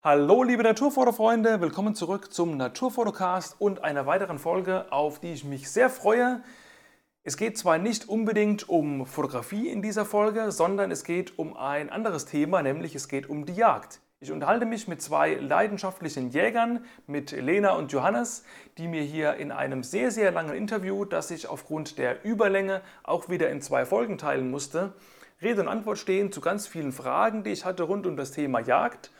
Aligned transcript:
Hallo 0.00 0.44
liebe 0.44 0.62
Naturfotofreunde, 0.62 1.60
willkommen 1.60 1.96
zurück 1.96 2.32
zum 2.32 2.56
Naturfotocast 2.56 3.56
und 3.58 3.82
einer 3.82 4.06
weiteren 4.06 4.38
Folge, 4.38 4.92
auf 4.92 5.18
die 5.18 5.32
ich 5.32 5.42
mich 5.42 5.68
sehr 5.68 5.90
freue. 5.90 6.40
Es 7.24 7.36
geht 7.36 7.58
zwar 7.58 7.78
nicht 7.78 8.08
unbedingt 8.08 8.68
um 8.68 9.06
Fotografie 9.06 9.66
in 9.66 9.82
dieser 9.82 10.04
Folge, 10.04 10.52
sondern 10.52 10.92
es 10.92 11.02
geht 11.02 11.36
um 11.36 11.56
ein 11.56 11.90
anderes 11.90 12.26
Thema, 12.26 12.62
nämlich 12.62 12.94
es 12.94 13.08
geht 13.08 13.28
um 13.28 13.44
die 13.44 13.54
Jagd. 13.54 13.98
Ich 14.20 14.30
unterhalte 14.30 14.66
mich 14.66 14.86
mit 14.86 15.02
zwei 15.02 15.34
leidenschaftlichen 15.34 16.30
Jägern, 16.30 16.84
mit 17.08 17.32
Lena 17.32 17.72
und 17.72 17.90
Johannes, 17.90 18.44
die 18.78 18.86
mir 18.86 19.02
hier 19.02 19.34
in 19.34 19.50
einem 19.50 19.82
sehr, 19.82 20.12
sehr 20.12 20.30
langen 20.30 20.54
Interview, 20.54 21.06
das 21.06 21.32
ich 21.32 21.48
aufgrund 21.48 21.98
der 21.98 22.24
Überlänge 22.24 22.82
auch 23.02 23.28
wieder 23.28 23.50
in 23.50 23.60
zwei 23.60 23.84
Folgen 23.84 24.16
teilen 24.16 24.48
musste, 24.48 24.92
Rede 25.42 25.60
und 25.62 25.68
Antwort 25.68 25.98
stehen 25.98 26.30
zu 26.30 26.40
ganz 26.40 26.68
vielen 26.68 26.92
Fragen, 26.92 27.42
die 27.42 27.50
ich 27.50 27.64
hatte 27.64 27.82
rund 27.82 28.06
um 28.06 28.16
das 28.16 28.30
Thema 28.30 28.60
Jagd. 28.60 29.10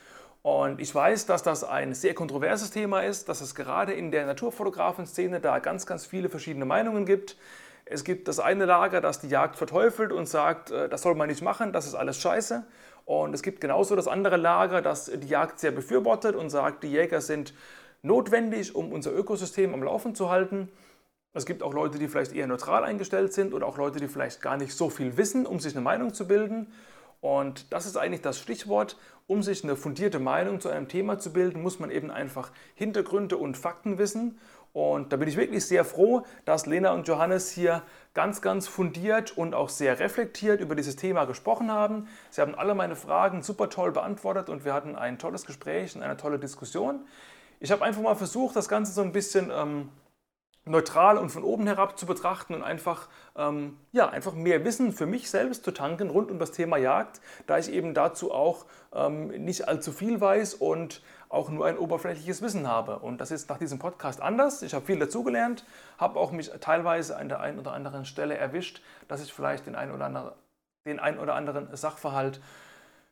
Und 0.48 0.80
ich 0.80 0.94
weiß, 0.94 1.26
dass 1.26 1.42
das 1.42 1.62
ein 1.62 1.92
sehr 1.92 2.14
kontroverses 2.14 2.70
Thema 2.70 3.02
ist, 3.02 3.28
dass 3.28 3.42
es 3.42 3.54
gerade 3.54 3.92
in 3.92 4.10
der 4.10 4.24
Naturfotografen-Szene 4.24 5.40
da 5.40 5.58
ganz, 5.58 5.84
ganz 5.84 6.06
viele 6.06 6.30
verschiedene 6.30 6.64
Meinungen 6.64 7.04
gibt. 7.04 7.36
Es 7.84 8.02
gibt 8.02 8.28
das 8.28 8.40
eine 8.40 8.64
Lager, 8.64 9.02
das 9.02 9.20
die 9.20 9.28
Jagd 9.28 9.56
verteufelt 9.56 10.10
und 10.10 10.26
sagt, 10.26 10.70
äh, 10.70 10.88
das 10.88 11.02
soll 11.02 11.16
man 11.16 11.28
nicht 11.28 11.42
machen, 11.42 11.74
das 11.74 11.86
ist 11.86 11.94
alles 11.94 12.18
scheiße. 12.18 12.64
Und 13.04 13.34
es 13.34 13.42
gibt 13.42 13.60
genauso 13.60 13.94
das 13.94 14.08
andere 14.08 14.38
Lager, 14.38 14.80
das 14.80 15.10
die 15.14 15.28
Jagd 15.28 15.60
sehr 15.60 15.70
befürwortet 15.70 16.34
und 16.34 16.48
sagt, 16.48 16.82
die 16.82 16.92
Jäger 16.92 17.20
sind 17.20 17.52
notwendig, 18.00 18.74
um 18.74 18.90
unser 18.90 19.12
Ökosystem 19.12 19.74
am 19.74 19.82
Laufen 19.82 20.14
zu 20.14 20.30
halten. 20.30 20.70
Es 21.34 21.44
gibt 21.44 21.62
auch 21.62 21.74
Leute, 21.74 21.98
die 21.98 22.08
vielleicht 22.08 22.32
eher 22.32 22.46
neutral 22.46 22.84
eingestellt 22.84 23.34
sind 23.34 23.52
oder 23.52 23.66
auch 23.66 23.76
Leute, 23.76 24.00
die 24.00 24.08
vielleicht 24.08 24.40
gar 24.40 24.56
nicht 24.56 24.72
so 24.72 24.88
viel 24.88 25.18
wissen, 25.18 25.44
um 25.44 25.60
sich 25.60 25.74
eine 25.74 25.82
Meinung 25.82 26.14
zu 26.14 26.26
bilden. 26.26 26.72
Und 27.20 27.72
das 27.72 27.86
ist 27.86 27.96
eigentlich 27.96 28.22
das 28.22 28.38
Stichwort. 28.38 28.96
Um 29.26 29.42
sich 29.42 29.62
eine 29.62 29.76
fundierte 29.76 30.20
Meinung 30.20 30.60
zu 30.60 30.70
einem 30.70 30.88
Thema 30.88 31.18
zu 31.18 31.32
bilden, 31.32 31.60
muss 31.60 31.78
man 31.78 31.90
eben 31.90 32.10
einfach 32.10 32.50
Hintergründe 32.74 33.36
und 33.36 33.58
Fakten 33.58 33.98
wissen. 33.98 34.38
Und 34.72 35.12
da 35.12 35.16
bin 35.16 35.28
ich 35.28 35.36
wirklich 35.36 35.66
sehr 35.66 35.84
froh, 35.84 36.24
dass 36.44 36.66
Lena 36.66 36.92
und 36.92 37.08
Johannes 37.08 37.50
hier 37.50 37.82
ganz, 38.14 38.40
ganz 38.40 38.68
fundiert 38.68 39.36
und 39.36 39.54
auch 39.54 39.68
sehr 39.68 39.98
reflektiert 39.98 40.60
über 40.60 40.74
dieses 40.74 40.96
Thema 40.96 41.24
gesprochen 41.24 41.70
haben. 41.70 42.06
Sie 42.30 42.40
haben 42.40 42.54
alle 42.54 42.74
meine 42.74 42.96
Fragen 42.96 43.42
super 43.42 43.70
toll 43.70 43.92
beantwortet 43.92 44.48
und 44.48 44.64
wir 44.64 44.74
hatten 44.74 44.94
ein 44.96 45.18
tolles 45.18 45.46
Gespräch 45.46 45.96
und 45.96 46.02
eine 46.02 46.16
tolle 46.16 46.38
Diskussion. 46.38 47.00
Ich 47.60 47.72
habe 47.72 47.84
einfach 47.84 48.02
mal 48.02 48.14
versucht, 48.14 48.56
das 48.56 48.68
Ganze 48.68 48.92
so 48.92 49.02
ein 49.02 49.12
bisschen 49.12 49.50
ähm, 49.52 49.88
neutral 50.68 51.18
und 51.18 51.30
von 51.30 51.42
oben 51.42 51.66
herab 51.66 51.98
zu 51.98 52.06
betrachten 52.06 52.54
und 52.54 52.62
einfach, 52.62 53.08
ähm, 53.36 53.78
ja, 53.92 54.08
einfach 54.08 54.34
mehr 54.34 54.64
Wissen 54.64 54.92
für 54.92 55.06
mich 55.06 55.30
selbst 55.30 55.64
zu 55.64 55.72
tanken 55.72 56.10
rund 56.10 56.30
um 56.30 56.38
das 56.38 56.52
Thema 56.52 56.76
Jagd, 56.76 57.20
da 57.46 57.58
ich 57.58 57.72
eben 57.72 57.94
dazu 57.94 58.32
auch 58.32 58.66
ähm, 58.94 59.28
nicht 59.28 59.68
allzu 59.68 59.92
viel 59.92 60.20
weiß 60.20 60.54
und 60.54 61.02
auch 61.28 61.50
nur 61.50 61.66
ein 61.66 61.78
oberflächliches 61.78 62.42
Wissen 62.42 62.66
habe. 62.66 62.98
Und 62.98 63.20
das 63.20 63.30
ist 63.30 63.48
nach 63.50 63.58
diesem 63.58 63.78
Podcast 63.78 64.20
anders. 64.20 64.62
Ich 64.62 64.74
habe 64.74 64.86
viel 64.86 64.98
dazugelernt, 64.98 65.64
habe 65.98 66.18
auch 66.18 66.32
mich 66.32 66.50
teilweise 66.60 67.16
an 67.16 67.28
der 67.28 67.40
einen 67.40 67.58
oder 67.58 67.72
anderen 67.72 68.04
Stelle 68.04 68.36
erwischt, 68.36 68.82
dass 69.08 69.22
ich 69.22 69.32
vielleicht 69.32 69.66
den 69.66 69.74
einen 69.74 69.92
oder 69.92 70.06
anderen, 70.06 70.32
den 70.86 71.00
einen 71.00 71.18
oder 71.18 71.34
anderen 71.34 71.74
Sachverhalt 71.76 72.40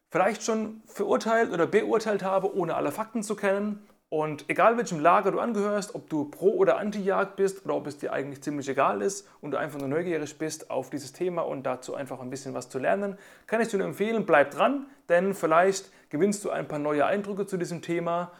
vielleicht 0.08 0.42
schon 0.42 0.82
verurteilt 0.86 1.52
oder 1.52 1.66
beurteilt 1.66 2.22
habe, 2.22 2.54
ohne 2.54 2.74
alle 2.74 2.92
Fakten 2.92 3.22
zu 3.22 3.36
kennen 3.36 3.86
und 4.08 4.44
egal 4.48 4.76
welchem 4.76 5.00
Lager 5.00 5.32
du 5.32 5.40
angehörst, 5.40 5.94
ob 5.94 6.08
du 6.08 6.26
pro 6.26 6.50
oder 6.50 6.78
anti-Jagd 6.78 7.36
bist 7.36 7.64
oder 7.64 7.74
ob 7.74 7.86
es 7.86 7.98
dir 7.98 8.12
eigentlich 8.12 8.42
ziemlich 8.42 8.68
egal 8.68 9.02
ist 9.02 9.28
und 9.40 9.50
du 9.50 9.58
einfach 9.58 9.78
nur 9.80 9.88
neugierig 9.88 10.38
bist 10.38 10.70
auf 10.70 10.90
dieses 10.90 11.12
Thema 11.12 11.42
und 11.42 11.64
dazu 11.64 11.94
einfach 11.94 12.20
ein 12.20 12.30
bisschen 12.30 12.54
was 12.54 12.68
zu 12.68 12.78
lernen, 12.78 13.18
kann 13.46 13.60
ich 13.60 13.68
dir 13.68 13.78
nur 13.78 13.88
empfehlen, 13.88 14.24
bleib 14.24 14.52
dran, 14.52 14.86
denn 15.08 15.34
vielleicht 15.34 15.90
gewinnst 16.10 16.44
du 16.44 16.50
ein 16.50 16.68
paar 16.68 16.78
neue 16.78 17.04
Eindrücke 17.04 17.46
zu 17.46 17.56
diesem 17.56 17.82
Thema 17.82 18.30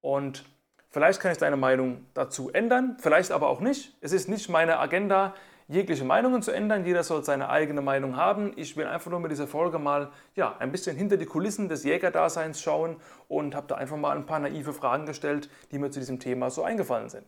und 0.00 0.44
vielleicht 0.90 1.20
kann 1.20 1.30
ich 1.30 1.38
deine 1.38 1.56
Meinung 1.56 2.04
dazu 2.14 2.50
ändern, 2.50 2.96
vielleicht 2.98 3.30
aber 3.30 3.48
auch 3.48 3.60
nicht. 3.60 3.96
Es 4.00 4.12
ist 4.12 4.28
nicht 4.28 4.48
meine 4.48 4.78
Agenda, 4.80 5.34
jegliche 5.68 6.04
Meinungen 6.04 6.42
zu 6.42 6.52
ändern. 6.52 6.84
Jeder 6.84 7.02
soll 7.02 7.24
seine 7.24 7.48
eigene 7.48 7.80
Meinung 7.80 8.16
haben. 8.16 8.52
Ich 8.56 8.76
will 8.76 8.86
einfach 8.86 9.10
nur 9.10 9.20
mit 9.20 9.30
dieser 9.30 9.46
Folge 9.46 9.78
mal 9.78 10.10
ja, 10.34 10.56
ein 10.58 10.72
bisschen 10.72 10.96
hinter 10.96 11.16
die 11.16 11.26
Kulissen 11.26 11.68
des 11.68 11.84
Jägerdaseins 11.84 12.60
schauen 12.60 12.96
und 13.28 13.54
habe 13.54 13.66
da 13.66 13.76
einfach 13.76 13.96
mal 13.96 14.16
ein 14.16 14.26
paar 14.26 14.38
naive 14.38 14.72
Fragen 14.72 15.06
gestellt, 15.06 15.50
die 15.70 15.78
mir 15.78 15.90
zu 15.90 16.00
diesem 16.00 16.20
Thema 16.20 16.50
so 16.50 16.62
eingefallen 16.62 17.08
sind. 17.08 17.26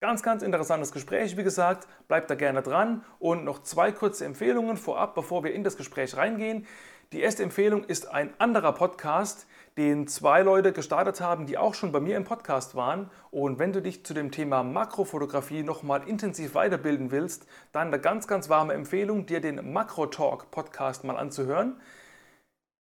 Ganz, 0.00 0.22
ganz 0.22 0.42
interessantes 0.42 0.92
Gespräch, 0.92 1.36
wie 1.38 1.44
gesagt. 1.44 1.88
Bleibt 2.08 2.28
da 2.28 2.34
gerne 2.34 2.60
dran. 2.60 3.02
Und 3.18 3.44
noch 3.44 3.62
zwei 3.62 3.90
kurze 3.90 4.26
Empfehlungen 4.26 4.76
vorab, 4.76 5.14
bevor 5.14 5.44
wir 5.44 5.54
in 5.54 5.64
das 5.64 5.78
Gespräch 5.78 6.14
reingehen. 6.16 6.66
Die 7.12 7.22
erste 7.22 7.42
Empfehlung 7.42 7.84
ist 7.84 8.08
ein 8.08 8.38
anderer 8.38 8.72
Podcast, 8.72 9.46
den 9.76 10.06
zwei 10.06 10.42
Leute 10.42 10.72
gestartet 10.72 11.20
haben, 11.20 11.46
die 11.46 11.58
auch 11.58 11.74
schon 11.74 11.90
bei 11.90 11.98
mir 11.98 12.16
im 12.16 12.24
Podcast 12.24 12.76
waren. 12.76 13.10
Und 13.30 13.58
wenn 13.58 13.72
du 13.72 13.82
dich 13.82 14.04
zu 14.04 14.14
dem 14.14 14.30
Thema 14.30 14.62
Makrofotografie 14.62 15.64
nochmal 15.64 16.06
intensiv 16.08 16.54
weiterbilden 16.54 17.10
willst, 17.10 17.46
dann 17.72 17.88
eine 17.88 17.98
ganz, 17.98 18.28
ganz 18.28 18.48
warme 18.48 18.74
Empfehlung, 18.74 19.26
dir 19.26 19.40
den 19.40 19.72
Makro 19.72 20.06
Talk 20.06 20.50
Podcast 20.52 21.02
mal 21.02 21.16
anzuhören. 21.16 21.80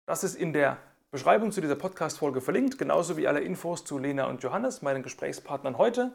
Das 0.06 0.24
ist 0.24 0.34
in 0.34 0.52
der 0.52 0.78
Beschreibung 1.12 1.52
zu 1.52 1.60
dieser 1.60 1.76
Podcast-Folge 1.76 2.40
verlinkt, 2.40 2.78
genauso 2.78 3.16
wie 3.16 3.28
alle 3.28 3.40
Infos 3.40 3.84
zu 3.84 3.98
Lena 3.98 4.26
und 4.26 4.42
Johannes, 4.42 4.82
meinen 4.82 5.02
Gesprächspartnern 5.02 5.78
heute. 5.78 6.12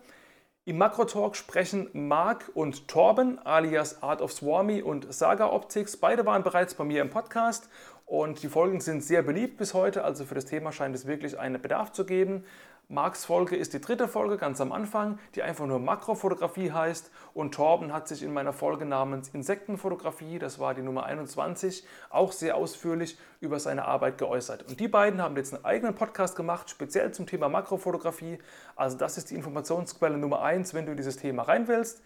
Im 0.66 0.80
Makro-Talk 0.80 1.38
sprechen 1.38 1.88
Marc 1.94 2.52
und 2.54 2.90
Torben 2.90 3.40
alias 3.46 4.04
Art 4.04 4.22
of 4.22 4.34
Swarmy 4.34 4.82
und 4.82 5.14
Saga 5.14 5.48
Optics. 5.50 5.96
Beide 5.96 6.26
waren 6.26 6.44
bereits 6.44 6.74
bei 6.76 6.84
mir 6.84 7.02
im 7.02 7.10
Podcast 7.10 7.70
und 8.08 8.42
die 8.42 8.48
Folgen 8.48 8.80
sind 8.80 9.04
sehr 9.04 9.22
beliebt 9.22 9.58
bis 9.58 9.74
heute, 9.74 10.06
also 10.06 10.24
für 10.24 10.34
das 10.34 10.46
Thema 10.46 10.72
scheint 10.72 10.96
es 10.96 11.08
wirklich 11.08 11.38
einen 11.38 11.62
Bedarf 11.62 11.92
zu 11.92 12.06
geben. 12.06 12.46
Marks 12.88 13.26
Folge 13.26 13.58
ist 13.58 13.74
die 13.74 13.82
dritte 13.82 14.08
Folge 14.08 14.38
ganz 14.38 14.62
am 14.62 14.72
Anfang, 14.72 15.20
die 15.36 15.44
einfach 15.44 15.66
nur 15.66 15.80
Makrofotografie 15.80 16.72
heißt. 16.72 17.12
Und 17.34 17.54
Torben 17.54 17.92
hat 17.92 18.08
sich 18.08 18.24
in 18.24 18.32
meiner 18.32 18.54
Folge 18.54 18.86
namens 18.86 19.28
Insektenfotografie, 19.34 20.40
das 20.40 20.58
war 20.58 20.74
die 20.74 20.84
Nummer 20.84 21.06
21, 21.06 21.86
auch 22.10 22.32
sehr 22.32 22.56
ausführlich 22.56 23.18
über 23.42 23.60
seine 23.60 23.84
Arbeit 23.84 24.18
geäußert. 24.18 24.64
Und 24.70 24.80
die 24.80 24.88
beiden 24.88 25.22
haben 25.22 25.36
jetzt 25.36 25.54
einen 25.54 25.66
eigenen 25.66 25.94
Podcast 25.94 26.38
gemacht, 26.38 26.70
speziell 26.70 27.12
zum 27.12 27.28
Thema 27.28 27.50
Makrofotografie. 27.50 28.40
Also 28.78 28.98
das 28.98 29.18
ist 29.18 29.32
die 29.32 29.36
Informationsquelle 29.36 30.18
Nummer 30.18 30.42
1, 30.42 30.74
wenn 30.74 30.86
du 30.86 30.92
in 30.92 30.98
dieses 30.98 31.18
Thema 31.18 31.44
rein 31.44 31.68
willst. 31.68 32.02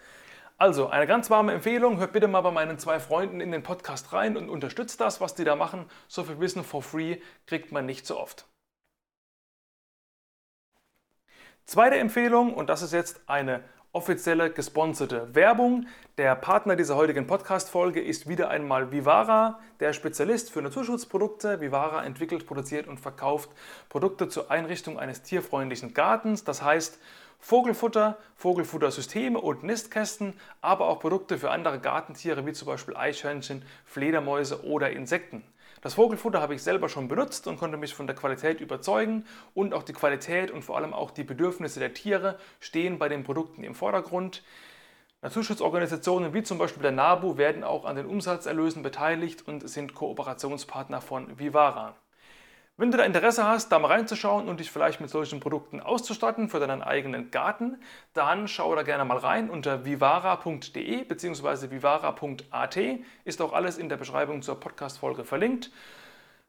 Also, 0.61 0.89
eine 0.89 1.07
ganz 1.07 1.31
warme 1.31 1.53
Empfehlung, 1.53 1.97
hört 1.97 2.13
bitte 2.13 2.27
mal 2.27 2.41
bei 2.41 2.51
meinen 2.51 2.77
zwei 2.77 2.99
Freunden 2.99 3.41
in 3.41 3.51
den 3.51 3.63
Podcast 3.63 4.13
rein 4.13 4.38
und 4.38 4.47
unterstützt 4.47 5.01
das, 5.01 5.19
was 5.19 5.33
die 5.33 5.44
da 5.44 5.55
machen. 5.55 5.89
So 6.07 6.23
viel 6.23 6.39
Wissen 6.39 6.63
for 6.63 6.83
free 6.83 7.17
kriegt 7.47 7.72
man 7.72 7.88
nicht 7.88 8.05
so 8.05 8.19
oft. 8.19 8.45
Zweite 11.66 11.97
Empfehlung, 11.97 12.53
und 12.53 12.69
das 12.69 12.83
ist 12.83 12.94
jetzt 12.94 13.27
eine 13.27 13.63
offizielle 13.94 14.52
gesponserte 14.52 15.35
Werbung. 15.35 15.85
Der 16.18 16.35
Partner 16.35 16.75
dieser 16.75 16.96
heutigen 16.96 17.28
Podcast-Folge 17.28 18.02
ist 18.02 18.29
wieder 18.29 18.50
einmal 18.50 18.91
Vivara, 18.91 19.59
der 19.81 19.91
Spezialist 19.91 20.50
für 20.50 20.62
Naturschutzprodukte. 20.62 21.59
Vivara 21.59 22.06
entwickelt, 22.06 22.46
produziert 22.46 22.88
und 22.88 23.00
verkauft 23.00 23.50
Produkte 23.90 24.29
zur 24.29 24.50
Einrichtung 24.50 24.97
eines 24.97 25.24
tierfreundlichen 25.24 25.94
Gartens. 25.94 26.46
Das 26.46 26.62
heißt, 26.62 27.00
Vogelfutter, 27.40 28.18
Vogelfuttersysteme 28.35 29.40
und 29.40 29.63
Nistkästen, 29.63 30.35
aber 30.62 30.88
auch 30.88 31.00
Produkte 31.00 31.38
für 31.38 31.50
andere 31.50 31.79
Gartentiere 31.79 32.46
wie 32.46 32.53
zum 32.53 32.68
Beispiel 32.68 32.96
Eichhörnchen, 32.96 33.63
Fledermäuse 33.85 34.63
oder 34.63 34.91
Insekten. 34.91 35.44
Das 35.81 35.96
Vogelfutter 35.96 36.42
habe 36.42 36.53
ich 36.53 36.62
selber 36.62 36.90
schon 36.90 37.08
benutzt 37.08 37.47
und 37.47 37.58
konnte 37.58 37.75
mich 37.75 37.96
von 37.96 38.06
der 38.06 38.16
Qualität 38.16 38.62
überzeugen 38.62 39.25
und 39.56 39.74
auch 39.74 39.81
die 39.81 39.94
Qualität 39.94 40.52
und 40.52 40.62
vor 40.62 40.78
allem 40.78 40.94
auch 40.94 41.09
die 41.09 41.24
Bedürfnisse 41.24 41.80
der 41.80 41.96
Tiere 41.96 42.38
stehen 42.59 43.00
bei 43.00 43.09
den 43.09 43.24
Produkten 43.24 43.64
im 43.64 43.74
Vordergrund. 43.74 44.44
Naturschutzorganisationen 45.24 46.36
wie 46.36 46.44
zum 46.44 46.59
Beispiel 46.59 46.84
der 46.84 46.91
NABU 46.91 47.38
werden 47.38 47.64
auch 47.64 47.86
an 47.86 47.96
den 47.96 48.06
Umsatzerlösen 48.06 48.84
beteiligt 48.84 49.47
und 49.47 49.68
sind 49.68 49.96
Kooperationspartner 49.96 51.02
von 51.02 51.40
Vivara. 51.40 51.96
Wenn 52.81 52.89
du 52.89 52.97
da 52.97 53.03
Interesse 53.03 53.47
hast, 53.47 53.72
da 53.72 53.78
mal 53.78 53.89
reinzuschauen 53.89 54.49
und 54.49 54.59
dich 54.59 54.72
vielleicht 54.72 55.01
mit 55.01 55.11
solchen 55.11 55.39
Produkten 55.39 55.81
auszustatten 55.81 56.49
für 56.49 56.59
deinen 56.59 56.81
eigenen 56.81 57.29
Garten, 57.29 57.78
dann 58.16 58.47
schau 58.47 58.73
da 58.73 58.81
gerne 58.81 59.05
mal 59.05 59.17
rein 59.19 59.51
unter 59.51 59.85
vivara.de 59.85 61.03
bzw. 61.03 61.69
vivara.at 61.69 62.79
ist 63.23 63.39
auch 63.39 63.53
alles 63.53 63.78
in 63.78 63.87
der 63.87 63.97
Beschreibung 63.97 64.41
zur 64.41 64.59
Podcast-Folge 64.59 65.25
verlinkt. 65.25 65.69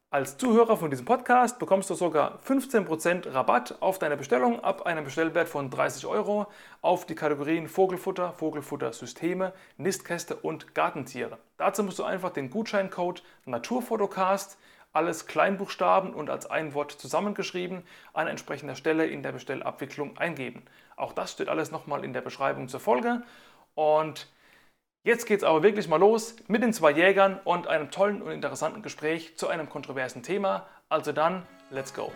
Als 0.09 0.39
Zuhörer 0.39 0.79
von 0.79 0.89
diesem 0.89 1.05
Podcast 1.05 1.59
bekommst 1.59 1.91
du 1.91 1.95
sogar 1.95 2.39
15% 2.49 3.35
Rabatt 3.35 3.77
auf 3.81 3.99
deine 3.99 4.17
Bestellung 4.17 4.65
ab 4.65 4.87
einem 4.87 5.05
Bestellwert 5.05 5.51
von 5.51 5.69
30 5.69 6.07
Euro 6.07 6.47
auf 6.81 7.05
die 7.05 7.15
Kategorien 7.15 7.69
Vogelfutter, 7.69 8.33
Vogelfuttersysteme, 8.33 9.53
Nistkäste 9.77 10.37
und 10.37 10.75
Gartentiere. 10.75 11.37
Dazu 11.59 11.83
musst 11.83 11.99
du 11.99 12.05
einfach 12.05 12.31
den 12.31 12.49
Gutscheincode 12.49 13.23
Naturfotocast 13.45 14.57
alles 14.93 15.27
Kleinbuchstaben 15.27 16.15
und 16.15 16.31
als 16.31 16.47
ein 16.47 16.75
Wort 16.75 16.93
zusammengeschrieben 16.93 17.83
an 18.13 18.29
entsprechender 18.29 18.75
Stelle 18.75 19.07
in 19.07 19.23
der 19.23 19.33
Bestellabwicklung 19.33 20.19
eingeben. 20.19 20.65
Auch 20.97 21.13
das 21.13 21.33
steht 21.33 21.49
alles 21.49 21.71
nochmal 21.71 22.05
in 22.05 22.13
der 22.13 22.21
Beschreibung 22.21 22.69
zur 22.69 22.81
Folge. 22.81 23.23
Und 23.75 24.29
Jetzt 25.05 25.27
geht's 25.27 25.43
aber 25.43 25.65
wirklich 25.65 25.89
mal 25.89 25.97
los 25.97 26.37
mit 26.47 26.63
den 26.63 26.73
zwei 26.73 26.93
Jägern 26.93 27.41
und 27.43 27.67
einem 27.67 27.91
tollen 27.91 28.23
und 28.23 28.31
interessanten 28.31 28.83
Gespräch 28.83 29.37
zu 29.37 29.49
einem 29.49 29.69
kontroversen 29.69 30.23
Thema. 30.23 30.69
Also 30.89 31.11
dann, 31.11 31.45
let's 31.71 31.93
go! 31.93 32.13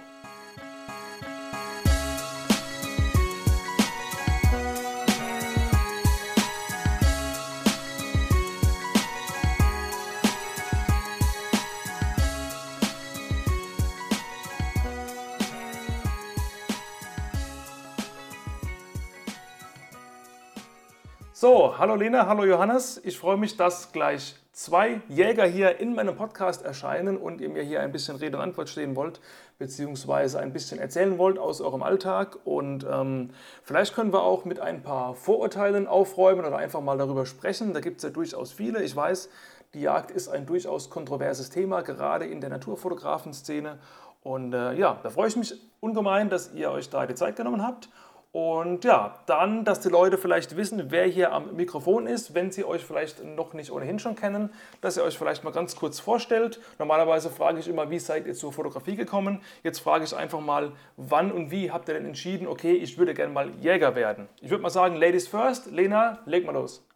Hallo 21.78 21.94
Lena, 21.94 22.26
hallo 22.26 22.46
Johannes. 22.46 22.98
Ich 23.04 23.18
freue 23.18 23.36
mich, 23.36 23.58
dass 23.58 23.92
gleich 23.92 24.34
zwei 24.50 25.02
Jäger 25.10 25.44
hier 25.44 25.78
in 25.78 25.94
meinem 25.94 26.16
Podcast 26.16 26.64
erscheinen 26.64 27.18
und 27.18 27.42
ihr 27.42 27.50
mir 27.50 27.62
hier 27.62 27.82
ein 27.82 27.92
bisschen 27.92 28.16
Rede 28.16 28.38
und 28.38 28.42
Antwort 28.42 28.70
stehen 28.70 28.96
wollt, 28.96 29.20
beziehungsweise 29.58 30.38
ein 30.40 30.54
bisschen 30.54 30.78
erzählen 30.78 31.18
wollt 31.18 31.38
aus 31.38 31.60
eurem 31.60 31.82
Alltag. 31.82 32.38
Und 32.44 32.86
ähm, 32.90 33.28
vielleicht 33.62 33.94
können 33.94 34.10
wir 34.10 34.22
auch 34.22 34.46
mit 34.46 34.58
ein 34.58 34.82
paar 34.82 35.14
Vorurteilen 35.14 35.86
aufräumen 35.86 36.46
oder 36.46 36.56
einfach 36.56 36.80
mal 36.80 36.96
darüber 36.96 37.26
sprechen. 37.26 37.74
Da 37.74 37.80
gibt 37.80 37.98
es 37.98 38.04
ja 38.04 38.08
durchaus 38.08 38.52
viele. 38.52 38.82
Ich 38.82 38.96
weiß, 38.96 39.28
die 39.74 39.82
Jagd 39.82 40.10
ist 40.10 40.28
ein 40.28 40.46
durchaus 40.46 40.88
kontroverses 40.88 41.50
Thema, 41.50 41.82
gerade 41.82 42.24
in 42.24 42.40
der 42.40 42.48
Naturfotografenszene. 42.48 43.78
Und 44.22 44.54
äh, 44.54 44.72
ja, 44.72 44.98
da 45.02 45.10
freue 45.10 45.28
ich 45.28 45.36
mich 45.36 45.54
ungemein, 45.80 46.30
dass 46.30 46.54
ihr 46.54 46.70
euch 46.70 46.88
da 46.88 47.04
die 47.04 47.14
Zeit 47.14 47.36
genommen 47.36 47.62
habt. 47.62 47.90
Und 48.36 48.84
ja, 48.84 49.18
dann, 49.24 49.64
dass 49.64 49.80
die 49.80 49.88
Leute 49.88 50.18
vielleicht 50.18 50.58
wissen, 50.58 50.90
wer 50.90 51.06
hier 51.06 51.32
am 51.32 51.56
Mikrofon 51.56 52.06
ist, 52.06 52.34
wenn 52.34 52.52
sie 52.52 52.66
euch 52.66 52.84
vielleicht 52.84 53.24
noch 53.24 53.54
nicht 53.54 53.70
ohnehin 53.70 53.98
schon 53.98 54.14
kennen, 54.14 54.52
dass 54.82 54.98
ihr 54.98 55.04
euch 55.04 55.16
vielleicht 55.16 55.42
mal 55.42 55.52
ganz 55.52 55.74
kurz 55.74 56.00
vorstellt. 56.00 56.60
Normalerweise 56.78 57.30
frage 57.30 57.60
ich 57.60 57.66
immer, 57.66 57.88
wie 57.88 57.98
seid 57.98 58.26
ihr 58.26 58.34
zur 58.34 58.52
Fotografie 58.52 58.94
gekommen? 58.94 59.40
Jetzt 59.62 59.78
frage 59.78 60.04
ich 60.04 60.14
einfach 60.14 60.40
mal, 60.40 60.72
wann 60.98 61.32
und 61.32 61.50
wie 61.50 61.70
habt 61.70 61.88
ihr 61.88 61.94
denn 61.94 62.04
entschieden, 62.04 62.46
okay, 62.46 62.74
ich 62.74 62.98
würde 62.98 63.14
gerne 63.14 63.32
mal 63.32 63.48
Jäger 63.62 63.94
werden? 63.94 64.28
Ich 64.42 64.50
würde 64.50 64.62
mal 64.62 64.68
sagen, 64.68 64.96
Ladies 64.96 65.26
first. 65.26 65.70
Lena, 65.70 66.18
leg 66.26 66.44
mal 66.44 66.52
los. 66.52 66.86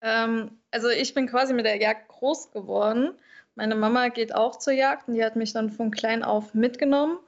Ähm, 0.00 0.52
also 0.70 0.88
ich 0.88 1.12
bin 1.12 1.26
quasi 1.26 1.52
mit 1.52 1.66
der 1.66 1.76
Jagd 1.76 2.08
groß 2.08 2.50
geworden. 2.52 3.12
Meine 3.56 3.74
Mama 3.74 4.08
geht 4.08 4.34
auch 4.34 4.56
zur 4.56 4.72
Jagd 4.72 5.06
und 5.06 5.16
die 5.16 5.22
hat 5.22 5.36
mich 5.36 5.52
dann 5.52 5.68
von 5.68 5.90
klein 5.90 6.22
auf 6.22 6.54
mitgenommen. 6.54 7.18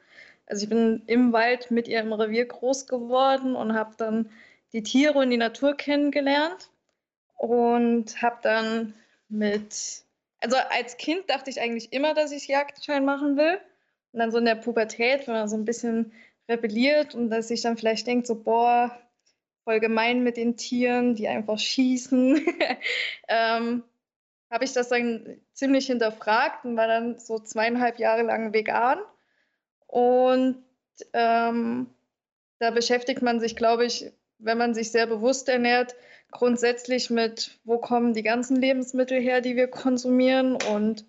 Also 0.46 0.64
ich 0.64 0.68
bin 0.68 1.02
im 1.06 1.32
Wald 1.32 1.70
mit 1.70 1.88
ihr 1.88 2.00
im 2.00 2.12
Revier 2.12 2.46
groß 2.46 2.86
geworden 2.86 3.54
und 3.54 3.74
habe 3.74 3.94
dann 3.96 4.30
die 4.72 4.82
Tiere 4.82 5.18
und 5.18 5.30
die 5.30 5.36
Natur 5.36 5.76
kennengelernt 5.76 6.70
und 7.36 8.20
habe 8.22 8.38
dann 8.42 8.94
mit, 9.28 10.04
also 10.40 10.56
als 10.70 10.96
Kind 10.96 11.28
dachte 11.28 11.50
ich 11.50 11.60
eigentlich 11.60 11.92
immer, 11.92 12.14
dass 12.14 12.32
ich 12.32 12.48
Jagdschein 12.48 13.04
machen 13.04 13.36
will. 13.36 13.60
Und 14.12 14.20
dann 14.20 14.30
so 14.30 14.38
in 14.38 14.44
der 14.44 14.56
Pubertät, 14.56 15.26
wenn 15.26 15.34
man 15.34 15.48
so 15.48 15.56
ein 15.56 15.64
bisschen 15.64 16.12
rebelliert 16.48 17.14
und 17.14 17.30
dass 17.30 17.50
ich 17.50 17.62
dann 17.62 17.76
vielleicht 17.76 18.06
denkt, 18.06 18.26
so, 18.26 18.34
boah, 18.34 18.96
voll 19.64 19.80
gemein 19.80 20.22
mit 20.22 20.36
den 20.36 20.56
Tieren, 20.56 21.14
die 21.14 21.28
einfach 21.28 21.58
schießen, 21.58 22.44
ähm, 23.28 23.84
habe 24.50 24.64
ich 24.64 24.72
das 24.72 24.88
dann 24.88 25.40
ziemlich 25.54 25.86
hinterfragt 25.86 26.64
und 26.64 26.76
war 26.76 26.88
dann 26.88 27.18
so 27.18 27.38
zweieinhalb 27.38 27.98
Jahre 27.98 28.22
lang 28.22 28.52
vegan 28.52 28.98
und 29.92 30.64
ähm, 31.12 31.86
da 32.58 32.70
beschäftigt 32.70 33.20
man 33.20 33.40
sich, 33.40 33.56
glaube 33.56 33.84
ich, 33.84 34.10
wenn 34.38 34.56
man 34.56 34.72
sich 34.72 34.90
sehr 34.90 35.06
bewusst 35.06 35.50
ernährt, 35.50 35.94
grundsätzlich 36.30 37.10
mit, 37.10 37.58
wo 37.64 37.76
kommen 37.76 38.14
die 38.14 38.22
ganzen 38.22 38.56
Lebensmittel 38.56 39.20
her, 39.20 39.42
die 39.42 39.54
wir 39.54 39.68
konsumieren 39.68 40.56
und 40.72 41.04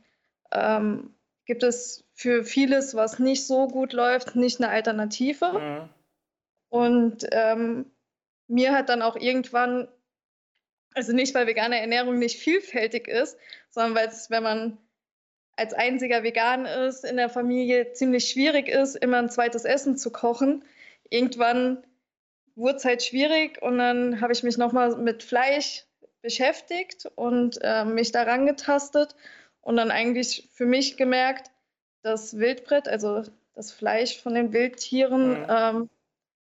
ähm, 0.51 1.15
gibt 1.45 1.63
es 1.63 2.03
für 2.13 2.43
vieles, 2.43 2.93
was 2.93 3.19
nicht 3.19 3.47
so 3.47 3.67
gut 3.69 3.93
läuft, 3.93 4.35
nicht 4.35 4.59
eine 4.59 4.69
Alternative. 4.69 5.53
Mhm. 5.53 5.89
Und 6.67 7.25
ähm, 7.31 7.85
mir 8.49 8.73
hat 8.73 8.89
dann 8.89 9.01
auch 9.01 9.15
irgendwann, 9.15 9.87
also 10.93 11.13
nicht, 11.13 11.33
weil 11.35 11.47
vegane 11.47 11.79
Ernährung 11.79 12.19
nicht 12.19 12.37
vielfältig 12.37 13.07
ist, 13.07 13.37
sondern 13.69 13.95
weil 13.95 14.09
es, 14.09 14.29
wenn 14.29 14.43
man 14.43 14.77
als 15.55 15.73
einziger 15.73 16.23
vegan 16.23 16.65
ist, 16.65 17.05
in 17.05 17.17
der 17.17 17.29
Familie 17.29 17.93
ziemlich 17.93 18.29
schwierig 18.29 18.67
ist, 18.67 18.95
immer 18.95 19.17
ein 19.17 19.29
zweites 19.29 19.65
Essen 19.65 19.97
zu 19.97 20.11
kochen. 20.11 20.63
Irgendwann 21.09 21.83
wurde 22.55 22.77
es 22.77 22.85
halt 22.85 23.03
schwierig 23.03 23.61
und 23.61 23.77
dann 23.77 24.21
habe 24.21 24.33
ich 24.33 24.43
mich 24.43 24.57
nochmal 24.57 24.95
mit 24.97 25.23
Fleisch 25.23 25.85
beschäftigt 26.21 27.07
und 27.15 27.59
äh, 27.61 27.85
mich 27.85 28.11
daran 28.11 28.45
getastet 28.45 29.15
und 29.61 29.77
dann 29.77 29.91
eigentlich 29.91 30.49
für 30.53 30.65
mich 30.65 30.97
gemerkt, 30.97 31.51
dass 32.01 32.37
Wildbrett, 32.37 32.87
also 32.87 33.23
das 33.53 33.71
Fleisch 33.71 34.21
von 34.21 34.33
den 34.33 34.53
Wildtieren, 34.53 35.41
mhm. 35.41 35.45
ähm, 35.49 35.89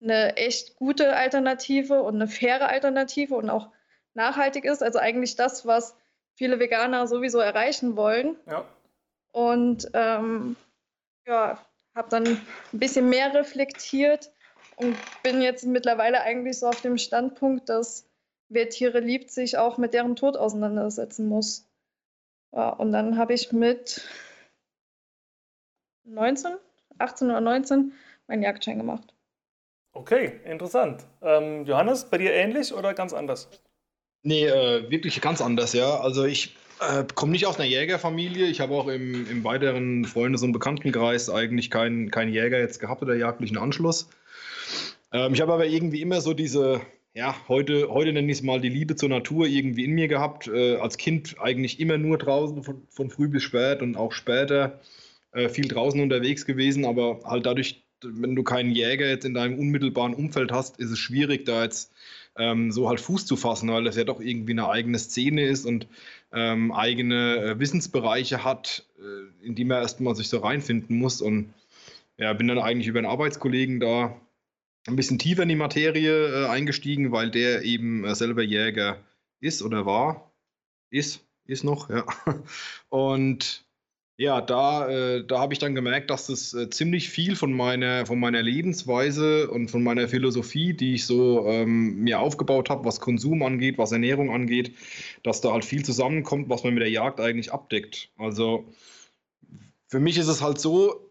eine 0.01 0.37
echt 0.37 0.75
gute 0.75 1.15
Alternative 1.15 2.01
und 2.01 2.15
eine 2.15 2.27
faire 2.27 2.69
Alternative 2.69 3.35
und 3.35 3.49
auch 3.49 3.69
nachhaltig 4.13 4.65
ist. 4.65 4.81
Also 4.81 4.99
eigentlich 4.99 5.35
das, 5.35 5.65
was 5.65 5.95
viele 6.33 6.59
Veganer 6.59 7.07
sowieso 7.07 7.39
erreichen 7.39 7.95
wollen. 7.95 8.35
Ja. 8.47 8.65
Und 9.31 9.89
ähm, 9.93 10.55
ja, 11.25 11.59
habe 11.95 12.09
dann 12.09 12.27
ein 12.27 12.39
bisschen 12.71 13.09
mehr 13.09 13.33
reflektiert 13.33 14.31
und 14.75 14.95
bin 15.23 15.41
jetzt 15.41 15.65
mittlerweile 15.65 16.21
eigentlich 16.21 16.59
so 16.59 16.67
auf 16.67 16.81
dem 16.81 16.97
Standpunkt, 16.97 17.69
dass 17.69 18.09
wer 18.49 18.69
Tiere 18.69 18.99
liebt, 18.99 19.31
sich 19.31 19.57
auch 19.57 19.77
mit 19.77 19.93
deren 19.93 20.15
Tod 20.15 20.37
auseinandersetzen 20.37 21.27
muss. 21.27 21.67
Ja, 22.53 22.69
und 22.69 22.91
dann 22.91 23.17
habe 23.17 23.33
ich 23.33 23.51
mit 23.51 24.07
19, 26.03 26.57
18 26.97 27.29
oder 27.29 27.41
19 27.41 27.93
meinen 28.27 28.43
Jagdschein 28.43 28.77
gemacht. 28.77 29.13
Okay, 29.93 30.39
interessant. 30.45 31.05
Ähm, 31.21 31.65
Johannes, 31.65 32.09
bei 32.09 32.17
dir 32.17 32.33
ähnlich 32.33 32.73
oder 32.73 32.93
ganz 32.93 33.13
anders? 33.13 33.49
Nee, 34.23 34.45
äh, 34.45 34.89
wirklich 34.89 35.19
ganz 35.21 35.41
anders, 35.41 35.73
ja. 35.73 35.99
Also 35.99 36.25
ich 36.25 36.55
äh, 36.81 37.05
komme 37.15 37.31
nicht 37.31 37.45
aus 37.45 37.57
einer 37.57 37.67
Jägerfamilie. 37.67 38.47
Ich 38.47 38.59
habe 38.59 38.73
auch 38.73 38.87
im, 38.87 39.29
im 39.29 39.43
weiteren 39.43 40.05
Freundes- 40.05 40.43
und 40.43 40.51
Bekanntenkreis 40.51 41.29
eigentlich 41.29 41.69
keinen 41.69 42.11
kein 42.11 42.29
Jäger 42.29 42.59
jetzt 42.59 42.79
gehabt 42.79 43.01
oder 43.01 43.15
jagdlichen 43.15 43.57
Anschluss. 43.57 44.09
Ähm, 45.13 45.33
ich 45.33 45.41
habe 45.41 45.53
aber 45.53 45.67
irgendwie 45.67 46.01
immer 46.01 46.21
so 46.21 46.33
diese, 46.33 46.81
ja, 47.13 47.35
heute, 47.47 47.89
heute 47.89 48.13
nenne 48.13 48.31
ich 48.31 48.39
es 48.39 48.43
mal 48.43 48.59
die 48.59 48.69
Liebe 48.69 48.95
zur 48.95 49.09
Natur 49.09 49.45
irgendwie 49.45 49.85
in 49.85 49.91
mir 49.91 50.07
gehabt. 50.07 50.47
Äh, 50.47 50.77
als 50.77 50.97
Kind 50.97 51.35
eigentlich 51.39 51.79
immer 51.79 51.97
nur 51.97 52.17
draußen 52.17 52.63
von, 52.63 52.81
von 52.89 53.09
früh 53.09 53.27
bis 53.27 53.43
spät 53.43 53.81
und 53.81 53.95
auch 53.95 54.11
später 54.11 54.79
äh, 55.33 55.49
viel 55.49 55.67
draußen 55.67 56.01
unterwegs 56.01 56.45
gewesen, 56.45 56.85
aber 56.85 57.19
halt 57.23 57.45
dadurch, 57.45 57.83
wenn 58.03 58.35
du 58.35 58.43
keinen 58.43 58.71
Jäger 58.71 59.07
jetzt 59.07 59.25
in 59.25 59.35
deinem 59.35 59.59
unmittelbaren 59.59 60.15
Umfeld 60.15 60.51
hast, 60.51 60.79
ist 60.79 60.89
es 60.89 60.99
schwierig, 60.99 61.45
da 61.45 61.63
jetzt 61.63 61.91
ähm, 62.37 62.71
so 62.71 62.89
halt 62.89 62.99
Fuß 62.99 63.25
zu 63.25 63.35
fassen, 63.35 63.69
weil 63.69 63.83
das 63.83 63.97
ja 63.97 64.03
doch 64.03 64.19
irgendwie 64.19 64.53
eine 64.53 64.69
eigene 64.69 64.97
Szene 64.97 65.43
ist 65.43 65.65
und 65.65 65.87
ähm, 66.33 66.71
eigene 66.71 67.37
äh, 67.37 67.59
Wissensbereiche 67.59 68.43
hat, 68.43 68.85
äh, 68.99 69.45
in 69.45 69.55
die 69.55 69.65
man 69.65 69.81
erstmal 69.81 70.15
sich 70.15 70.29
so 70.29 70.39
reinfinden 70.39 70.97
muss. 70.97 71.21
Und 71.21 71.53
ja, 72.17 72.33
bin 72.33 72.47
dann 72.47 72.59
eigentlich 72.59 72.87
über 72.87 72.99
einen 72.99 73.07
Arbeitskollegen 73.07 73.79
da 73.79 74.19
ein 74.87 74.95
bisschen 74.95 75.19
tiefer 75.19 75.43
in 75.43 75.49
die 75.49 75.55
Materie 75.55 76.43
äh, 76.43 76.47
eingestiegen, 76.47 77.11
weil 77.11 77.31
der 77.31 77.63
eben 77.63 78.03
äh, 78.05 78.15
selber 78.15 78.41
Jäger 78.41 78.97
ist 79.39 79.61
oder 79.61 79.85
war. 79.85 80.31
Ist, 80.89 81.25
ist 81.45 81.63
noch, 81.63 81.89
ja. 81.89 82.05
Und 82.89 83.65
ja, 84.17 84.39
da, 84.41 84.87
äh, 84.87 85.25
da 85.25 85.39
habe 85.39 85.53
ich 85.53 85.59
dann 85.59 85.73
gemerkt, 85.73 86.09
dass 86.09 86.27
das 86.27 86.53
äh, 86.53 86.69
ziemlich 86.69 87.09
viel 87.09 87.35
von 87.35 87.53
meiner, 87.53 88.05
von 88.05 88.19
meiner 88.19 88.41
Lebensweise 88.41 89.49
und 89.49 89.69
von 89.69 89.83
meiner 89.83 90.07
Philosophie, 90.07 90.73
die 90.73 90.95
ich 90.95 91.05
so 91.05 91.47
ähm, 91.47 92.03
mir 92.03 92.19
aufgebaut 92.19 92.69
habe, 92.69 92.85
was 92.85 92.99
Konsum 92.99 93.41
angeht, 93.41 93.77
was 93.77 93.91
Ernährung 93.91 94.29
angeht, 94.29 94.75
dass 95.23 95.41
da 95.41 95.51
halt 95.53 95.65
viel 95.65 95.83
zusammenkommt, 95.83 96.49
was 96.49 96.63
man 96.63 96.73
mit 96.73 96.83
der 96.83 96.91
Jagd 96.91 97.19
eigentlich 97.19 97.51
abdeckt. 97.51 98.09
Also 98.17 98.71
für 99.87 99.99
mich 99.99 100.17
ist 100.17 100.27
es 100.27 100.41
halt 100.41 100.59
so, 100.59 101.10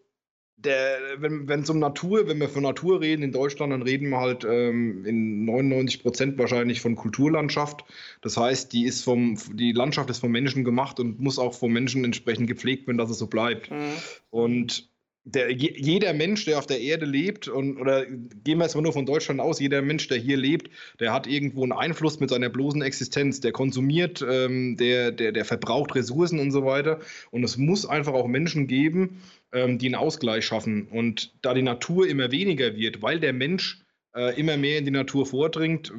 der, 0.65 0.99
wenn 1.19 1.61
es 1.61 1.71
um 1.71 1.79
Natur, 1.79 2.29
wenn 2.29 2.39
wir 2.39 2.49
von 2.49 2.63
Natur 2.63 3.01
reden 3.01 3.23
in 3.23 3.33
Deutschland, 3.33 3.73
dann 3.73 3.83
reden 3.83 4.11
wir 4.11 4.19
halt 4.19 4.45
ähm, 4.45 5.05
in 5.07 5.45
99 5.45 6.03
Prozent 6.03 6.39
wahrscheinlich 6.39 6.81
von 6.81 6.97
Kulturlandschaft. 6.97 7.85
Das 8.21 8.37
heißt, 8.37 8.73
die 8.73 8.85
ist 8.85 9.03
vom, 9.03 9.39
die 9.55 9.73
Landschaft 9.73 10.11
ist 10.11 10.19
vom 10.19 10.31
Menschen 10.31 10.65
gemacht 10.65 11.01
und 11.01 11.21
muss 11.21 11.39
auch 11.39 11.55
vom 11.55 11.73
Menschen 11.73 12.05
entsprechend 12.05 12.47
gepflegt 12.47 12.87
werden, 12.87 12.99
dass 12.99 13.11
es 13.11 13.19
so 13.19 13.27
bleibt. 13.27 13.71
Mhm. 13.71 13.93
Und 14.31 14.90
der, 15.25 15.51
jeder 15.53 16.13
Mensch, 16.15 16.45
der 16.47 16.59
auf 16.59 16.67
der 16.67 16.81
Erde 16.81 17.05
lebt, 17.05 17.47
und, 17.47 17.77
oder 17.77 18.07
gehen 18.07 18.59
wir 18.59 18.65
jetzt 18.65 18.75
mal 18.75 18.81
nur 18.81 18.93
von 18.93 19.07
Deutschland 19.07 19.41
aus, 19.41 19.61
jeder 19.61 19.83
Mensch, 19.83 20.09
der 20.09 20.19
hier 20.19 20.37
lebt, 20.37 20.71
der 20.99 21.13
hat 21.13 21.27
irgendwo 21.27 21.63
einen 21.63 21.73
Einfluss 21.73 22.21
mit 22.21 22.31
seiner 22.31 22.49
bloßen 22.49 22.83
Existenz, 22.83 23.41
der 23.41 23.53
konsumiert, 23.53 24.25
ähm, 24.27 24.77
der, 24.77 25.13
der, 25.13 25.33
der 25.33 25.45
verbraucht 25.45 25.95
Ressourcen 25.95 26.39
und 26.39 26.51
so 26.53 26.65
weiter. 26.65 27.01
Und 27.31 27.45
es 27.45 27.59
muss 27.59 27.87
einfach 27.87 28.15
auch 28.15 28.29
Menschen 28.29 28.67
geben, 28.67 29.23
ähm, 29.53 29.79
die 29.79 29.87
einen 29.87 29.97
Ausgleich 29.97 30.45
schaffen. 30.45 30.89
Und 30.89 31.35
da 31.43 31.53
die 31.55 31.63
Natur 31.63 32.09
immer 32.09 32.31
weniger 32.31 32.75
wird, 32.75 33.03
weil 33.03 33.21
der 33.21 33.35
Mensch 33.35 33.83
äh, 34.15 34.39
immer 34.41 34.57
mehr 34.57 34.79
in 34.79 34.87
die 34.87 34.91
Natur 34.91 35.27
vordringt, 35.27 35.93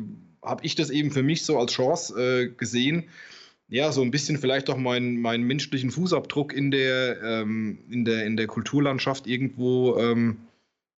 habe 0.43 0.65
ich 0.65 0.73
das 0.73 0.89
eben 0.89 1.11
für 1.11 1.23
mich 1.23 1.45
so 1.45 1.59
als 1.59 1.73
Chance 1.73 2.19
äh, 2.19 2.49
gesehen, 2.49 3.09
ja, 3.71 3.93
so 3.93 4.01
ein 4.01 4.11
bisschen 4.11 4.37
vielleicht 4.37 4.69
auch 4.69 4.77
meinen, 4.77 5.21
meinen 5.21 5.45
menschlichen 5.45 5.91
Fußabdruck 5.91 6.51
in 6.53 6.71
der, 6.71 7.21
ähm, 7.23 7.79
in 7.89 8.03
der, 8.03 8.25
in 8.25 8.35
der 8.35 8.47
Kulturlandschaft 8.47 9.27
irgendwo 9.27 9.97
ähm, 9.97 10.39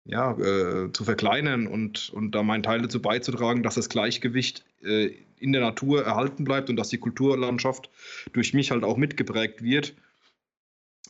ja, 0.06 0.32
äh, 0.38 0.90
zu 0.90 1.04
verkleinern 1.04 1.66
und, 1.66 2.10
und 2.14 2.34
da 2.34 2.42
meinen 2.42 2.62
Teil 2.62 2.80
dazu 2.80 3.02
beizutragen, 3.02 3.62
dass 3.62 3.74
das 3.74 3.90
Gleichgewicht 3.90 4.64
äh, 4.82 5.10
in 5.38 5.52
der 5.52 5.60
Natur 5.60 6.02
erhalten 6.02 6.44
bleibt 6.44 6.70
und 6.70 6.76
dass 6.76 6.88
die 6.88 6.96
Kulturlandschaft 6.96 7.90
durch 8.32 8.54
mich 8.54 8.70
halt 8.70 8.84
auch 8.84 8.96
mitgeprägt 8.96 9.62
wird. 9.62 9.94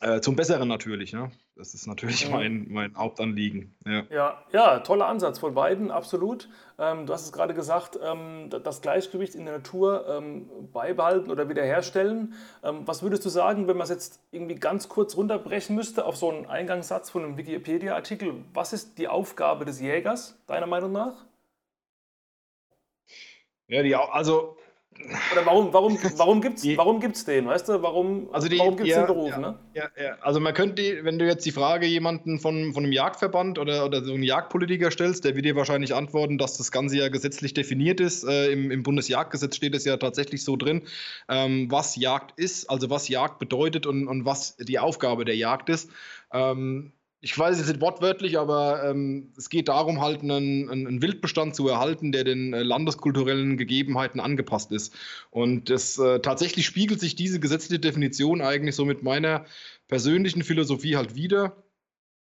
Äh, 0.03 0.19
zum 0.19 0.35
Besseren 0.35 0.67
natürlich, 0.67 1.13
ne? 1.13 1.31
Das 1.55 1.73
ist 1.73 1.87
natürlich 1.87 2.25
mhm. 2.25 2.31
mein, 2.33 2.67
mein 2.69 2.97
Hauptanliegen. 2.97 3.73
Ja. 3.85 4.03
ja. 4.09 4.43
Ja, 4.51 4.79
toller 4.79 5.07
Ansatz 5.07 5.39
von 5.39 5.53
beiden, 5.53 5.91
absolut. 5.91 6.49
Ähm, 6.77 7.05
du 7.05 7.13
hast 7.13 7.23
es 7.23 7.31
gerade 7.31 7.53
gesagt, 7.53 7.97
ähm, 8.03 8.49
das 8.49 8.81
Gleichgewicht 8.81 9.33
in 9.33 9.45
der 9.45 9.59
Natur 9.59 10.05
ähm, 10.09 10.49
beibehalten 10.73 11.31
oder 11.31 11.47
wiederherstellen. 11.47 12.33
Ähm, 12.65 12.81
was 12.85 13.01
würdest 13.01 13.23
du 13.23 13.29
sagen, 13.29 13.69
wenn 13.69 13.77
man 13.77 13.85
es 13.85 13.91
jetzt 13.91 14.19
irgendwie 14.31 14.55
ganz 14.55 14.89
kurz 14.89 15.15
runterbrechen 15.15 15.73
müsste 15.73 16.03
auf 16.03 16.17
so 16.17 16.29
einen 16.29 16.47
Eingangssatz 16.47 17.09
von 17.09 17.23
einem 17.23 17.37
Wikipedia-Artikel? 17.37 18.33
Was 18.53 18.73
ist 18.73 18.97
die 18.97 19.07
Aufgabe 19.07 19.63
des 19.63 19.79
Jägers, 19.79 20.37
deiner 20.47 20.67
Meinung 20.67 20.91
nach? 20.91 21.13
Ja, 23.67 23.81
die, 23.83 23.95
also 23.95 24.57
oder 25.31 25.45
warum, 25.45 25.73
warum, 25.73 25.97
warum 26.17 26.41
gibt 26.41 26.59
es 26.59 26.77
warum 26.77 26.99
gibt's 26.99 27.25
den, 27.25 27.47
weißt 27.47 27.69
du? 27.69 27.81
Warum, 27.81 28.29
also 28.31 28.49
warum 28.57 28.77
gibt 28.77 28.89
es 28.89 28.95
ja, 28.95 29.05
den 29.05 29.07
Beruf, 29.07 29.29
ja, 29.31 29.39
ne? 29.39 29.59
Ja, 29.73 29.89
ja. 30.01 30.17
Also 30.21 30.39
man 30.39 30.53
könnte, 30.53 31.03
wenn 31.03 31.19
du 31.19 31.25
jetzt 31.25 31.45
die 31.45 31.51
Frage 31.51 31.85
jemanden 31.85 32.39
von, 32.39 32.73
von 32.73 32.83
einem 32.83 32.93
Jagdverband 32.93 33.59
oder, 33.59 33.85
oder 33.85 34.03
so 34.03 34.13
einen 34.13 34.23
Jagdpolitiker 34.23 34.91
stellst, 34.91 35.25
der 35.25 35.35
wird 35.35 35.45
dir 35.45 35.55
wahrscheinlich 35.55 35.93
antworten, 35.93 36.37
dass 36.37 36.57
das 36.57 36.71
Ganze 36.71 36.97
ja 36.97 37.09
gesetzlich 37.09 37.53
definiert 37.53 37.99
ist. 37.99 38.23
Äh, 38.23 38.51
im, 38.51 38.71
Im 38.71 38.83
Bundesjagdgesetz 38.83 39.55
steht 39.55 39.75
es 39.75 39.85
ja 39.85 39.97
tatsächlich 39.97 40.43
so 40.43 40.55
drin, 40.55 40.83
ähm, 41.29 41.69
was 41.69 41.95
Jagd 41.95 42.37
ist, 42.39 42.69
also 42.69 42.89
was 42.89 43.07
Jagd 43.07 43.39
bedeutet 43.39 43.85
und, 43.85 44.07
und 44.07 44.25
was 44.25 44.57
die 44.57 44.79
Aufgabe 44.79 45.25
der 45.25 45.35
Jagd 45.35 45.69
ist. 45.69 45.89
Ähm, 46.31 46.93
ich 47.23 47.39
weiß 47.39 47.57
es 47.57 47.69
nicht 47.69 47.79
wortwörtlich, 47.79 48.37
aber 48.37 48.83
ähm, 48.83 49.31
es 49.37 49.49
geht 49.49 49.69
darum, 49.69 50.01
halt 50.01 50.21
einen, 50.23 50.69
einen, 50.69 51.01
Wildbestand 51.01 51.55
zu 51.55 51.69
erhalten, 51.69 52.11
der 52.11 52.25
den 52.25 52.53
äh, 52.53 52.63
landeskulturellen 52.63 53.55
Gegebenheiten 53.55 54.19
angepasst 54.19 54.73
ist. 54.73 54.93
Und 55.31 55.69
das, 55.69 55.97
äh, 55.97 56.19
tatsächlich 56.19 56.65
spiegelt 56.65 56.99
sich 56.99 57.15
diese 57.15 57.39
gesetzliche 57.39 57.79
Definition 57.79 58.41
eigentlich 58.41 58.75
so 58.75 58.83
mit 58.83 59.03
meiner 59.03 59.45
persönlichen 59.87 60.43
Philosophie 60.43 60.97
halt 60.97 61.15
wieder. 61.15 61.63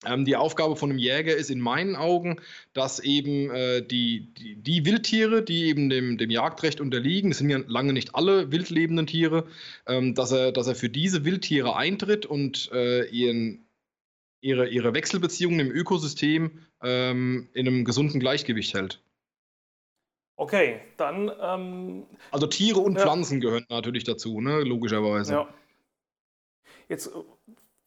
Ähm, 0.05 0.23
die 0.23 0.35
Aufgabe 0.35 0.75
von 0.75 0.91
einem 0.91 0.99
Jäger 0.99 1.35
ist 1.35 1.49
in 1.49 1.61
meinen 1.61 1.95
Augen, 1.95 2.39
dass 2.73 2.99
eben 2.99 3.49
äh, 3.49 3.81
die, 3.81 4.31
die, 4.35 4.55
die, 4.57 4.85
Wildtiere, 4.85 5.41
die 5.41 5.65
eben 5.65 5.89
dem, 5.89 6.19
dem 6.19 6.29
Jagdrecht 6.29 6.79
unterliegen, 6.79 7.31
das 7.31 7.39
sind 7.39 7.49
ja 7.49 7.57
lange 7.65 7.93
nicht 7.93 8.13
alle 8.13 8.51
wildlebenden 8.51 9.07
Tiere, 9.07 9.47
ähm, 9.87 10.13
dass, 10.13 10.31
er, 10.31 10.51
dass 10.51 10.67
er 10.67 10.75
für 10.75 10.89
diese 10.89 11.25
Wildtiere 11.25 11.75
eintritt 11.75 12.27
und 12.27 12.69
äh, 12.71 13.05
ihren 13.09 13.65
ihre, 14.41 14.67
ihre 14.67 14.93
Wechselbeziehungen 14.93 15.59
im 15.59 15.71
Ökosystem 15.71 16.59
ähm, 16.83 17.49
in 17.53 17.67
einem 17.67 17.85
gesunden 17.85 18.19
Gleichgewicht 18.19 18.73
hält. 18.73 19.01
Okay, 20.35 20.81
dann. 20.97 21.31
Ähm, 21.39 22.05
also 22.31 22.47
Tiere 22.47 22.79
und 22.79 22.95
ja. 22.95 23.01
Pflanzen 23.01 23.39
gehören 23.39 23.65
natürlich 23.69 24.03
dazu, 24.03 24.41
ne? 24.41 24.61
logischerweise. 24.61 25.33
Ja. 25.33 25.47
Jetzt, 26.89 27.11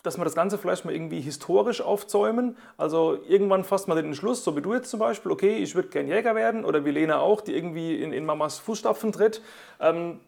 dass 0.05 0.19
wir 0.19 0.25
das 0.25 0.37
Ganze 0.37 0.57
vielleicht 0.57 0.85
mal 0.85 0.95
irgendwie 0.95 1.21
historisch 1.21 1.81
aufzäumen. 1.81 2.57
Also 2.77 3.19
irgendwann 3.27 3.65
fasst 3.65 3.89
man 3.89 3.97
den 3.97 4.07
Entschluss, 4.07 4.45
so 4.45 4.57
wie 4.57 4.63
du 4.63 4.73
jetzt 4.73 4.91
zum 4.91 5.01
Beispiel, 5.01 5.33
okay, 5.33 5.57
ich 5.57 5.75
würde 5.75 5.89
gern 5.89 6.07
Jäger 6.07 6.37
werden 6.37 6.65
oder 6.65 6.85
wie 6.85 6.91
Lena 6.91 7.19
auch, 7.19 7.41
die 7.41 7.55
irgendwie 7.55 7.97
in, 7.97 8.13
in 8.13 8.25
Mamas 8.25 8.59
Fußstapfen 8.61 9.13
tritt. 9.13 9.43
Ähm, 9.81 10.21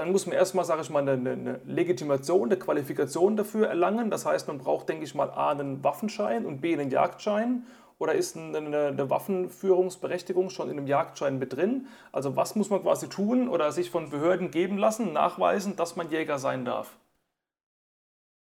dann 0.00 0.12
muss 0.12 0.26
man 0.26 0.34
erstmal, 0.34 0.64
sage 0.64 0.80
ich 0.80 0.88
mal, 0.88 1.06
eine, 1.06 1.12
eine, 1.12 1.60
Legitimation, 1.66 2.48
eine 2.48 2.58
Qualifikation 2.58 3.36
dafür 3.36 3.68
erlangen. 3.68 4.10
Das 4.10 4.24
heißt, 4.24 4.48
man 4.48 4.56
braucht, 4.56 4.88
denke 4.88 5.04
ich 5.04 5.14
mal, 5.14 5.30
A, 5.30 5.50
einen 5.50 5.84
Waffenschein 5.84 6.46
und 6.46 6.62
B, 6.62 6.72
einen 6.72 6.90
Jagdschein. 6.90 7.66
Oder 7.98 8.14
ist 8.14 8.34
eine, 8.34 8.56
eine 8.56 9.10
Waffenführungsberechtigung 9.10 10.48
schon 10.48 10.70
in 10.70 10.78
einem 10.78 10.86
Jagdschein 10.86 11.38
mit 11.38 11.54
drin? 11.54 11.86
Also 12.12 12.34
was 12.34 12.56
muss 12.56 12.70
man 12.70 12.80
quasi 12.80 13.10
tun 13.10 13.46
oder 13.46 13.72
sich 13.72 13.90
von 13.90 14.08
Behörden 14.08 14.50
geben 14.50 14.78
lassen, 14.78 15.12
nachweisen, 15.12 15.76
dass 15.76 15.96
man 15.96 16.10
Jäger 16.10 16.38
sein 16.38 16.64
darf? 16.64 16.96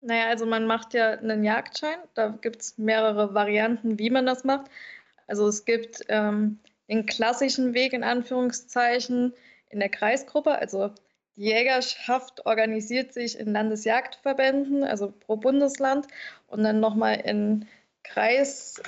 Naja, 0.02 0.26
also 0.26 0.48
man 0.48 0.66
macht 0.66 0.96
ja 0.96 1.12
einen 1.12 1.44
Jagdschein. 1.44 2.00
Da 2.16 2.30
gibt 2.30 2.62
es 2.64 2.80
mehrere 2.80 3.36
Varianten, 3.36 4.00
wie 4.00 4.10
man 4.10 4.26
das 4.26 4.46
macht. 4.46 4.72
Also 5.28 5.48
es 5.48 5.64
gibt 5.64 6.02
ähm, 6.08 6.58
den 6.90 7.06
klassischen 7.06 7.76
Weg 7.76 7.94
in 7.94 8.04
Anführungszeichen 8.04 9.34
in 9.70 9.80
der 9.80 9.90
Kreisgruppe. 9.90 10.58
Also 10.58 10.90
die 11.36 11.46
Jägerschaft 11.46 12.46
organisiert 12.46 13.14
sich 13.14 13.40
in 13.40 13.52
Landesjagdverbänden, 13.52 14.84
also 14.84 15.12
pro 15.12 15.36
Bundesland, 15.36 16.08
und 16.48 16.64
dann 16.64 16.80
nochmal 16.80 17.20
in 17.22 17.68
Kreis, 18.04 18.82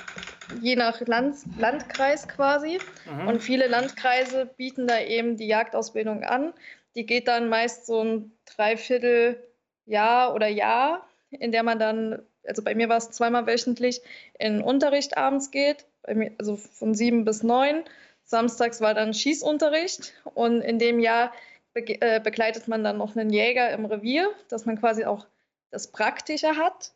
je 0.60 0.76
nach 0.76 1.00
Land, 1.02 1.36
Landkreis 1.58 2.26
quasi. 2.28 2.78
Mhm. 3.04 3.28
Und 3.28 3.42
viele 3.42 3.66
Landkreise 3.66 4.46
bieten 4.46 4.86
da 4.86 5.00
eben 5.00 5.36
die 5.36 5.46
Jagdausbildung 5.46 6.24
an. 6.24 6.54
Die 6.94 7.04
geht 7.04 7.28
dann 7.28 7.48
meist 7.48 7.86
so 7.86 8.02
ein 8.02 8.32
Dreivierteljahr 8.46 10.34
oder 10.34 10.48
Jahr, 10.48 11.06
in 11.30 11.52
der 11.52 11.62
man 11.62 11.78
dann, 11.78 12.22
also 12.46 12.62
bei 12.62 12.74
mir 12.74 12.88
war 12.88 12.96
es 12.96 13.10
zweimal 13.10 13.46
wöchentlich, 13.46 14.00
in 14.38 14.62
Unterricht 14.62 15.18
abends 15.18 15.50
geht, 15.50 15.84
mir, 16.06 16.32
also 16.38 16.56
von 16.56 16.94
sieben 16.94 17.24
bis 17.24 17.42
neun. 17.42 17.84
Samstags 18.24 18.80
war 18.80 18.94
dann 18.94 19.14
Schießunterricht 19.14 20.14
und 20.34 20.60
in 20.60 20.78
dem 20.78 21.00
Jahr 21.00 21.32
be 21.82 22.00
äh, 22.00 22.20
begleitet 22.20 22.68
man 22.68 22.84
dann 22.84 22.98
noch 22.98 23.16
einen 23.16 23.30
Jäger 23.30 23.70
im 23.70 23.84
Revier, 23.84 24.30
dass 24.48 24.66
man 24.66 24.78
quasi 24.78 25.04
auch 25.04 25.26
das 25.70 25.90
Praktische 25.92 26.56
hat 26.56 26.92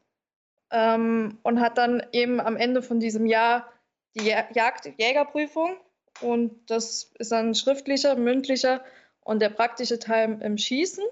ähm, 0.71 1.39
und 1.43 1.61
hat 1.61 1.79
dann 1.79 2.03
eben 2.13 2.41
am 2.41 2.57
Ende 2.57 2.83
von 2.83 3.01
diesem 3.01 3.27
Jahr 3.27 3.69
die 4.15 4.27
Jagd 4.27 4.91
Jägerprüfung 4.99 5.77
und 6.21 6.71
das 6.71 7.11
ist 7.19 7.33
dann 7.33 7.55
schriftlicher, 7.55 8.17
mündlicher 8.17 8.83
und 9.25 9.41
der 9.41 9.51
praktische 9.51 9.99
Teil 9.99 10.41
im 10.43 10.59
Schießen. 10.59 11.05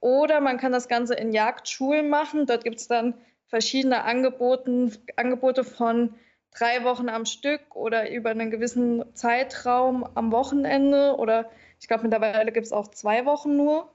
Oder 0.00 0.40
man 0.40 0.58
kann 0.58 0.72
das 0.72 0.88
Ganze 0.88 1.14
in 1.14 1.32
Jagdschulen 1.32 2.08
machen. 2.08 2.46
Dort 2.46 2.64
gibt 2.64 2.80
es 2.80 2.88
dann 2.88 3.14
verschiedene 3.48 4.04
Angeboten, 4.04 4.96
Angebote 5.16 5.64
von 5.64 6.14
drei 6.56 6.84
Wochen 6.84 7.08
am 7.08 7.26
Stück 7.26 7.76
oder 7.76 8.10
über 8.10 8.30
einen 8.30 8.50
gewissen 8.50 9.04
Zeitraum 9.14 10.08
am 10.14 10.32
Wochenende 10.32 11.16
oder 11.16 11.50
ich 11.80 11.88
glaube, 11.88 12.02
mittlerweile 12.04 12.52
gibt 12.52 12.66
es 12.66 12.72
auch 12.72 12.88
zwei 12.88 13.24
Wochen 13.24 13.56
nur, 13.56 13.90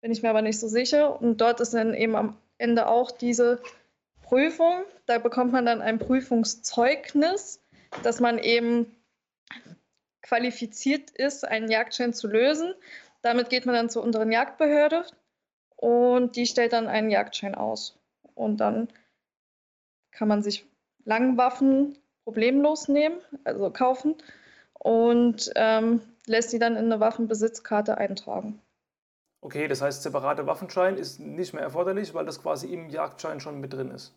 bin 0.00 0.10
ich 0.10 0.22
mir 0.22 0.30
aber 0.30 0.42
nicht 0.42 0.58
so 0.58 0.68
sicher. 0.68 1.20
Und 1.20 1.40
dort 1.40 1.60
ist 1.60 1.74
dann 1.74 1.94
eben 1.94 2.16
am 2.16 2.36
Ende 2.58 2.88
auch 2.88 3.10
diese 3.10 3.62
Prüfung. 4.22 4.82
Da 5.04 5.18
bekommt 5.18 5.52
man 5.52 5.66
dann 5.66 5.82
ein 5.82 5.98
Prüfungszeugnis, 5.98 7.60
dass 8.02 8.20
man 8.20 8.38
eben 8.38 8.96
qualifiziert 10.22 11.10
ist, 11.10 11.46
einen 11.46 11.70
Jagdschein 11.70 12.12
zu 12.12 12.26
lösen. 12.26 12.74
Damit 13.22 13.50
geht 13.50 13.66
man 13.66 13.74
dann 13.74 13.90
zur 13.90 14.02
unteren 14.02 14.32
Jagdbehörde 14.32 15.04
und 15.76 16.36
die 16.36 16.46
stellt 16.46 16.72
dann 16.72 16.88
einen 16.88 17.10
Jagdschein 17.10 17.54
aus. 17.54 17.98
Und 18.34 18.58
dann 18.58 18.88
kann 20.10 20.28
man 20.28 20.42
sich 20.42 20.64
Langwaffen 21.04 21.98
problemlos 22.24 22.88
nehmen, 22.88 23.18
also 23.44 23.70
kaufen. 23.70 24.16
Und 24.74 25.50
ähm, 25.54 26.00
lässt 26.26 26.50
sie 26.50 26.58
dann 26.58 26.76
in 26.76 26.86
eine 26.86 27.00
Waffenbesitzkarte 27.00 27.98
eintragen. 27.98 28.60
Okay, 29.40 29.68
das 29.68 29.80
heißt, 29.80 30.02
separater 30.02 30.46
Waffenschein 30.46 30.96
ist 30.96 31.20
nicht 31.20 31.52
mehr 31.52 31.62
erforderlich, 31.62 32.14
weil 32.14 32.26
das 32.26 32.42
quasi 32.42 32.66
im 32.66 32.90
Jagdschein 32.90 33.40
schon 33.40 33.60
mit 33.60 33.72
drin 33.72 33.90
ist. 33.90 34.12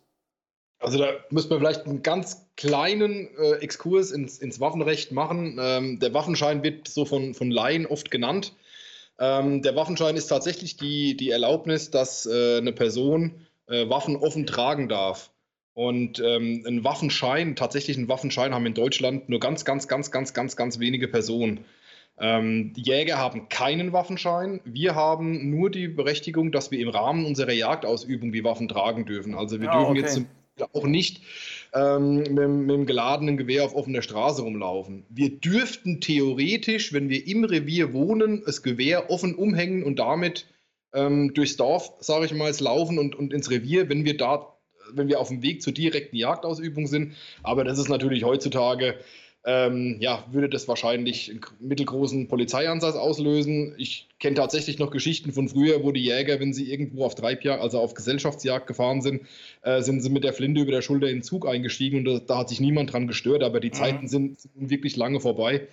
Also 0.80 0.98
da 0.98 1.12
müssen 1.28 1.50
wir 1.50 1.58
vielleicht 1.58 1.86
einen 1.86 2.02
ganz 2.02 2.46
kleinen 2.56 3.28
äh, 3.36 3.56
Exkurs 3.60 4.10
ins, 4.12 4.38
ins, 4.38 4.60
Waffenrecht 4.60 5.12
machen. 5.12 5.58
Ähm, 5.60 5.98
der 6.00 6.14
Waffenschein 6.14 6.62
wird 6.62 6.88
so 6.88 7.04
von, 7.04 7.34
von 7.34 7.50
Laien 7.50 7.86
oft 7.86 8.10
genannt. 8.10 8.54
Ähm, 9.18 9.60
der 9.60 9.76
Waffenschein 9.76 10.16
ist 10.16 10.28
tatsächlich 10.28 10.78
die, 10.78 11.16
die 11.16 11.30
Erlaubnis, 11.30 11.90
dass 11.90 12.24
äh, 12.24 12.56
eine 12.56 12.72
Person 12.72 13.46
äh, 13.66 13.88
Waffen 13.90 14.16
offen 14.16 14.46
tragen 14.46 14.88
darf. 14.88 15.30
Und 15.74 16.18
ähm, 16.18 16.64
einen 16.66 16.82
Waffenschein, 16.82 17.56
tatsächlich 17.56 17.98
einen 17.98 18.08
Waffenschein 18.08 18.54
haben 18.54 18.66
in 18.66 18.74
Deutschland 18.74 19.28
nur 19.28 19.38
ganz, 19.38 19.66
ganz, 19.66 19.86
ganz, 19.86 20.10
ganz, 20.10 20.32
ganz, 20.32 20.56
ganz 20.56 20.78
wenige 20.78 21.08
Personen. 21.08 21.64
Ähm, 22.20 22.74
die 22.74 22.82
Jäger 22.82 23.16
haben 23.16 23.48
keinen 23.48 23.94
Waffenschein. 23.94 24.60
Wir 24.64 24.94
haben 24.94 25.50
nur 25.50 25.70
die 25.70 25.88
Berechtigung, 25.88 26.52
dass 26.52 26.70
wir 26.70 26.78
im 26.78 26.90
Rahmen 26.90 27.24
unserer 27.24 27.52
Jagdausübung 27.52 28.30
die 28.30 28.44
Waffen 28.44 28.68
tragen 28.68 29.06
dürfen. 29.06 29.34
Also 29.34 29.58
wir 29.58 29.68
ja, 29.68 29.78
dürfen 29.78 29.92
okay. 29.92 30.00
jetzt 30.00 30.22
auch 30.74 30.84
nicht 30.84 31.22
ähm, 31.72 32.18
mit, 32.18 32.36
mit 32.36 32.70
dem 32.70 32.84
geladenen 32.84 33.38
Gewehr 33.38 33.64
auf 33.64 33.74
offener 33.74 34.02
Straße 34.02 34.42
rumlaufen. 34.42 35.06
Wir 35.08 35.30
dürften 35.30 36.02
theoretisch, 36.02 36.92
wenn 36.92 37.08
wir 37.08 37.26
im 37.26 37.44
Revier 37.44 37.94
wohnen, 37.94 38.42
das 38.44 38.62
Gewehr 38.62 39.10
offen 39.10 39.34
umhängen 39.34 39.82
und 39.82 39.98
damit 39.98 40.46
ähm, 40.92 41.32
durchs 41.32 41.56
Dorf, 41.56 41.92
sage 42.00 42.26
ich 42.26 42.34
mal, 42.34 42.52
laufen 42.60 42.98
und, 42.98 43.14
und 43.14 43.32
ins 43.32 43.50
Revier, 43.50 43.88
wenn 43.88 44.04
wir 44.04 44.18
da, 44.18 44.54
wenn 44.92 45.08
wir 45.08 45.20
auf 45.20 45.28
dem 45.28 45.42
Weg 45.42 45.62
zur 45.62 45.72
direkten 45.72 46.16
Jagdausübung 46.16 46.86
sind. 46.86 47.14
Aber 47.42 47.64
das 47.64 47.78
ist 47.78 47.88
natürlich 47.88 48.24
heutzutage 48.24 48.96
ähm, 49.44 49.96
ja, 50.00 50.26
würde 50.30 50.50
das 50.50 50.68
wahrscheinlich 50.68 51.30
einen 51.30 51.40
mittelgroßen 51.60 52.28
Polizeieinsatz 52.28 52.94
auslösen. 52.94 53.74
Ich 53.78 54.06
kenne 54.18 54.36
tatsächlich 54.36 54.78
noch 54.78 54.90
Geschichten 54.90 55.32
von 55.32 55.48
früher, 55.48 55.82
wo 55.82 55.92
die 55.92 56.04
Jäger, 56.04 56.40
wenn 56.40 56.52
sie 56.52 56.70
irgendwo 56.70 57.06
auf 57.06 57.14
Treibjagd, 57.14 57.62
also 57.62 57.80
auf 57.80 57.94
Gesellschaftsjagd 57.94 58.66
gefahren 58.66 59.00
sind, 59.00 59.22
äh, 59.62 59.80
sind 59.80 60.02
sie 60.02 60.10
mit 60.10 60.24
der 60.24 60.34
Flinte 60.34 60.60
über 60.60 60.72
der 60.72 60.82
Schulter 60.82 61.08
in 61.08 61.16
den 61.16 61.22
Zug 61.22 61.48
eingestiegen 61.48 62.00
und 62.00 62.04
da, 62.04 62.18
da 62.18 62.38
hat 62.38 62.50
sich 62.50 62.60
niemand 62.60 62.92
dran 62.92 63.06
gestört, 63.06 63.42
aber 63.42 63.60
die 63.60 63.68
mhm. 63.68 63.74
Zeiten 63.74 64.08
sind, 64.08 64.40
sind, 64.40 64.68
wirklich 64.68 64.96
lange 64.96 65.20
vorbei. 65.20 65.68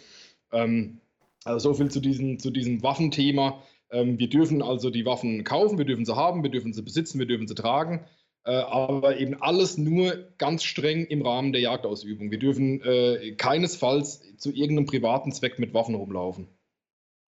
Ähm, 0.53 0.99
also 1.43 1.71
so 1.71 1.77
viel 1.77 1.91
zu, 1.91 1.99
diesen, 1.99 2.39
zu 2.39 2.51
diesem 2.51 2.83
Waffenthema. 2.83 3.61
Ähm, 3.91 4.17
wir 4.17 4.29
dürfen 4.29 4.61
also 4.61 4.89
die 4.89 5.05
Waffen 5.05 5.43
kaufen, 5.43 5.77
wir 5.77 5.85
dürfen 5.85 6.05
sie 6.05 6.15
haben, 6.15 6.41
wir 6.41 6.51
dürfen 6.51 6.71
sie 6.71 6.83
besitzen, 6.83 7.19
wir 7.19 7.25
dürfen 7.25 7.47
sie 7.49 7.55
tragen. 7.55 8.05
Äh, 8.47 8.61
aber 8.61 9.17
eben 9.17 9.41
alles 9.41 9.77
nur 9.77 10.13
ganz 10.37 10.63
streng 10.63 11.05
im 11.05 11.21
Rahmen 11.21 11.51
der 11.51 11.59
Jagdausübung. 11.59 12.31
Wir 12.31 12.39
dürfen 12.39 12.81
äh, 12.81 13.33
keinesfalls 13.33 14.21
zu 14.37 14.53
irgendeinem 14.53 14.85
privaten 14.85 15.33
Zweck 15.33 15.59
mit 15.59 15.73
Waffen 15.73 15.95
rumlaufen. 15.95 16.47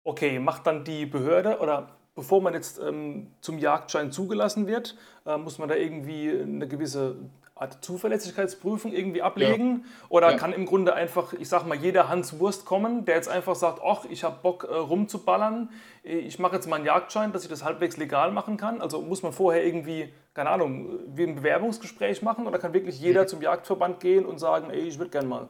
Okay, 0.04 0.40
macht 0.40 0.68
dann 0.68 0.84
die 0.84 1.06
Behörde 1.06 1.60
oder 1.60 1.96
bevor 2.16 2.42
man 2.42 2.54
jetzt 2.54 2.80
ähm, 2.80 3.28
zum 3.40 3.60
Jagdschein 3.60 4.12
zugelassen 4.12 4.68
wird, 4.68 4.98
äh, 5.26 5.38
muss 5.38 5.58
man 5.58 5.70
da 5.70 5.76
irgendwie 5.76 6.32
eine 6.32 6.68
gewisse 6.68 7.16
Art 7.58 7.84
Zuverlässigkeitsprüfung 7.86 8.92
irgendwie 8.92 9.22
ablegen? 9.22 9.86
Ja. 9.86 10.06
Oder 10.10 10.32
ja. 10.32 10.38
kann 10.38 10.52
im 10.52 10.66
Grunde 10.66 10.94
einfach, 10.94 11.32
ich 11.34 11.48
sag 11.48 11.66
mal, 11.66 11.78
jeder 11.78 12.10
Hans 12.10 12.38
Wurst 12.38 12.66
kommen, 12.66 13.06
der 13.06 13.16
jetzt 13.16 13.30
einfach 13.30 13.56
sagt, 13.56 13.80
ach, 13.86 14.04
ich 14.10 14.26
habe 14.26 14.40
Bock 14.44 14.68
äh, 14.70 14.76
rumzuballern, 14.76 15.70
ich 16.04 16.38
mache 16.38 16.56
jetzt 16.56 16.68
mal 16.68 16.76
einen 16.76 16.86
Jagdschein, 16.86 17.32
dass 17.32 17.44
ich 17.44 17.50
das 17.50 17.64
halbwegs 17.64 17.96
legal 17.98 18.32
machen 18.32 18.58
kann? 18.58 18.82
Also 18.82 19.02
muss 19.02 19.24
man 19.24 19.32
vorher 19.32 19.66
irgendwie, 19.66 20.10
keine 20.34 20.50
Ahnung, 20.50 21.00
wie 21.16 21.24
ein 21.24 21.36
Bewerbungsgespräch 21.36 22.22
machen 22.22 22.46
oder 22.46 22.60
kann 22.60 22.74
wirklich 22.74 23.00
jeder 23.00 23.24
mhm. 23.24 23.28
zum 23.28 23.42
Jagdverband 23.42 24.02
gehen 24.02 24.26
und 24.26 24.38
sagen, 24.38 24.70
ey, 24.70 24.82
ich 24.82 25.00
würde 25.00 25.12
gern 25.12 25.28
mal? 25.28 25.50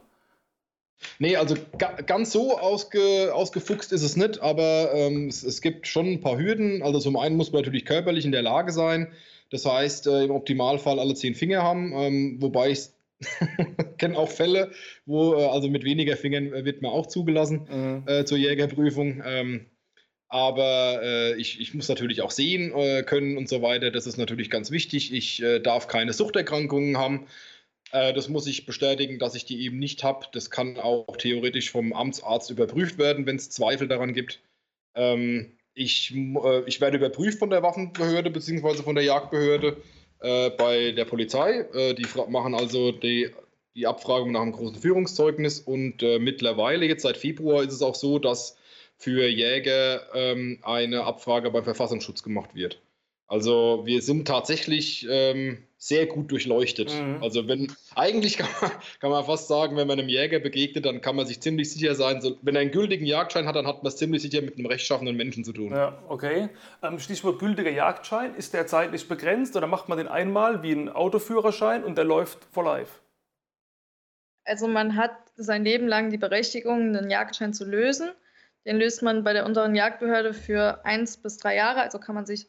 Nee, 1.20 1.36
also 1.36 1.56
ga, 1.78 1.92
ganz 2.06 2.32
so 2.32 2.58
ausge, 2.58 3.34
ausgefuchst 3.34 3.92
ist 3.92 4.04
es 4.04 4.16
nicht, 4.16 4.42
aber 4.42 4.94
ähm, 4.94 5.28
es, 5.28 5.44
es, 5.44 5.62
gibt 5.62 5.88
schon 5.88 6.06
ein 6.06 6.22
paar 6.22 6.38
Hürden. 6.38 6.84
Also 6.84 7.00
zum 7.00 7.18
einen 7.18 7.36
muss 7.36 7.52
man 7.52 7.64
natürlich 7.64 7.86
körperlich 7.86 8.26
in 8.26 8.32
der 8.32 8.42
Lage 8.42 8.72
sein, 8.72 9.12
das 9.52 9.66
heißt, 9.66 10.08
äh, 10.08 10.24
im 10.24 10.32
Optimalfall 10.32 11.00
alle 11.00 11.14
zehn 11.14 11.36
Finger 11.36 11.64
haben, 11.64 11.94
ähm, 11.94 12.38
wobei 12.42 12.72
ich 12.72 12.90
kenne 13.98 14.18
auch 14.18 14.30
Fälle, 14.30 14.72
wo 15.06 15.36
äh, 15.36 15.46
also 15.46 15.70
mit 15.70 15.84
weniger 15.84 16.18
Fingern 16.18 16.54
äh, 16.54 16.66
wird 16.66 16.82
man 16.82 16.92
auch 16.92 17.06
zugelassen 17.08 17.68
mhm. 17.70 18.04
äh, 18.08 18.26
zur 18.26 18.38
Jägerprüfung. 18.38 19.22
Ähm, 19.26 19.66
aber 20.28 21.02
äh, 21.04 21.36
ich, 21.36 21.62
ich, 21.62 21.74
muss 21.74 21.88
natürlich 21.88 22.22
auch 22.22 22.32
sehen 22.32 22.74
äh, 22.76 23.04
können 23.04 23.38
und 23.38 23.48
so 23.48 23.62
weiter. 23.62 23.92
Das 23.92 24.08
ist 24.08 24.18
natürlich 24.18 24.50
ganz 24.50 24.72
wichtig. 24.72 25.14
Ich 25.14 25.42
darf 25.64 25.88
keine 25.88 26.14
Suchterkrankungen 26.14 26.98
haben. 26.98 27.28
das 27.92 28.28
muss 28.28 28.48
ich 28.48 28.66
bestätigen, 28.66 29.20
dass 29.20 29.36
ich 29.36 29.46
die 29.46 29.62
eben 29.62 29.78
nicht 29.78 30.04
habe. 30.04 30.26
Das 30.34 30.50
kann 30.50 30.78
auch 30.78 31.16
theoretisch 31.18 31.72
vom 31.72 31.94
Amtsarzt 31.94 32.50
überprüft 32.50 32.98
werden, 32.98 33.26
wenn 33.28 33.38
es 33.38 33.52
Zweifel 33.52 33.88
daran 33.88 34.14
gibt. 34.14 34.42
Ähm, 34.96 35.55
ich, 35.76 36.14
äh, 36.16 36.64
ich 36.66 36.82
werde 36.82 36.98
überprüft 36.98 37.38
von 37.40 37.50
der 37.50 37.62
Waffenbehörde 37.62 38.32
bzw. 38.32 38.82
von 38.82 38.96
der 38.96 39.04
Jagdbehörde 39.04 39.78
äh, 40.22 40.50
bei 40.52 40.92
der 40.92 41.06
Polizei. 41.06 41.66
Äh, 41.74 41.94
die 41.94 42.08
machen 42.30 42.56
also 42.56 42.92
die, 42.92 43.30
die 43.76 43.86
Abfragung 43.86 44.32
nach 44.32 44.42
einem 44.42 44.54
großen 44.54 44.80
Führungszeugnis 44.82 45.60
und 45.60 46.02
äh, 46.02 46.18
mittlerweile, 46.18 46.86
jetzt 46.86 47.04
seit 47.04 47.18
Februar, 47.18 47.64
ist 47.64 47.74
es 47.74 47.82
auch 47.82 47.96
so, 47.96 48.18
dass 48.18 48.58
für 48.98 49.28
Jäger 49.28 50.02
ähm, 50.14 50.60
eine 50.64 51.04
Abfrage 51.04 51.52
beim 51.52 51.66
Verfassungsschutz 51.66 52.24
gemacht 52.24 52.56
wird. 52.56 52.80
Also 53.28 53.84
wir 53.86 54.02
sind 54.02 54.28
tatsächlich 54.28 55.08
ähm, 55.10 55.66
sehr 55.78 56.06
gut 56.06 56.32
durchleuchtet. 56.32 56.94
Mhm. 56.94 57.24
Also 57.24 57.48
wenn, 57.48 57.72
eigentlich 57.96 58.38
kann 58.38 58.50
man, 58.62 58.72
kann 59.00 59.10
man 59.10 59.26
fast 59.26 59.48
sagen, 59.48 59.76
wenn 59.78 59.88
man 59.88 60.00
einem 60.00 60.10
Jäger 60.10 60.40
begegnet, 60.40 60.86
dann 60.86 61.02
kann 61.02 61.16
man 61.16 61.26
sich 61.26 61.42
ziemlich 61.42 61.72
sicher 61.72 61.96
sein, 61.96 62.22
so, 62.22 62.38
wenn 62.44 62.56
er 62.56 62.62
einen 62.62 62.72
gültigen 62.72 63.06
Jagdschein 63.06 63.48
hat, 63.48 63.56
dann 63.56 63.68
hat 63.68 63.84
man 63.84 63.88
es 63.88 63.98
ziemlich 63.98 64.22
sicher 64.22 64.42
mit 64.42 64.58
einem 64.58 64.68
rechtschaffenden 64.68 65.16
Menschen 65.16 65.44
zu 65.44 65.54
tun. 65.54 65.72
Ja, 65.72 66.04
okay. 66.08 66.50
Ähm, 66.84 67.00
Stichwort 67.00 67.40
gültiger 67.40 67.72
Jagdschein, 67.72 68.36
ist 68.36 68.54
der 68.54 68.68
zeitlich 68.68 69.08
begrenzt 69.08 69.56
oder 69.56 69.68
macht 69.68 69.90
man 69.90 69.98
den 69.98 70.08
einmal 70.08 70.62
wie 70.62 70.74
ein 70.74 70.90
Autoführerschein 70.90 71.84
und 71.84 71.98
der 71.98 72.06
läuft 72.06 72.46
for 72.52 72.64
life? 72.64 73.00
Also 74.44 74.68
man 74.68 74.96
hat 74.96 75.16
sein 75.36 75.64
Leben 75.64 75.88
lang 75.88 76.12
die 76.12 76.18
Berechtigung, 76.18 76.96
einen 76.96 77.10
Jagdschein 77.10 77.54
zu 77.54 77.66
lösen. 77.66 78.10
Den 78.66 78.78
löst 78.78 79.02
man 79.02 79.24
bei 79.24 79.34
der 79.34 79.46
unteren 79.46 79.76
Jagdbehörde 79.76 80.34
für 80.34 80.86
eins 80.86 81.18
bis 81.18 81.38
drei 81.38 81.56
Jahre, 81.56 81.82
also 81.82 82.00
kann 82.00 82.16
man 82.16 82.26
sich 82.26 82.48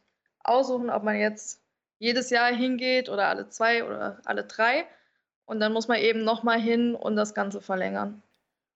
aussuchen, 0.48 0.90
ob 0.90 1.02
man 1.02 1.16
jetzt 1.16 1.60
jedes 1.98 2.30
Jahr 2.30 2.52
hingeht 2.52 3.08
oder 3.08 3.28
alle 3.28 3.48
zwei 3.48 3.84
oder 3.84 4.20
alle 4.24 4.44
drei. 4.44 4.84
Und 5.44 5.60
dann 5.60 5.72
muss 5.72 5.88
man 5.88 5.98
eben 5.98 6.24
nochmal 6.24 6.60
hin 6.60 6.94
und 6.94 7.16
das 7.16 7.34
Ganze 7.34 7.60
verlängern. 7.60 8.22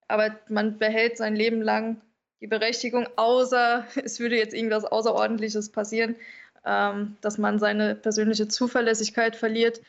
Aber 0.08 0.30
man 0.48 0.78
behält 0.78 1.16
sein 1.16 1.34
Leben 1.34 1.62
lang 1.62 2.00
die 2.40 2.46
Berechtigung, 2.46 3.08
außer 3.16 3.86
es 4.04 4.20
würde 4.20 4.36
jetzt 4.36 4.54
irgendwas 4.54 4.84
Außerordentliches 4.84 5.70
passieren, 5.70 6.16
ähm, 6.64 7.16
dass 7.20 7.38
man 7.38 7.58
seine 7.58 7.94
persönliche 7.94 8.48
Zuverlässigkeit 8.48 9.36
verliert, 9.36 9.80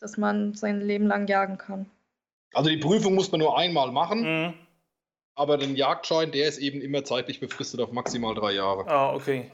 dass 0.00 0.16
man 0.16 0.54
sein 0.54 0.80
Leben 0.80 1.06
lang 1.06 1.28
jagen 1.28 1.58
kann. 1.58 1.86
Also 2.54 2.68
die 2.68 2.76
Prüfung 2.76 3.14
muss 3.14 3.30
man 3.30 3.40
nur 3.40 3.56
einmal 3.58 3.92
machen. 3.92 4.22
Mhm. 4.22 4.54
Aber 5.34 5.56
den 5.56 5.76
Jagdschein, 5.76 6.30
der 6.32 6.48
ist 6.48 6.58
eben 6.58 6.82
immer 6.82 7.04
zeitlich 7.04 7.40
befristet 7.40 7.80
auf 7.80 7.92
maximal 7.92 8.34
drei 8.34 8.52
Jahre. 8.52 8.86
Ah, 8.86 9.14
okay 9.14 9.50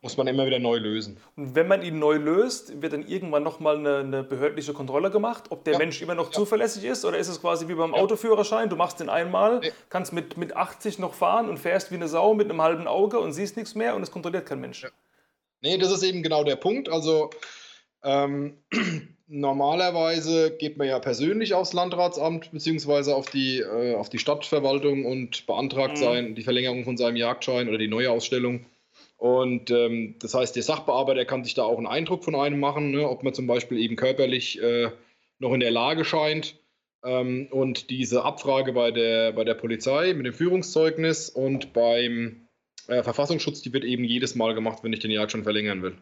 muss 0.00 0.16
man 0.16 0.28
immer 0.28 0.46
wieder 0.46 0.60
neu 0.60 0.78
lösen. 0.78 1.16
Und 1.34 1.54
wenn 1.56 1.66
man 1.66 1.82
ihn 1.82 1.98
neu 1.98 2.16
löst, 2.16 2.80
wird 2.80 2.92
dann 2.92 3.06
irgendwann 3.06 3.42
nochmal 3.42 3.78
eine, 3.78 3.98
eine 3.98 4.22
behördliche 4.22 4.72
Kontrolle 4.72 5.10
gemacht, 5.10 5.44
ob 5.50 5.64
der 5.64 5.72
ja. 5.72 5.78
Mensch 5.78 6.00
immer 6.00 6.14
noch 6.14 6.26
ja. 6.26 6.32
zuverlässig 6.32 6.84
ist 6.84 7.04
oder 7.04 7.18
ist 7.18 7.28
es 7.28 7.40
quasi 7.40 7.66
wie 7.68 7.74
beim 7.74 7.92
ja. 7.92 8.00
Autoführerschein, 8.00 8.68
du 8.68 8.76
machst 8.76 9.00
den 9.00 9.08
einmal, 9.08 9.60
kannst 9.88 10.12
mit, 10.12 10.36
mit 10.36 10.54
80 10.54 11.00
noch 11.00 11.14
fahren 11.14 11.48
und 11.48 11.58
fährst 11.58 11.90
wie 11.90 11.96
eine 11.96 12.06
Sau 12.06 12.34
mit 12.34 12.48
einem 12.48 12.62
halben 12.62 12.86
Auge 12.86 13.18
und 13.18 13.32
siehst 13.32 13.56
nichts 13.56 13.74
mehr 13.74 13.96
und 13.96 14.02
es 14.02 14.10
kontrolliert 14.12 14.46
kein 14.46 14.60
Mensch. 14.60 14.84
Ja. 14.84 14.90
Nee, 15.60 15.78
das 15.78 15.90
ist 15.90 16.04
eben 16.04 16.22
genau 16.22 16.44
der 16.44 16.56
Punkt. 16.56 16.88
Also 16.88 17.30
ähm, 18.04 18.58
normalerweise 19.26 20.56
geht 20.56 20.76
man 20.76 20.86
ja 20.86 21.00
persönlich 21.00 21.54
aufs 21.54 21.72
Landratsamt 21.72 22.52
bzw. 22.52 23.12
Auf, 23.12 23.30
die, 23.30 23.58
äh, 23.58 23.96
auf 23.96 24.08
die 24.08 24.20
Stadtverwaltung 24.20 25.04
und 25.04 25.46
beantragt 25.46 25.96
mhm. 25.96 26.02
sein, 26.02 26.34
die 26.36 26.42
Verlängerung 26.42 26.84
von 26.84 26.96
seinem 26.96 27.16
Jagdschein 27.16 27.68
oder 27.68 27.78
die 27.78 27.88
Neuausstellung. 27.88 28.66
Und 29.18 29.72
ähm, 29.72 30.14
das 30.20 30.34
heißt, 30.34 30.54
der 30.54 30.62
Sachbearbeiter 30.62 31.24
kann 31.24 31.42
sich 31.42 31.54
da 31.54 31.64
auch 31.64 31.76
einen 31.76 31.88
Eindruck 31.88 32.24
von 32.24 32.36
einem 32.36 32.60
machen, 32.60 32.92
ne, 32.92 33.08
ob 33.08 33.24
man 33.24 33.34
zum 33.34 33.48
Beispiel 33.48 33.78
eben 33.78 33.96
körperlich 33.96 34.62
äh, 34.62 34.92
noch 35.40 35.52
in 35.52 35.60
der 35.60 35.72
Lage 35.72 36.04
scheint. 36.04 36.56
Ähm, 37.04 37.48
und 37.50 37.90
diese 37.90 38.24
Abfrage 38.24 38.72
bei 38.72 38.92
der, 38.92 39.32
bei 39.32 39.42
der 39.42 39.54
Polizei 39.54 40.14
mit 40.14 40.24
dem 40.24 40.32
Führungszeugnis 40.32 41.28
und 41.30 41.72
beim 41.72 42.48
äh, 42.86 43.02
Verfassungsschutz, 43.02 43.60
die 43.60 43.72
wird 43.72 43.84
eben 43.84 44.04
jedes 44.04 44.36
Mal 44.36 44.54
gemacht, 44.54 44.84
wenn 44.84 44.92
ich 44.92 45.00
den 45.00 45.10
Jagd 45.10 45.32
schon 45.32 45.42
verlängern 45.42 45.82
will. 45.82 45.98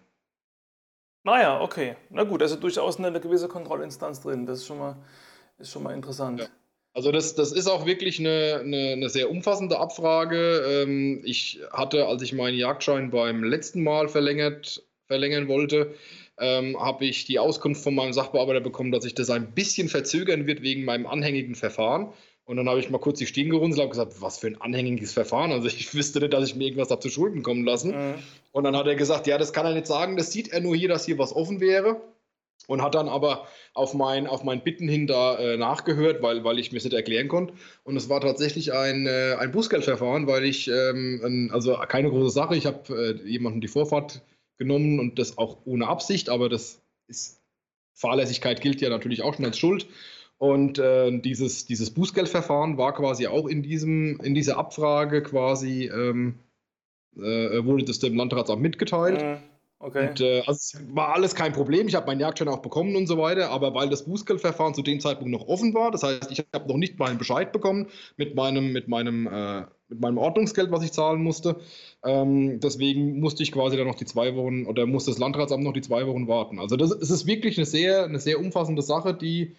Naja, 1.24 1.60
okay. 1.60 1.96
Na 2.10 2.22
gut, 2.22 2.42
also 2.42 2.56
durchaus 2.56 2.98
eine, 2.98 3.08
eine 3.08 3.20
gewisse 3.20 3.48
Kontrollinstanz 3.48 4.20
drin. 4.20 4.44
Das 4.44 4.58
ist 4.58 4.66
schon 4.66 4.78
mal, 4.78 4.96
ist 5.58 5.72
schon 5.72 5.82
mal 5.82 5.94
interessant. 5.94 6.40
Ja. 6.40 6.46
Also 6.96 7.12
das, 7.12 7.34
das 7.34 7.52
ist 7.52 7.66
auch 7.66 7.84
wirklich 7.84 8.18
eine, 8.18 8.62
eine, 8.64 8.92
eine 8.92 9.10
sehr 9.10 9.30
umfassende 9.30 9.78
Abfrage. 9.78 10.64
Ähm, 10.66 11.20
ich 11.24 11.60
hatte, 11.70 12.06
als 12.06 12.22
ich 12.22 12.32
meinen 12.32 12.56
Jagdschein 12.56 13.10
beim 13.10 13.44
letzten 13.44 13.84
Mal 13.84 14.08
verlängert, 14.08 14.82
verlängern 15.06 15.46
wollte, 15.46 15.92
ähm, 16.40 16.80
habe 16.80 17.04
ich 17.04 17.26
die 17.26 17.38
Auskunft 17.38 17.82
von 17.82 17.94
meinem 17.94 18.14
Sachbearbeiter 18.14 18.62
bekommen, 18.62 18.92
dass 18.92 19.04
sich 19.04 19.14
das 19.14 19.28
ein 19.28 19.52
bisschen 19.52 19.90
verzögern 19.90 20.46
wird 20.46 20.62
wegen 20.62 20.86
meinem 20.86 21.06
anhängigen 21.06 21.54
Verfahren. 21.54 22.14
Und 22.46 22.56
dann 22.56 22.66
habe 22.66 22.80
ich 22.80 22.88
mal 22.88 22.96
kurz 22.96 23.18
die 23.18 23.26
Stirn 23.26 23.50
gerunzelt 23.50 23.84
und 23.84 23.90
gesagt, 23.90 24.22
was 24.22 24.38
für 24.38 24.46
ein 24.46 24.58
anhängiges 24.62 25.12
Verfahren. 25.12 25.52
Also 25.52 25.66
ich 25.66 25.92
wüsste 25.92 26.20
nicht, 26.20 26.32
dass 26.32 26.48
ich 26.48 26.56
mir 26.56 26.64
irgendwas 26.64 26.88
da 26.88 26.98
zu 26.98 27.10
Schulden 27.10 27.42
kommen 27.42 27.66
lassen. 27.66 27.90
Mhm. 27.90 28.14
Und 28.52 28.64
dann 28.64 28.74
hat 28.74 28.86
er 28.86 28.94
gesagt, 28.94 29.26
ja, 29.26 29.36
das 29.36 29.52
kann 29.52 29.66
er 29.66 29.74
nicht 29.74 29.86
sagen, 29.86 30.16
das 30.16 30.32
sieht 30.32 30.48
er 30.48 30.60
nur 30.60 30.74
hier, 30.74 30.88
dass 30.88 31.04
hier 31.04 31.18
was 31.18 31.36
offen 31.36 31.60
wäre 31.60 32.00
und 32.66 32.82
hat 32.82 32.94
dann 32.94 33.08
aber 33.08 33.46
auf 33.74 33.94
mein, 33.94 34.26
auf 34.26 34.42
mein 34.42 34.62
Bitten 34.62 34.88
hin 34.88 35.06
da 35.06 35.38
äh, 35.38 35.56
nachgehört, 35.56 36.22
weil, 36.22 36.44
weil 36.44 36.58
ich 36.58 36.72
mir 36.72 36.78
es 36.78 36.84
nicht 36.84 36.94
erklären 36.94 37.28
konnte. 37.28 37.54
Und 37.84 37.96
es 37.96 38.08
war 38.08 38.20
tatsächlich 38.20 38.72
ein, 38.72 39.06
äh, 39.06 39.36
ein 39.38 39.52
Bußgeldverfahren, 39.52 40.26
weil 40.26 40.44
ich, 40.44 40.68
ähm, 40.68 41.20
ein, 41.24 41.50
also 41.52 41.76
keine 41.88 42.10
große 42.10 42.30
Sache, 42.30 42.56
ich 42.56 42.66
habe 42.66 43.20
äh, 43.24 43.28
jemanden 43.28 43.60
die 43.60 43.68
Vorfahrt 43.68 44.22
genommen 44.58 44.98
und 44.98 45.18
das 45.18 45.38
auch 45.38 45.58
ohne 45.64 45.86
Absicht, 45.86 46.28
aber 46.28 46.48
das 46.48 46.80
ist, 47.08 47.40
Fahrlässigkeit 47.94 48.60
gilt 48.60 48.80
ja 48.80 48.88
natürlich 48.88 49.22
auch 49.22 49.34
schon 49.34 49.44
als 49.44 49.58
Schuld. 49.58 49.86
Und 50.38 50.78
äh, 50.78 51.18
dieses, 51.18 51.64
dieses 51.64 51.90
Bußgeldverfahren 51.90 52.76
war 52.76 52.94
quasi 52.94 53.26
auch 53.26 53.46
in, 53.46 53.62
diesem, 53.62 54.20
in 54.20 54.34
dieser 54.34 54.58
Abfrage 54.58 55.22
quasi, 55.22 55.86
ähm, 55.86 56.34
äh, 57.16 57.64
wurde 57.64 57.84
das 57.84 58.00
dem 58.00 58.16
Landratsamt 58.16 58.60
mitgeteilt. 58.60 59.22
Mhm. 59.22 59.55
Okay. 59.78 60.08
Und, 60.08 60.20
äh, 60.20 60.40
also 60.46 60.52
es 60.52 60.80
war 60.94 61.14
alles 61.14 61.34
kein 61.34 61.52
Problem. 61.52 61.86
Ich 61.86 61.94
habe 61.94 62.06
meinen 62.06 62.20
Jagdschein 62.20 62.48
auch 62.48 62.62
bekommen 62.62 62.96
und 62.96 63.06
so 63.06 63.18
weiter. 63.18 63.50
Aber 63.50 63.74
weil 63.74 63.90
das 63.90 64.04
Bußgeldverfahren 64.04 64.74
zu 64.74 64.82
dem 64.82 65.00
Zeitpunkt 65.00 65.30
noch 65.30 65.46
offen 65.48 65.74
war, 65.74 65.90
das 65.90 66.02
heißt, 66.02 66.30
ich 66.30 66.44
habe 66.54 66.68
noch 66.68 66.78
nicht 66.78 66.98
mal 66.98 67.10
einen 67.10 67.18
Bescheid 67.18 67.52
bekommen 67.52 67.88
mit 68.16 68.34
meinem, 68.34 68.72
mit 68.72 68.88
meinem, 68.88 69.26
äh, 69.26 69.64
mit 69.88 70.00
meinem 70.00 70.16
Ordnungsgeld, 70.16 70.70
was 70.70 70.82
ich 70.82 70.92
zahlen 70.92 71.22
musste. 71.22 71.56
Ähm, 72.04 72.58
deswegen 72.60 73.20
musste 73.20 73.42
ich 73.42 73.52
quasi 73.52 73.76
dann 73.76 73.86
noch 73.86 73.96
die 73.96 74.06
zwei 74.06 74.34
Wochen 74.34 74.64
oder 74.64 74.86
musste 74.86 75.10
das 75.10 75.18
Landratsamt 75.18 75.62
noch 75.62 75.74
die 75.74 75.82
zwei 75.82 76.06
Wochen 76.06 76.26
warten. 76.26 76.58
Also 76.58 76.76
das, 76.76 76.90
es 76.90 77.10
ist 77.10 77.26
wirklich 77.26 77.58
eine 77.58 77.66
sehr, 77.66 78.04
eine 78.04 78.18
sehr 78.18 78.40
umfassende 78.40 78.82
Sache, 78.82 79.12
die 79.12 79.56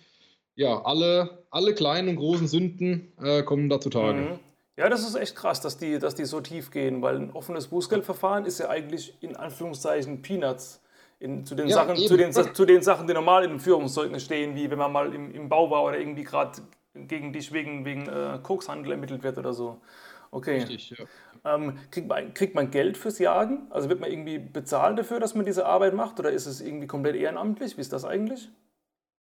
ja, 0.55 0.81
alle, 0.83 1.45
alle 1.51 1.75
kleinen 1.75 2.09
und 2.09 2.15
großen 2.15 2.47
Sünden 2.47 3.13
äh, 3.21 3.43
kommen 3.43 3.69
da 3.69 3.79
zutage. 3.79 4.21
Mhm. 4.21 4.39
Ja, 4.77 4.89
das 4.89 5.01
ist 5.01 5.15
echt 5.15 5.35
krass, 5.35 5.59
dass 5.59 5.77
die, 5.77 5.97
dass 5.97 6.13
die 6.13 6.25
so 6.25 6.39
tief 6.39 6.69
gehen, 6.69 7.01
weil 7.01 7.15
ein 7.15 7.31
offenes 7.31 7.67
Bußgeldverfahren 7.67 8.45
ist 8.45 8.59
ja 8.59 8.69
eigentlich 8.69 9.17
in 9.21 9.35
Anführungszeichen 9.35 10.21
Peanuts. 10.21 10.81
In, 11.19 11.43
zu, 11.47 11.55
den 11.55 11.67
ja, 11.67 11.77
Sachen, 11.77 11.95
zu, 11.97 12.15
den, 12.15 12.31
zu 12.31 12.65
den 12.65 12.83
Sachen, 12.83 13.07
die 13.07 13.13
normal 13.15 13.43
in 13.43 13.49
dem 13.49 13.59
Führungszeugnis 13.59 14.23
stehen, 14.23 14.55
wie 14.55 14.69
wenn 14.69 14.77
man 14.77 14.91
mal 14.91 15.15
im, 15.15 15.33
im 15.33 15.49
Bau 15.49 15.71
war 15.71 15.83
oder 15.83 15.97
irgendwie 15.97 16.23
gerade 16.23 16.61
gegen 16.93 17.33
dich 17.33 17.51
wegen, 17.51 17.85
wegen 17.85 18.07
äh, 18.07 18.39
Kokshandel 18.43 18.91
ermittelt 18.91 19.23
wird 19.23 19.39
oder 19.39 19.51
so. 19.51 19.81
Okay. 20.29 20.57
Richtig, 20.57 20.91
ja. 20.91 21.05
Ähm, 21.43 21.79
kriegt, 21.89 22.07
man, 22.07 22.35
kriegt 22.35 22.53
man 22.53 22.69
Geld 22.69 22.97
fürs 22.97 23.17
Jagen? 23.17 23.65
Also 23.71 23.89
wird 23.89 23.99
man 23.99 24.11
irgendwie 24.11 24.37
bezahlt 24.37 24.99
dafür, 24.99 25.19
dass 25.19 25.33
man 25.33 25.45
diese 25.45 25.65
Arbeit 25.65 25.95
macht 25.95 26.19
oder 26.19 26.31
ist 26.31 26.45
es 26.45 26.61
irgendwie 26.61 26.85
komplett 26.85 27.15
ehrenamtlich? 27.15 27.77
Wie 27.77 27.81
ist 27.81 27.93
das 27.93 28.05
eigentlich? 28.05 28.51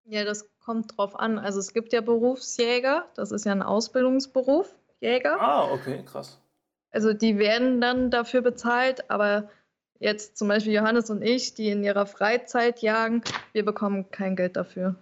Ja, 0.05 0.23
das 0.23 0.47
kommt 0.59 0.97
drauf 0.97 1.19
an. 1.19 1.39
Also 1.39 1.59
es 1.59 1.73
gibt 1.73 1.93
ja 1.93 2.01
Berufsjäger, 2.01 3.07
das 3.15 3.31
ist 3.31 3.45
ja 3.45 3.53
ein 3.53 3.63
Ausbildungsberuf. 3.63 4.75
Jäger. 4.99 5.39
Ah, 5.39 5.71
okay, 5.71 6.03
krass. 6.05 6.41
Also 6.91 7.13
die 7.13 7.37
werden 7.37 7.81
dann 7.81 8.09
dafür 8.11 8.41
bezahlt, 8.41 9.09
aber 9.09 9.49
jetzt 9.99 10.37
zum 10.37 10.47
Beispiel 10.47 10.73
Johannes 10.73 11.09
und 11.09 11.21
ich, 11.21 11.53
die 11.53 11.69
in 11.69 11.83
ihrer 11.83 12.05
Freizeit 12.05 12.81
jagen, 12.81 13.21
wir 13.51 13.65
bekommen 13.65 14.09
kein 14.11 14.35
Geld 14.35 14.55
dafür. 14.55 14.95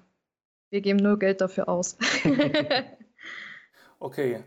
Wir 0.69 0.81
geben 0.81 0.99
nur 0.99 1.19
Geld 1.19 1.41
dafür 1.41 1.69
aus. 1.69 1.97
okay. 3.99 4.43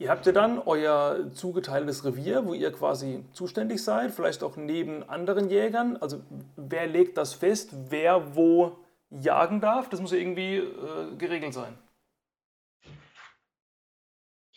Ihr 0.00 0.10
habt 0.10 0.26
ja 0.26 0.32
dann 0.32 0.60
euer 0.60 1.32
zugeteiltes 1.32 2.04
Revier, 2.04 2.46
wo 2.46 2.54
ihr 2.54 2.70
quasi 2.70 3.24
zuständig 3.32 3.82
seid, 3.82 4.12
vielleicht 4.12 4.44
auch 4.44 4.56
neben 4.56 5.02
anderen 5.08 5.50
Jägern. 5.50 5.96
Also 5.96 6.20
wer 6.54 6.86
legt 6.86 7.16
das 7.16 7.34
fest, 7.34 7.70
wer 7.88 8.36
wo 8.36 8.78
jagen 9.10 9.60
darf? 9.60 9.88
Das 9.88 10.00
muss 10.00 10.12
ja 10.12 10.18
irgendwie 10.18 10.58
äh, 10.58 11.16
geregelt 11.18 11.54
sein. 11.54 11.76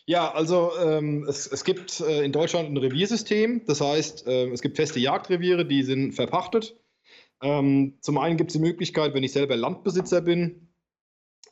Ja, 0.06 0.32
also 0.32 0.72
ähm, 0.80 1.24
es, 1.28 1.46
es 1.46 1.64
gibt 1.64 2.00
äh, 2.00 2.24
in 2.24 2.32
Deutschland 2.32 2.68
ein 2.68 2.76
Reviersystem. 2.76 3.64
Das 3.66 3.80
heißt, 3.80 4.26
äh, 4.26 4.48
es 4.48 4.60
gibt 4.60 4.76
feste 4.76 4.98
Jagdreviere, 4.98 5.64
die 5.64 5.82
sind 5.84 6.12
verpachtet. 6.12 6.76
Ähm, 7.40 7.94
zum 8.00 8.18
einen 8.18 8.36
gibt 8.36 8.50
es 8.50 8.54
die 8.54 8.62
Möglichkeit, 8.62 9.14
wenn 9.14 9.24
ich 9.24 9.32
selber 9.32 9.56
Landbesitzer 9.56 10.20
bin, 10.20 10.68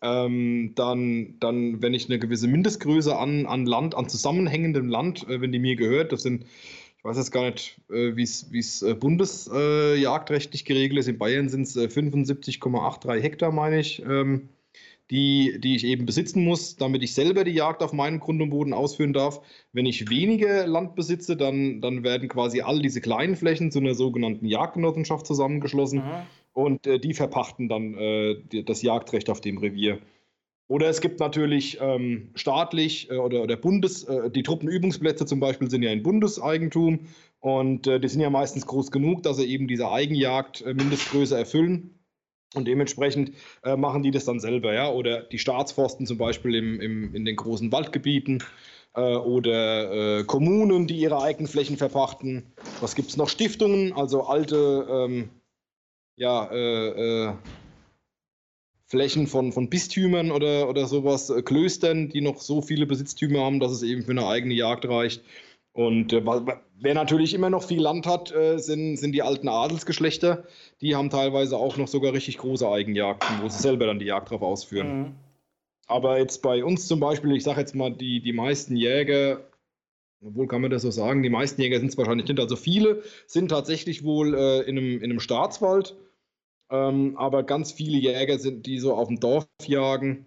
ähm, 0.02 0.72
dann, 0.76 1.38
dann, 1.40 1.82
wenn 1.82 1.94
ich 1.94 2.08
eine 2.08 2.18
gewisse 2.18 2.48
Mindestgröße 2.48 3.16
an, 3.16 3.46
an 3.46 3.66
Land, 3.66 3.94
an 3.94 4.08
zusammenhängendem 4.08 4.88
Land, 4.88 5.28
äh, 5.28 5.40
wenn 5.40 5.52
die 5.52 5.58
mir 5.58 5.76
gehört, 5.76 6.12
das 6.12 6.22
sind, 6.22 6.44
ich 6.98 7.04
weiß 7.04 7.16
jetzt 7.16 7.32
gar 7.32 7.50
nicht, 7.50 7.80
äh, 7.90 8.16
wie 8.16 8.22
es 8.22 8.82
äh, 8.82 8.94
bundesjagdrechtlich 8.94 10.64
geregelt 10.64 11.00
ist. 11.00 11.08
In 11.08 11.18
Bayern 11.18 11.48
sind 11.48 11.62
es 11.62 11.76
75,83 11.76 13.20
Hektar, 13.20 13.52
meine 13.52 13.80
ich. 13.80 14.02
Ähm, 14.02 14.48
die, 15.10 15.58
die 15.60 15.74
ich 15.74 15.84
eben 15.84 16.06
besitzen 16.06 16.44
muss, 16.44 16.76
damit 16.76 17.02
ich 17.02 17.14
selber 17.14 17.44
die 17.44 17.52
Jagd 17.52 17.82
auf 17.82 17.92
meinem 17.92 18.20
Grund 18.20 18.40
und 18.40 18.50
Boden 18.50 18.72
ausführen 18.72 19.12
darf. 19.12 19.40
Wenn 19.72 19.86
ich 19.86 20.08
wenige 20.08 20.64
Land 20.66 20.94
besitze, 20.94 21.36
dann, 21.36 21.80
dann 21.80 22.04
werden 22.04 22.28
quasi 22.28 22.60
all 22.60 22.80
diese 22.80 23.00
kleinen 23.00 23.36
Flächen 23.36 23.72
zu 23.72 23.80
einer 23.80 23.94
sogenannten 23.94 24.46
Jagdgenossenschaft 24.46 25.26
zusammengeschlossen 25.26 25.98
mhm. 25.98 26.22
und 26.52 26.86
äh, 26.86 27.00
die 27.00 27.14
verpachten 27.14 27.68
dann 27.68 27.94
äh, 27.94 28.36
die, 28.52 28.64
das 28.64 28.82
Jagdrecht 28.82 29.28
auf 29.30 29.40
dem 29.40 29.58
Revier. 29.58 29.98
Oder 30.68 30.88
es 30.88 31.00
gibt 31.00 31.18
natürlich 31.18 31.78
ähm, 31.80 32.30
staatlich 32.36 33.10
äh, 33.10 33.16
oder, 33.16 33.42
oder 33.42 33.56
Bundes, 33.56 34.04
äh, 34.04 34.30
die 34.30 34.44
Truppenübungsplätze 34.44 35.26
zum 35.26 35.40
Beispiel 35.40 35.68
sind 35.68 35.82
ja 35.82 35.90
in 35.90 36.04
Bundeseigentum 36.04 37.00
und 37.40 37.88
äh, 37.88 37.98
die 37.98 38.06
sind 38.06 38.20
ja 38.20 38.30
meistens 38.30 38.66
groß 38.66 38.92
genug, 38.92 39.24
dass 39.24 39.38
sie 39.38 39.46
eben 39.46 39.66
diese 39.66 39.90
Eigenjagd 39.90 40.62
äh, 40.62 40.72
Mindestgröße 40.72 41.36
erfüllen. 41.36 41.99
Und 42.54 42.66
dementsprechend 42.66 43.32
äh, 43.62 43.76
machen 43.76 44.02
die 44.02 44.10
das 44.10 44.24
dann 44.24 44.40
selber, 44.40 44.74
ja. 44.74 44.90
Oder 44.90 45.22
die 45.22 45.38
Staatsforsten 45.38 46.06
zum 46.06 46.18
Beispiel 46.18 46.56
im, 46.56 46.80
im, 46.80 47.14
in 47.14 47.24
den 47.24 47.36
großen 47.36 47.70
Waldgebieten 47.70 48.42
äh, 48.94 49.00
oder 49.00 50.18
äh, 50.18 50.24
Kommunen, 50.24 50.86
die 50.86 50.98
ihre 50.98 51.22
eigenen 51.22 51.48
Flächen 51.48 51.76
verpachten. 51.76 52.52
Was 52.80 52.94
gibt 52.96 53.10
es 53.10 53.16
noch? 53.16 53.28
Stiftungen, 53.28 53.92
also 53.92 54.24
alte 54.24 54.86
ähm, 54.90 55.30
ja, 56.16 56.50
äh, 56.50 57.28
äh, 57.28 57.32
Flächen 58.86 59.28
von, 59.28 59.52
von 59.52 59.70
Bistümern 59.70 60.32
oder, 60.32 60.68
oder 60.68 60.86
sowas, 60.86 61.30
äh, 61.30 61.42
Klöstern, 61.42 62.08
die 62.08 62.20
noch 62.20 62.40
so 62.40 62.60
viele 62.60 62.86
Besitztümer 62.86 63.44
haben, 63.44 63.60
dass 63.60 63.70
es 63.70 63.84
eben 63.84 64.02
für 64.02 64.10
eine 64.10 64.26
eigene 64.26 64.54
Jagd 64.54 64.86
reicht. 64.88 65.22
Und 65.80 66.12
äh, 66.12 66.22
wer 66.78 66.92
natürlich 66.92 67.32
immer 67.32 67.48
noch 67.48 67.62
viel 67.62 67.80
Land 67.80 68.06
hat, 68.06 68.30
äh, 68.32 68.58
sind, 68.58 68.98
sind 68.98 69.12
die 69.12 69.22
alten 69.22 69.48
Adelsgeschlechter. 69.48 70.44
Die 70.82 70.94
haben 70.94 71.08
teilweise 71.08 71.56
auch 71.56 71.78
noch 71.78 71.88
sogar 71.88 72.12
richtig 72.12 72.36
große 72.36 72.68
Eigenjagden, 72.68 73.40
wo 73.40 73.48
sie 73.48 73.62
selber 73.62 73.86
dann 73.86 73.98
die 73.98 74.04
Jagd 74.04 74.30
drauf 74.30 74.42
ausführen. 74.42 74.98
Mhm. 74.98 75.14
Aber 75.86 76.18
jetzt 76.18 76.42
bei 76.42 76.62
uns 76.62 76.86
zum 76.86 77.00
Beispiel, 77.00 77.34
ich 77.34 77.44
sage 77.44 77.60
jetzt 77.60 77.74
mal, 77.74 77.90
die, 77.90 78.20
die 78.20 78.34
meisten 78.34 78.76
Jäger, 78.76 79.48
obwohl 80.22 80.48
kann 80.48 80.60
man 80.60 80.70
das 80.70 80.82
so 80.82 80.90
sagen, 80.90 81.22
die 81.22 81.30
meisten 81.30 81.62
Jäger 81.62 81.78
sind 81.78 81.88
es 81.88 81.96
wahrscheinlich 81.96 82.28
nicht, 82.28 82.38
also 82.38 82.56
viele 82.56 83.02
sind 83.26 83.48
tatsächlich 83.48 84.04
wohl 84.04 84.34
äh, 84.34 84.60
in, 84.68 84.76
einem, 84.76 84.98
in 84.98 85.04
einem 85.04 85.20
Staatswald. 85.20 85.96
Ähm, 86.70 87.16
aber 87.16 87.42
ganz 87.42 87.72
viele 87.72 87.96
Jäger 87.96 88.38
sind, 88.38 88.66
die 88.66 88.80
so 88.80 88.92
auf 88.92 89.08
dem 89.08 89.18
Dorf 89.18 89.46
jagen, 89.64 90.26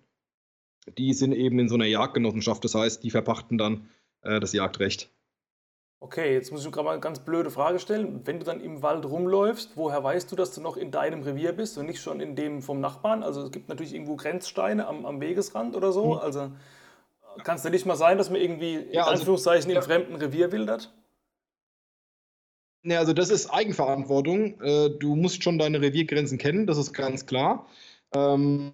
die 0.97 1.13
sind 1.13 1.31
eben 1.31 1.59
in 1.59 1.69
so 1.69 1.75
einer 1.75 1.85
Jagdgenossenschaft. 1.85 2.63
Das 2.63 2.73
heißt, 2.73 3.03
die 3.03 3.11
verpachten 3.11 3.59
dann 3.59 3.87
äh, 4.23 4.39
das 4.39 4.53
Jagdrecht. 4.53 5.11
Okay, 6.03 6.33
jetzt 6.33 6.51
muss 6.51 6.65
ich 6.65 6.71
gerade 6.73 6.83
mal 6.83 6.91
eine 6.91 6.99
ganz 6.99 7.19
blöde 7.19 7.49
Frage 7.49 7.79
stellen. 7.79 8.19
Wenn 8.25 8.37
du 8.37 8.43
dann 8.43 8.59
im 8.59 8.81
Wald 8.81 9.05
rumläufst, 9.05 9.77
woher 9.77 10.03
weißt 10.03 10.29
du, 10.29 10.35
dass 10.35 10.53
du 10.53 10.59
noch 10.59 10.75
in 10.75 10.91
deinem 10.91 11.21
Revier 11.23 11.53
bist 11.53 11.77
und 11.77 11.85
nicht 11.85 12.01
schon 12.01 12.19
in 12.19 12.35
dem 12.35 12.61
vom 12.61 12.81
Nachbarn? 12.81 13.23
Also 13.23 13.43
es 13.43 13.51
gibt 13.51 13.69
natürlich 13.69 13.93
irgendwo 13.93 14.17
Grenzsteine 14.17 14.85
am, 14.85 15.05
am 15.05 15.21
Wegesrand 15.21 15.77
oder 15.77 15.93
so. 15.93 16.15
Mhm. 16.15 16.19
Also 16.19 16.51
kann 17.45 17.55
es 17.55 17.63
ja 17.63 17.69
nicht 17.69 17.85
mal 17.85 17.95
sein, 17.95 18.17
dass 18.17 18.29
man 18.29 18.41
irgendwie 18.41 18.75
in 18.75 18.91
ja, 18.91 19.03
also, 19.03 19.21
Anführungszeichen 19.21 19.71
ja. 19.71 19.77
im 19.77 19.83
fremden 19.83 20.15
Revier 20.15 20.51
wildert? 20.51 20.93
Ja, 22.83 22.99
also 22.99 23.13
das 23.13 23.29
ist 23.29 23.49
Eigenverantwortung. 23.49 24.59
Äh, 24.59 24.89
du 24.99 25.15
musst 25.15 25.41
schon 25.41 25.57
deine 25.57 25.79
Reviergrenzen 25.79 26.37
kennen, 26.37 26.67
das 26.67 26.77
ist 26.77 26.91
ganz 26.91 27.25
klar. 27.27 27.65
Ähm, 28.13 28.73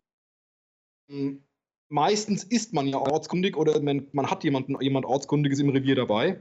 meistens 1.89 2.43
ist 2.43 2.73
man 2.73 2.87
ja 2.87 2.97
ortskundig 2.97 3.55
oder 3.55 3.79
man, 3.81 4.07
man 4.13 4.31
hat 4.31 4.43
jemanden, 4.43 4.81
jemand 4.81 5.05
Ortskundiges 5.05 5.59
im 5.59 5.69
Revier 5.69 5.93
dabei 5.93 6.39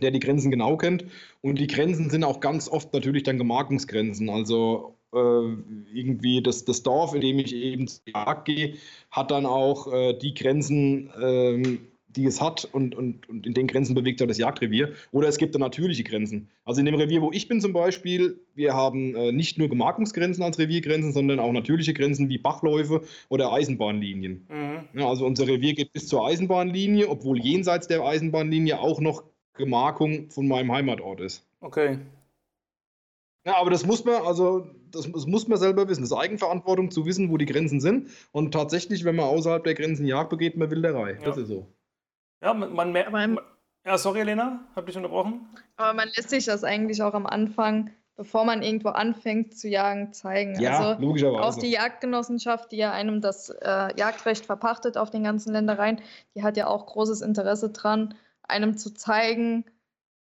der 0.00 0.10
die 0.10 0.20
Grenzen 0.20 0.50
genau 0.50 0.76
kennt. 0.76 1.04
Und 1.40 1.58
die 1.58 1.66
Grenzen 1.66 2.10
sind 2.10 2.24
auch 2.24 2.40
ganz 2.40 2.68
oft 2.68 2.92
natürlich 2.92 3.22
dann 3.22 3.38
Gemarkungsgrenzen. 3.38 4.28
Also 4.28 4.96
äh, 5.12 5.16
irgendwie 5.92 6.42
das, 6.42 6.64
das 6.64 6.82
Dorf, 6.82 7.14
in 7.14 7.20
dem 7.20 7.38
ich 7.38 7.54
eben 7.54 7.86
zur 7.86 8.02
Jagd 8.14 8.46
gehe, 8.46 8.74
hat 9.10 9.30
dann 9.30 9.46
auch 9.46 9.92
äh, 9.92 10.14
die 10.14 10.34
Grenzen, 10.34 11.10
äh, 11.10 11.78
die 12.08 12.26
es 12.26 12.40
hat 12.40 12.68
und, 12.70 12.94
und, 12.94 13.28
und 13.28 13.46
in 13.46 13.54
den 13.54 13.66
Grenzen 13.66 13.94
bewegt 13.94 14.20
sich 14.20 14.28
das 14.28 14.38
Jagdrevier. 14.38 14.92
Oder 15.10 15.28
es 15.28 15.36
gibt 15.36 15.54
dann 15.54 15.60
natürliche 15.60 16.04
Grenzen. 16.04 16.48
Also 16.64 16.80
in 16.80 16.86
dem 16.86 16.94
Revier, 16.94 17.22
wo 17.22 17.32
ich 17.32 17.48
bin 17.48 17.60
zum 17.60 17.72
Beispiel, 17.72 18.40
wir 18.54 18.74
haben 18.74 19.14
äh, 19.16 19.32
nicht 19.32 19.58
nur 19.58 19.68
Gemarkungsgrenzen 19.68 20.42
als 20.42 20.58
Reviergrenzen, 20.58 21.12
sondern 21.12 21.40
auch 21.40 21.52
natürliche 21.52 21.92
Grenzen 21.92 22.28
wie 22.28 22.38
Bachläufe 22.38 23.02
oder 23.28 23.52
Eisenbahnlinien. 23.52 24.46
Mhm. 24.48 25.00
Ja, 25.00 25.08
also 25.08 25.26
unser 25.26 25.46
Revier 25.46 25.74
geht 25.74 25.92
bis 25.92 26.06
zur 26.06 26.26
Eisenbahnlinie, 26.26 27.08
obwohl 27.08 27.40
jenseits 27.40 27.88
der 27.88 28.04
Eisenbahnlinie 28.04 28.80
auch 28.80 29.00
noch 29.00 29.24
Gemarkung 29.54 30.30
von 30.30 30.46
meinem 30.48 30.72
Heimatort 30.72 31.20
ist. 31.20 31.46
Okay. 31.60 31.98
Ja, 33.46 33.56
aber 33.58 33.70
das 33.70 33.84
muss 33.84 34.04
man, 34.04 34.22
also 34.22 34.66
das, 34.90 35.10
das, 35.10 35.26
muss 35.26 35.48
man 35.48 35.58
selber 35.58 35.88
wissen. 35.88 36.00
Das 36.00 36.10
ist 36.10 36.16
Eigenverantwortung 36.16 36.90
zu 36.90 37.04
wissen, 37.04 37.30
wo 37.30 37.36
die 37.36 37.46
Grenzen 37.46 37.80
sind. 37.80 38.10
Und 38.32 38.52
tatsächlich, 38.52 39.04
wenn 39.04 39.16
man 39.16 39.26
außerhalb 39.26 39.62
der 39.64 39.74
Grenzen 39.74 40.06
Jagd 40.06 40.30
begeht, 40.30 40.56
man 40.56 40.70
Wilderei. 40.70 41.12
Ja. 41.12 41.20
Das 41.24 41.36
ist 41.36 41.48
so. 41.48 41.66
Ja, 42.42 42.54
man, 42.54 42.72
man 42.72 42.92
merkt. 42.92 43.12
Ja, 43.86 43.98
sorry, 43.98 44.20
Elena, 44.20 44.60
hab 44.74 44.86
dich 44.86 44.96
unterbrochen. 44.96 45.46
Aber 45.76 45.92
man 45.92 46.08
lässt 46.16 46.30
sich 46.30 46.46
das 46.46 46.64
eigentlich 46.64 47.02
auch 47.02 47.12
am 47.12 47.26
Anfang, 47.26 47.90
bevor 48.16 48.46
man 48.46 48.62
irgendwo 48.62 48.88
anfängt 48.88 49.58
zu 49.58 49.68
jagen, 49.68 50.14
zeigen. 50.14 50.58
Ja, 50.58 50.78
also 50.78 51.02
logischerweise. 51.02 51.42
Auch 51.42 51.54
die 51.58 51.70
Jagdgenossenschaft, 51.70 52.72
die 52.72 52.78
ja 52.78 52.92
einem 52.92 53.20
das 53.20 53.50
äh, 53.50 53.94
Jagdrecht 53.98 54.46
verpachtet 54.46 54.96
auf 54.96 55.10
den 55.10 55.24
ganzen 55.24 55.52
Ländereien, 55.52 56.00
die 56.34 56.42
hat 56.42 56.56
ja 56.56 56.66
auch 56.66 56.86
großes 56.86 57.20
Interesse 57.20 57.70
dran, 57.70 58.14
einem 58.48 58.76
zu 58.76 58.92
zeigen, 58.92 59.64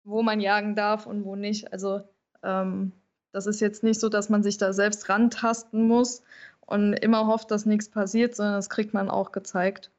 wo 0.03 0.21
man 0.21 0.39
jagen 0.39 0.75
darf 0.75 1.05
und 1.05 1.23
wo 1.23 1.35
nicht. 1.35 1.71
Also 1.71 2.01
ähm, 2.43 2.91
das 3.31 3.47
ist 3.47 3.59
jetzt 3.59 3.83
nicht 3.83 3.99
so, 3.99 4.09
dass 4.09 4.29
man 4.29 4.43
sich 4.43 4.57
da 4.57 4.73
selbst 4.73 5.09
rantasten 5.09 5.87
muss 5.87 6.23
und 6.61 6.93
immer 6.93 7.27
hofft, 7.27 7.51
dass 7.51 7.65
nichts 7.65 7.89
passiert, 7.89 8.35
sondern 8.35 8.55
das 8.55 8.69
kriegt 8.69 8.93
man 8.93 9.09
auch 9.09 9.31
gezeigt. 9.31 9.91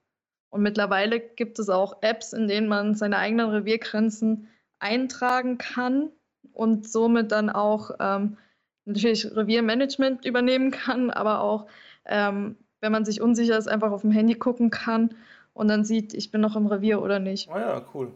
Und 0.50 0.62
mittlerweile 0.62 1.18
gibt 1.18 1.58
es 1.58 1.68
auch 1.68 2.02
Apps, 2.02 2.32
in 2.32 2.46
denen 2.46 2.68
man 2.68 2.94
seine 2.94 3.18
eigenen 3.18 3.50
Reviergrenzen 3.50 4.48
eintragen 4.78 5.58
kann 5.58 6.10
und 6.52 6.88
somit 6.88 7.32
dann 7.32 7.50
auch 7.50 7.90
ähm, 7.98 8.36
natürlich 8.84 9.34
Reviermanagement 9.34 10.24
übernehmen 10.24 10.70
kann, 10.70 11.10
aber 11.10 11.40
auch, 11.40 11.66
ähm, 12.04 12.56
wenn 12.80 12.92
man 12.92 13.04
sich 13.04 13.20
unsicher 13.20 13.58
ist, 13.58 13.66
einfach 13.66 13.90
auf 13.90 14.02
dem 14.02 14.10
Handy 14.10 14.34
gucken 14.34 14.70
kann 14.70 15.14
und 15.54 15.68
dann 15.68 15.84
sieht, 15.84 16.12
ich 16.12 16.30
bin 16.30 16.40
noch 16.40 16.56
im 16.56 16.66
Revier 16.66 17.00
oder 17.00 17.18
nicht. 17.18 17.48
Ah 17.48 17.60
ja, 17.60 17.84
cool. 17.94 18.12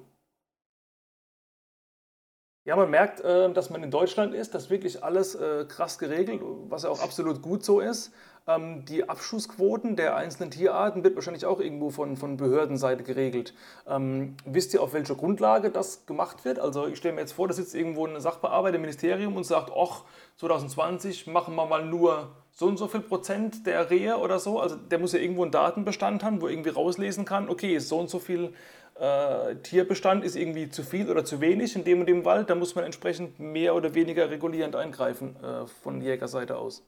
Ja, 2.65 2.77
man 2.77 2.91
merkt, 2.91 3.21
äh, 3.21 3.51
dass 3.51 3.71
man 3.71 3.83
in 3.83 3.91
Deutschland 3.91 4.35
ist, 4.35 4.55
dass 4.55 4.69
wirklich 4.69 5.03
alles 5.03 5.35
äh, 5.35 5.65
krass 5.67 5.99
geregelt, 5.99 6.43
was 6.69 6.83
ja 6.83 6.91
auch 6.91 7.01
absolut 7.01 7.41
gut 7.41 7.65
so 7.65 7.81
ist. 7.81 8.13
Ähm, 8.47 8.85
die 8.85 9.09
Abschussquoten 9.09 9.97
der 9.97 10.17
einzelnen 10.17 10.51
Tierarten 10.51 11.03
wird 11.03 11.15
wahrscheinlich 11.15 11.47
auch 11.47 11.61
irgendwo 11.61 11.89
von, 11.89 12.19
von 12.19 12.37
Behördenseite 12.37 13.05
geregelt. 13.05 13.55
Ähm, 13.87 14.37
wisst 14.45 14.75
ihr, 14.75 14.83
auf 14.83 14.93
welcher 14.93 15.15
Grundlage 15.15 15.71
das 15.71 16.05
gemacht 16.05 16.45
wird? 16.45 16.59
Also 16.59 16.87
ich 16.87 16.99
stelle 16.99 17.15
mir 17.15 17.23
jetzt 17.23 17.33
vor, 17.33 17.49
da 17.49 17.55
sitzt 17.55 17.75
irgendwo 17.75 18.07
ein 18.07 18.21
Sachbearbeiter 18.21 18.75
im 18.75 18.83
Ministerium 18.83 19.37
und 19.37 19.45
sagt, 19.45 19.73
ach, 19.75 20.03
2020 20.37 21.27
machen 21.27 21.55
wir 21.55 21.65
mal 21.65 21.87
nur 21.87 22.37
so 22.59 22.67
und 22.67 22.77
so 22.77 22.89
viel 22.89 23.01
Prozent 23.01 23.67
der 23.67 23.89
Rehe 23.89 24.19
oder 24.19 24.41
so. 24.41 24.59
Also 24.59 24.75
der 24.75 24.99
muss 24.99 25.13
ja 25.13 25.21
irgendwo 25.21 25.43
einen 25.43 25.53
Datenbestand 25.53 26.25
haben, 26.25 26.41
wo 26.43 26.47
er 26.47 26.53
irgendwie 26.53 26.71
rauslesen 26.71 27.25
kann, 27.25 27.49
okay, 27.49 27.79
so 27.79 28.01
und 28.01 28.11
so 28.11 28.19
viel 28.19 28.53
äh, 28.99 29.55
Tierbestand 29.63 30.25
ist 30.25 30.35
irgendwie 30.35 30.69
zu 30.69 30.83
viel 30.83 31.09
oder 31.09 31.25
zu 31.25 31.41
wenig 31.41 31.77
in 31.77 31.85
dem 31.85 32.01
und 32.01 32.07
dem 32.07 32.25
Wald. 32.25 32.51
Da 32.51 32.57
muss 32.57 32.75
man 32.75 32.85
entsprechend 32.85 33.39
mehr 33.39 33.77
oder 33.77 33.95
weniger 33.95 34.29
regulierend 34.29 34.75
eingreifen 34.75 35.37
äh, 35.37 35.69
von 35.69 36.01
Jägerseite 36.01 36.57
aus. 36.57 36.83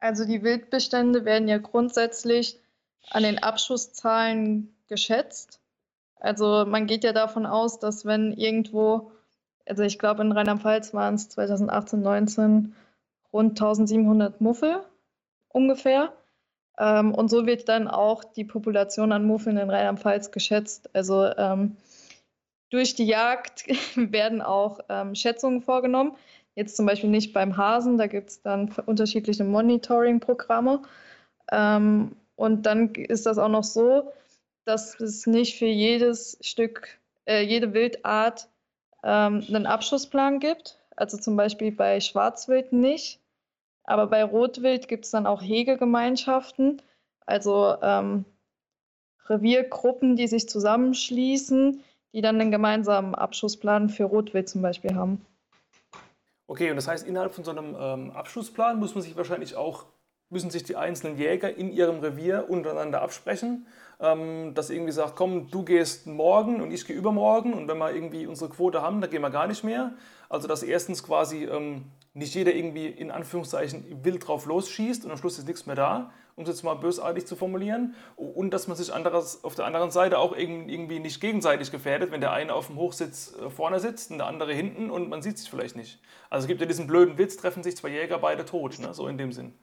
Also 0.00 0.24
die 0.24 0.42
Wildbestände 0.42 1.24
werden 1.24 1.46
ja 1.46 1.58
grundsätzlich 1.58 2.58
an 3.10 3.22
den 3.22 3.38
Abschusszahlen 3.38 4.74
geschätzt. 4.88 5.60
Also 6.16 6.64
man 6.66 6.88
geht 6.88 7.04
ja 7.04 7.12
davon 7.12 7.46
aus, 7.46 7.78
dass 7.78 8.04
wenn 8.04 8.32
irgendwo, 8.32 9.12
also 9.64 9.84
ich 9.84 10.00
glaube 10.00 10.22
in 10.22 10.32
Rheinland-Pfalz 10.32 10.92
waren 10.92 11.14
es 11.14 11.28
2018, 11.28 12.00
19 12.00 12.74
rund 13.32 13.52
1700 13.52 14.40
Muffel 14.40 14.80
ungefähr. 15.48 16.12
Ähm, 16.78 17.14
und 17.14 17.28
so 17.28 17.46
wird 17.46 17.68
dann 17.68 17.88
auch 17.88 18.24
die 18.24 18.44
Population 18.44 19.12
an 19.12 19.24
Muffeln 19.24 19.56
in 19.56 19.70
Rheinland-Pfalz 19.70 20.30
geschätzt. 20.30 20.90
Also 20.94 21.26
ähm, 21.36 21.76
durch 22.70 22.94
die 22.94 23.06
Jagd 23.06 23.66
werden 23.96 24.42
auch 24.42 24.80
ähm, 24.88 25.14
Schätzungen 25.14 25.62
vorgenommen. 25.62 26.16
Jetzt 26.54 26.76
zum 26.76 26.86
Beispiel 26.86 27.10
nicht 27.10 27.32
beim 27.32 27.56
Hasen, 27.56 27.98
da 27.98 28.06
gibt 28.06 28.30
es 28.30 28.42
dann 28.42 28.74
unterschiedliche 28.86 29.44
Monitoring-Programme. 29.44 30.82
Ähm, 31.52 32.16
und 32.36 32.66
dann 32.66 32.94
ist 32.94 33.26
das 33.26 33.38
auch 33.38 33.48
noch 33.48 33.64
so, 33.64 34.12
dass 34.64 35.00
es 35.00 35.26
nicht 35.26 35.58
für 35.58 35.66
jedes 35.66 36.38
Stück, 36.40 36.98
äh, 37.26 37.42
jede 37.42 37.72
Wildart 37.74 38.48
ähm, 39.02 39.44
einen 39.48 39.66
Abschussplan 39.66 40.40
gibt. 40.40 40.78
Also 40.94 41.16
zum 41.16 41.36
Beispiel 41.36 41.72
bei 41.72 42.00
Schwarzwild 42.00 42.72
nicht. 42.72 43.17
Aber 43.88 44.06
bei 44.06 44.22
Rotwild 44.22 44.86
gibt 44.86 45.06
es 45.06 45.12
dann 45.12 45.26
auch 45.26 45.40
Hegegemeinschaften, 45.40 46.82
also 47.24 47.74
ähm, 47.80 48.26
Reviergruppen, 49.30 50.14
die 50.14 50.26
sich 50.26 50.46
zusammenschließen, 50.46 51.82
die 52.12 52.20
dann 52.20 52.38
einen 52.38 52.50
gemeinsamen 52.50 53.14
Abschussplan 53.14 53.88
für 53.88 54.04
Rotwild 54.04 54.46
zum 54.46 54.60
Beispiel 54.60 54.94
haben. 54.94 55.24
Okay, 56.46 56.68
und 56.68 56.76
das 56.76 56.86
heißt, 56.86 57.06
innerhalb 57.06 57.32
von 57.32 57.44
so 57.44 57.50
einem 57.50 57.74
ähm, 57.80 58.10
Abschussplan 58.10 58.78
muss 58.78 58.94
man 58.94 59.00
sich 59.00 59.16
wahrscheinlich 59.16 59.56
auch, 59.56 59.86
müssen 60.30 60.50
sich 60.50 60.62
die 60.62 60.76
einzelnen 60.76 61.16
Jäger 61.16 61.56
in 61.56 61.70
ihrem 61.70 62.00
Revier 62.00 62.46
untereinander 62.48 63.02
absprechen, 63.02 63.66
ähm, 64.00 64.52
dass 64.54 64.70
irgendwie 64.70 64.92
sagt, 64.92 65.16
komm, 65.16 65.50
du 65.50 65.64
gehst 65.64 66.06
morgen 66.06 66.60
und 66.60 66.70
ich 66.70 66.86
gehe 66.86 66.96
übermorgen 66.96 67.54
und 67.54 67.68
wenn 67.68 67.78
wir 67.78 67.92
irgendwie 67.92 68.26
unsere 68.26 68.50
Quote 68.50 68.82
haben, 68.82 69.00
dann 69.00 69.10
gehen 69.10 69.22
wir 69.22 69.30
gar 69.30 69.46
nicht 69.46 69.64
mehr. 69.64 69.94
Also 70.28 70.46
dass 70.46 70.62
erstens 70.62 71.02
quasi 71.02 71.44
ähm, 71.44 71.86
nicht 72.12 72.34
jeder 72.34 72.54
irgendwie 72.54 72.86
in 72.86 73.10
Anführungszeichen 73.10 74.04
wild 74.04 74.26
drauf 74.26 74.46
losschießt 74.46 75.04
und 75.04 75.10
am 75.10 75.16
Schluss 75.16 75.38
ist 75.38 75.46
nichts 75.46 75.66
mehr 75.66 75.76
da, 75.76 76.10
um 76.36 76.42
es 76.42 76.50
jetzt 76.50 76.62
mal 76.62 76.74
bösartig 76.74 77.26
zu 77.26 77.34
formulieren. 77.34 77.94
Und 78.16 78.50
dass 78.50 78.68
man 78.68 78.76
sich 78.76 78.92
anderes, 78.92 79.42
auf 79.44 79.54
der 79.54 79.64
anderen 79.64 79.90
Seite 79.90 80.18
auch 80.18 80.36
irgendwie 80.36 81.00
nicht 81.00 81.20
gegenseitig 81.20 81.70
gefährdet, 81.70 82.10
wenn 82.10 82.20
der 82.20 82.32
eine 82.32 82.54
auf 82.54 82.66
dem 82.66 82.76
Hochsitz 82.76 83.34
äh, 83.34 83.50
vorne 83.50 83.80
sitzt 83.80 84.10
und 84.10 84.18
der 84.18 84.26
andere 84.26 84.52
hinten 84.52 84.90
und 84.90 85.08
man 85.08 85.22
sieht 85.22 85.38
sich 85.38 85.48
vielleicht 85.48 85.76
nicht. 85.76 86.00
Also 86.28 86.44
es 86.44 86.48
gibt 86.48 86.60
ja 86.60 86.66
diesen 86.66 86.86
blöden 86.86 87.16
Witz, 87.18 87.36
treffen 87.36 87.62
sich 87.62 87.76
zwei 87.76 87.88
Jäger 87.88 88.18
beide 88.18 88.44
tot, 88.44 88.78
ne? 88.78 88.92
so 88.92 89.08
in 89.08 89.16
dem 89.16 89.32
Sinn. 89.32 89.54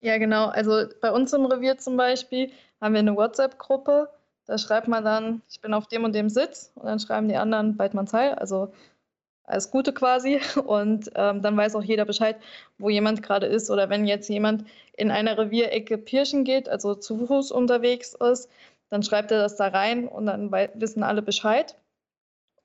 Ja, 0.00 0.18
genau. 0.18 0.46
Also 0.46 0.84
bei 1.00 1.10
uns 1.10 1.32
im 1.32 1.46
Revier 1.46 1.78
zum 1.78 1.96
Beispiel 1.96 2.52
haben 2.80 2.94
wir 2.94 3.00
eine 3.00 3.16
WhatsApp-Gruppe. 3.16 4.08
Da 4.46 4.56
schreibt 4.58 4.88
man 4.88 5.04
dann, 5.04 5.42
ich 5.50 5.60
bin 5.60 5.74
auf 5.74 5.88
dem 5.88 6.04
und 6.04 6.14
dem 6.14 6.28
Sitz 6.28 6.72
und 6.76 6.86
dann 6.86 7.00
schreiben 7.00 7.28
die 7.28 7.36
anderen 7.36 7.78
Weidmannsheil, 7.78 8.34
also 8.34 8.72
alles 9.44 9.70
Gute 9.70 9.92
quasi. 9.92 10.40
Und 10.66 11.10
ähm, 11.14 11.42
dann 11.42 11.56
weiß 11.56 11.74
auch 11.76 11.82
jeder 11.82 12.04
Bescheid, 12.04 12.36
wo 12.78 12.90
jemand 12.90 13.22
gerade 13.22 13.46
ist. 13.46 13.70
Oder 13.70 13.88
wenn 13.90 14.06
jetzt 14.06 14.28
jemand 14.28 14.64
in 14.96 15.10
einer 15.10 15.38
Revierecke 15.38 15.98
pirschen 15.98 16.44
geht, 16.44 16.68
also 16.68 16.94
zu 16.94 17.26
Fuß 17.26 17.50
unterwegs 17.52 18.14
ist, 18.14 18.50
dann 18.90 19.02
schreibt 19.02 19.30
er 19.32 19.38
das 19.40 19.56
da 19.56 19.68
rein 19.68 20.08
und 20.08 20.26
dann 20.26 20.52
wissen 20.74 21.02
alle 21.02 21.22
Bescheid. 21.22 21.76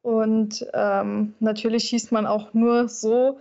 Und 0.02 0.66
ähm, 0.74 1.34
natürlich 1.40 1.86
schießt 1.86 2.12
man 2.12 2.28
auch 2.28 2.54
nur 2.54 2.90
so, 2.90 3.40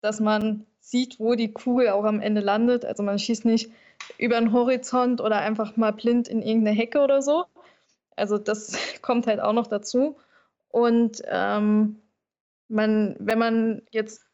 dass 0.00 0.20
man 0.20 0.64
sieht, 0.90 1.20
wo 1.20 1.34
die 1.34 1.52
Kugel 1.52 1.90
auch 1.90 2.04
am 2.04 2.20
Ende 2.20 2.40
landet. 2.40 2.84
Also 2.84 3.02
man 3.02 3.18
schießt 3.18 3.44
nicht 3.44 3.70
über 4.16 4.38
den 4.38 4.52
Horizont 4.52 5.20
oder 5.20 5.38
einfach 5.38 5.76
mal 5.76 5.92
blind 5.92 6.28
in 6.28 6.42
irgendeine 6.42 6.76
Hecke 6.76 7.00
oder 7.00 7.20
so. 7.20 7.44
Also 8.16 8.38
das 8.38 8.76
kommt 9.02 9.26
halt 9.26 9.40
auch 9.40 9.52
noch 9.52 9.66
dazu. 9.66 10.16
Und 10.70 11.22
ähm, 11.26 12.00
man, 12.68 13.16
wenn 13.18 13.38
man 13.38 13.82
jetzt, 13.90 14.26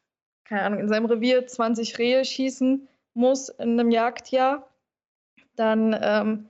keine 0.45 0.63
Ahnung, 0.63 0.79
in 0.79 0.89
seinem 0.89 1.05
Revier 1.05 1.45
20 1.45 1.97
Rehe 1.97 2.23
schießen 2.23 2.87
muss 3.13 3.49
in 3.49 3.79
einem 3.79 3.91
Jagdjahr, 3.91 4.67
dann 5.55 5.97
ähm, 6.01 6.49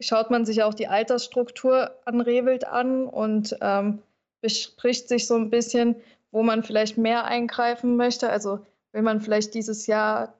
schaut 0.00 0.30
man 0.30 0.44
sich 0.44 0.62
auch 0.62 0.74
die 0.74 0.88
Altersstruktur 0.88 1.96
an 2.04 2.20
Rehwild 2.20 2.66
an 2.66 3.06
und 3.06 3.56
ähm, 3.60 4.02
bespricht 4.40 5.08
sich 5.08 5.26
so 5.26 5.36
ein 5.36 5.50
bisschen, 5.50 5.96
wo 6.30 6.42
man 6.42 6.62
vielleicht 6.62 6.98
mehr 6.98 7.24
eingreifen 7.24 7.96
möchte. 7.96 8.28
Also 8.28 8.60
will 8.92 9.02
man 9.02 9.20
vielleicht 9.20 9.54
dieses 9.54 9.86
Jahr 9.86 10.34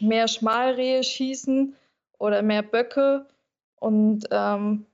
mehr 0.00 0.28
Schmalrehe 0.28 1.02
schießen 1.02 1.74
oder 2.18 2.42
mehr 2.42 2.62
Böcke. 2.62 3.26
Und 3.76 4.26
ähm, 4.30 4.86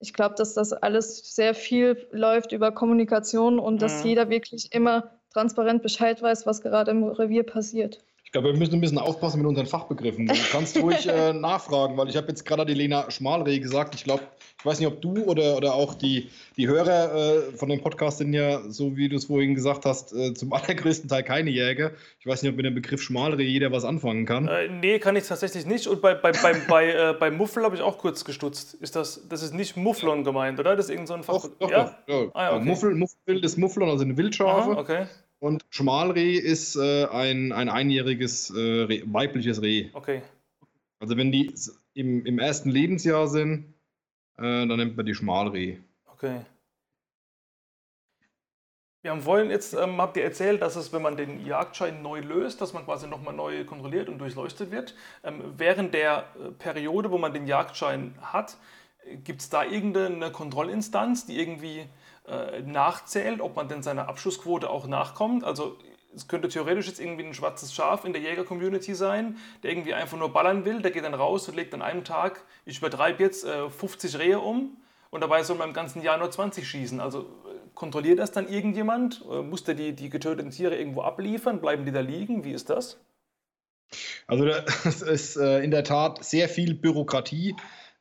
ich 0.00 0.12
glaube, 0.12 0.34
dass 0.36 0.54
das 0.54 0.72
alles 0.72 1.34
sehr 1.34 1.54
viel 1.54 2.06
läuft 2.10 2.52
über 2.52 2.72
Kommunikation 2.72 3.58
und 3.58 3.80
dass 3.80 4.02
mhm. 4.02 4.10
jeder 4.10 4.30
wirklich 4.30 4.72
immer 4.72 5.10
transparent 5.32 5.82
Bescheid 5.82 6.20
weiß, 6.20 6.46
was 6.46 6.60
gerade 6.60 6.90
im 6.90 7.04
Revier 7.04 7.44
passiert 7.44 8.04
glaube, 8.34 8.52
wir 8.52 8.58
müssen 8.58 8.74
ein 8.74 8.80
bisschen 8.80 8.98
aufpassen 8.98 9.38
mit 9.38 9.46
unseren 9.46 9.66
Fachbegriffen. 9.66 10.26
Du 10.26 10.34
kannst 10.50 10.76
ruhig 10.76 11.08
äh, 11.08 11.32
nachfragen, 11.32 11.96
weil 11.96 12.08
ich 12.08 12.16
habe 12.16 12.26
jetzt 12.28 12.44
gerade 12.44 12.66
die 12.66 12.74
Lena 12.74 13.08
Schmalreh 13.08 13.60
gesagt. 13.60 13.94
Ich 13.94 14.02
glaube, 14.02 14.24
ich 14.58 14.66
weiß 14.66 14.80
nicht, 14.80 14.88
ob 14.88 15.00
du 15.00 15.22
oder, 15.24 15.56
oder 15.56 15.74
auch 15.74 15.94
die, 15.94 16.30
die 16.56 16.66
Hörer 16.66 17.14
äh, 17.14 17.52
von 17.52 17.68
dem 17.68 17.80
Podcast 17.80 18.18
sind 18.18 18.32
ja, 18.32 18.68
so 18.68 18.96
wie 18.96 19.08
du 19.08 19.16
es 19.16 19.26
vorhin 19.26 19.54
gesagt 19.54 19.84
hast, 19.84 20.12
äh, 20.12 20.34
zum 20.34 20.52
allergrößten 20.52 21.08
Teil 21.08 21.22
keine 21.22 21.50
Jäger. 21.50 21.92
Ich 22.18 22.26
weiß 22.26 22.42
nicht, 22.42 22.50
ob 22.50 22.56
mit 22.56 22.66
dem 22.66 22.74
Begriff 22.74 23.00
Schmalreh 23.00 23.44
jeder 23.44 23.70
was 23.70 23.84
anfangen 23.84 24.26
kann. 24.26 24.48
Äh, 24.48 24.68
nee, 24.68 24.98
kann 24.98 25.14
ich 25.14 25.28
tatsächlich 25.28 25.64
nicht. 25.64 25.86
Und 25.86 26.02
bei, 26.02 26.14
bei, 26.14 26.32
bei, 26.32 26.54
bei, 26.68 26.90
äh, 26.90 27.14
bei 27.18 27.30
Muffel 27.30 27.62
habe 27.62 27.76
ich 27.76 27.82
auch 27.82 27.98
kurz 27.98 28.24
gestutzt. 28.24 28.74
Ist 28.74 28.96
das, 28.96 29.28
das 29.28 29.44
ist 29.44 29.54
nicht 29.54 29.76
Mufflon 29.76 30.24
gemeint, 30.24 30.58
oder? 30.58 30.74
Das 30.74 30.86
ist 30.86 30.90
irgend 30.90 31.06
so 31.06 31.14
ein 31.14 31.22
Fach. 31.22 31.34
Doch, 31.34 31.50
doch, 31.60 31.70
ja? 31.70 31.96
doch. 32.08 32.24
Ja. 32.24 32.30
Ah, 32.34 32.42
ja, 32.42 32.56
okay. 32.56 32.64
Muffel, 32.64 32.94
Muffel 32.96 33.44
ist 33.44 33.58
Mufflon, 33.58 33.88
also 33.88 34.02
eine 34.02 34.16
Wildschafe. 34.16 34.72
Aha, 34.72 34.80
okay. 34.80 35.06
Und 35.44 35.62
Schmalreh 35.68 36.38
ist 36.38 36.74
äh, 36.74 37.04
ein, 37.04 37.52
ein 37.52 37.68
einjähriges 37.68 38.48
äh, 38.48 38.84
Reh, 38.84 39.02
weibliches 39.04 39.60
Reh. 39.60 39.90
Okay. 39.92 40.22
Also 41.00 41.18
wenn 41.18 41.32
die 41.32 41.54
im, 41.92 42.24
im 42.24 42.38
ersten 42.38 42.70
Lebensjahr 42.70 43.28
sind, 43.28 43.74
äh, 44.38 44.66
dann 44.66 44.78
nennt 44.78 44.96
man 44.96 45.04
die 45.04 45.14
Schmalreh. 45.14 45.76
Okay. 46.06 46.46
Wir 49.02 49.10
haben 49.10 49.20
vorhin 49.20 49.50
jetzt, 49.50 49.74
ähm, 49.74 50.00
habt 50.00 50.16
ihr 50.16 50.24
erzählt, 50.24 50.62
dass 50.62 50.76
es, 50.76 50.94
wenn 50.94 51.02
man 51.02 51.18
den 51.18 51.44
Jagdschein 51.44 52.00
neu 52.00 52.20
löst, 52.20 52.62
dass 52.62 52.72
man 52.72 52.86
quasi 52.86 53.06
nochmal 53.06 53.34
neu 53.34 53.66
kontrolliert 53.66 54.08
und 54.08 54.16
durchleuchtet 54.20 54.70
wird. 54.70 54.94
Ähm, 55.24 55.42
während 55.58 55.92
der 55.92 56.24
äh, 56.42 56.52
Periode, 56.52 57.10
wo 57.10 57.18
man 57.18 57.34
den 57.34 57.46
Jagdschein 57.46 58.14
hat, 58.22 58.56
gibt 59.24 59.42
es 59.42 59.50
da 59.50 59.62
irgendeine 59.62 60.32
Kontrollinstanz, 60.32 61.26
die 61.26 61.38
irgendwie 61.38 61.84
äh, 62.26 62.62
nachzählt, 62.62 63.42
ob 63.42 63.54
man 63.54 63.68
denn 63.68 63.82
seiner 63.82 64.08
Abschussquote 64.08 64.70
auch 64.70 64.86
nachkommt. 64.86 65.44
Also 65.44 65.76
es 66.16 66.26
könnte 66.26 66.48
theoretisch 66.48 66.86
jetzt 66.86 66.98
irgendwie 66.98 67.24
ein 67.24 67.34
schwarzes 67.34 67.74
Schaf 67.74 68.06
in 68.06 68.14
der 68.14 68.22
Jäger-Community 68.22 68.94
sein, 68.94 69.36
der 69.62 69.72
irgendwie 69.72 69.92
einfach 69.92 70.16
nur 70.16 70.32
ballern 70.32 70.64
will, 70.64 70.80
der 70.80 70.90
geht 70.90 71.04
dann 71.04 71.12
raus 71.12 71.46
und 71.48 71.54
legt 71.54 71.74
an 71.74 71.82
einem 71.82 72.02
Tag, 72.02 72.44
ich 72.64 72.78
übertreibe 72.78 73.22
jetzt, 73.22 73.46
50 73.46 74.14
äh, 74.14 74.16
Rehe 74.16 74.40
um 74.40 74.78
und 75.10 75.20
dabei 75.20 75.42
soll 75.42 75.56
man 75.56 75.68
im 75.68 75.74
ganzen 75.74 76.00
Jahr 76.00 76.16
nur 76.16 76.30
20 76.30 76.66
schießen. 76.66 76.98
Also 76.98 77.20
äh, 77.20 77.24
kontrolliert 77.74 78.18
das 78.18 78.32
dann 78.32 78.48
irgendjemand? 78.48 79.22
Muss 79.26 79.64
der 79.64 79.74
die, 79.74 79.92
die 79.92 80.08
getöteten 80.08 80.50
Tiere 80.50 80.76
irgendwo 80.76 81.02
abliefern? 81.02 81.60
Bleiben 81.60 81.84
die 81.84 81.92
da 81.92 82.00
liegen? 82.00 82.44
Wie 82.44 82.52
ist 82.52 82.70
das? 82.70 82.98
Also 84.26 84.46
es 84.84 85.02
ist 85.02 85.36
in 85.36 85.70
der 85.70 85.84
Tat 85.84 86.24
sehr 86.24 86.48
viel 86.48 86.74
Bürokratie 86.74 87.54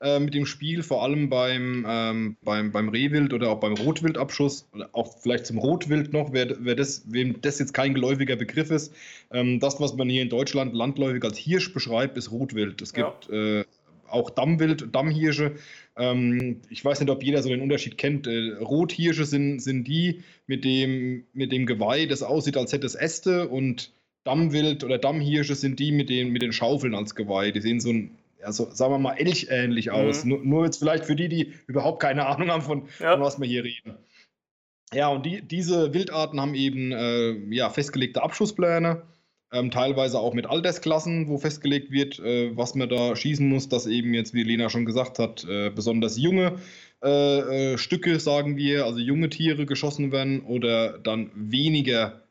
äh, 0.03 0.19
mit 0.19 0.33
dem 0.33 0.45
Spiel, 0.45 0.83
vor 0.83 1.01
allem 1.01 1.29
beim, 1.29 1.85
ähm, 1.87 2.37
beim, 2.43 2.71
beim 2.71 2.89
Rehwild 2.89 3.33
oder 3.33 3.49
auch 3.49 3.59
beim 3.59 3.73
Rotwildabschuss, 3.73 4.67
oder 4.73 4.89
auch 4.91 5.17
vielleicht 5.19 5.45
zum 5.45 5.57
Rotwild 5.57 6.11
noch, 6.13 6.33
wer, 6.33 6.55
wer 6.59 6.75
das, 6.75 7.03
wem 7.07 7.41
das 7.41 7.59
jetzt 7.59 7.73
kein 7.73 7.93
geläufiger 7.93 8.35
Begriff 8.35 8.69
ist. 8.69 8.93
Ähm, 9.31 9.59
das, 9.59 9.79
was 9.79 9.95
man 9.95 10.09
hier 10.09 10.21
in 10.21 10.29
Deutschland 10.29 10.73
landläufig 10.73 11.23
als 11.23 11.37
Hirsch 11.37 11.73
beschreibt, 11.73 12.17
ist 12.17 12.31
Rotwild. 12.31 12.81
Es 12.81 12.93
gibt 12.93 13.29
ja. 13.29 13.61
äh, 13.61 13.65
auch 14.07 14.29
Dammwild, 14.29 14.93
Dammhirsche. 14.93 15.53
Ähm, 15.97 16.61
ich 16.69 16.83
weiß 16.83 16.99
nicht, 16.99 17.09
ob 17.09 17.23
jeder 17.23 17.41
so 17.41 17.49
den 17.49 17.61
Unterschied 17.61 17.97
kennt. 17.97 18.27
Äh, 18.27 18.55
Rothirsche 18.59 19.25
sind, 19.25 19.59
sind 19.59 19.87
die 19.87 20.21
mit 20.47 20.65
dem, 20.65 21.23
mit 21.33 21.51
dem 21.51 21.65
Geweih, 21.65 22.05
das 22.05 22.23
aussieht, 22.23 22.57
als 22.57 22.73
hätte 22.73 22.85
es 22.85 22.95
Äste 22.95 23.47
und 23.47 23.91
Dammwild 24.23 24.83
oder 24.83 24.97
Dammhirsche 24.97 25.55
sind 25.55 25.79
die 25.79 25.91
mit 25.91 26.09
den, 26.09 26.29
mit 26.29 26.41
den 26.41 26.53
Schaufeln 26.53 26.95
als 26.95 27.15
Geweih. 27.15 27.51
Die 27.51 27.61
sehen 27.61 27.79
so 27.79 27.89
ein, 27.89 28.11
ja, 28.43 28.51
so, 28.51 28.69
sagen 28.71 28.93
wir 28.93 28.99
mal, 28.99 29.13
elchähnlich 29.13 29.91
aus. 29.91 30.23
Mhm. 30.23 30.29
Nur, 30.29 30.39
nur, 30.43 30.65
jetzt 30.65 30.77
vielleicht 30.77 31.05
für 31.05 31.15
die, 31.15 31.29
die 31.29 31.53
überhaupt 31.67 32.01
keine 32.01 32.25
Ahnung 32.27 32.51
haben, 32.51 32.61
von, 32.61 32.87
ja. 32.99 33.13
von 33.13 33.21
was 33.21 33.39
wir 33.39 33.47
hier 33.47 33.63
reden. 33.63 33.97
Ja, 34.93 35.07
und 35.07 35.25
die, 35.25 35.41
diese 35.41 35.93
Wildarten 35.93 36.39
haben 36.39 36.53
eben 36.53 36.91
äh, 36.91 37.31
ja, 37.53 37.69
festgelegte 37.69 38.21
Abschusspläne, 38.21 39.01
ähm, 39.51 39.71
teilweise 39.71 40.19
auch 40.19 40.33
mit 40.33 40.45
Altersklassen, 40.45 41.27
wo 41.27 41.37
festgelegt 41.37 41.91
wird, 41.91 42.19
äh, 42.19 42.55
was 42.55 42.75
man 42.75 42.89
da 42.89 43.15
schießen 43.15 43.47
muss, 43.47 43.69
dass 43.69 43.87
eben 43.87 44.13
jetzt, 44.13 44.33
wie 44.33 44.43
Lena 44.43 44.69
schon 44.69 44.85
gesagt 44.85 45.19
hat, 45.19 45.45
äh, 45.45 45.69
besonders 45.69 46.17
junge 46.17 46.59
äh, 47.03 47.73
äh, 47.73 47.77
Stücke, 47.77 48.19
sagen 48.19 48.57
wir, 48.57 48.85
also 48.85 48.99
junge 48.99 49.29
Tiere 49.29 49.65
geschossen 49.65 50.11
werden 50.11 50.41
oder 50.41 50.99
dann 50.99 51.31
weniger 51.33 52.22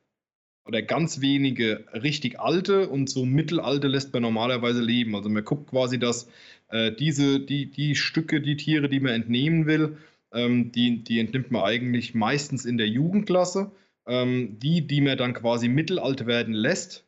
oder 0.64 0.83
ganz 0.83 1.20
wenige 1.20 1.85
richtig 1.92 2.38
alte 2.40 2.88
und 2.88 3.11
so 3.11 3.25
mittelalte 3.25 3.88
lässt 3.88 4.12
man 4.12 4.22
normalerweise 4.22 4.81
leben. 4.81 5.16
Also 5.16 5.29
man 5.29 5.44
guckt 5.44 5.70
quasi, 5.70 5.98
dass 5.98 6.29
äh, 6.68 6.92
diese, 6.92 7.40
die, 7.40 7.70
die 7.70 7.94
Stücke, 7.96 8.40
die 8.40 8.57
Tiere, 8.57 8.88
die 8.88 9.01
man 9.01 9.12
entnehmen 9.12 9.66
will, 9.66 9.96
ähm, 10.33 10.72
die, 10.72 11.03
die 11.05 11.18
entnimmt 11.20 11.51
man 11.51 11.62
eigentlich 11.62 12.14
meistens 12.14 12.64
in 12.64 12.79
der 12.79 12.88
Jugendklasse. 12.88 13.72
Ähm, 14.05 14.59
die, 14.59 14.85
die 14.87 15.01
man 15.01 15.16
dann 15.16 15.33
quasi 15.33 15.68
mittelalt 15.68 16.27
werden 16.27 16.55
lässt, 16.55 17.07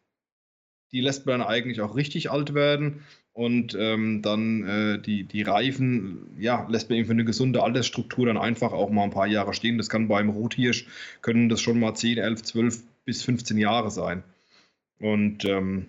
die 0.93 1.01
lässt 1.01 1.27
man 1.27 1.41
dann 1.41 1.49
eigentlich 1.49 1.81
auch 1.81 1.97
richtig 1.97 2.31
alt 2.31 2.55
werden. 2.55 3.03
Und 3.33 3.77
ähm, 3.77 4.23
dann 4.23 4.63
äh, 4.63 5.03
die, 5.03 5.25
die 5.25 5.43
Reifen, 5.43 6.37
ja, 6.39 6.69
lässt 6.69 6.89
man 6.89 6.99
eben 6.99 7.07
für 7.07 7.13
eine 7.15 7.25
gesunde 7.25 7.65
Altersstruktur 7.65 8.27
dann 8.27 8.37
einfach 8.37 8.73
auch 8.73 8.91
mal 8.91 9.03
ein 9.03 9.11
paar 9.11 9.27
Jahre 9.27 9.55
stehen. 9.55 9.77
Das 9.77 9.89
kann 9.89 10.07
beim 10.07 10.31
Rothirsch, 10.31 10.87
können 11.21 11.49
das 11.49 11.61
schon 11.61 11.81
mal 11.81 11.95
10, 11.95 12.19
11, 12.19 12.43
12 12.43 12.85
bis 13.05 13.23
15 13.23 13.59
Jahre 13.59 13.91
sein. 13.91 14.25
Und 14.99 15.45
ähm, 15.45 15.89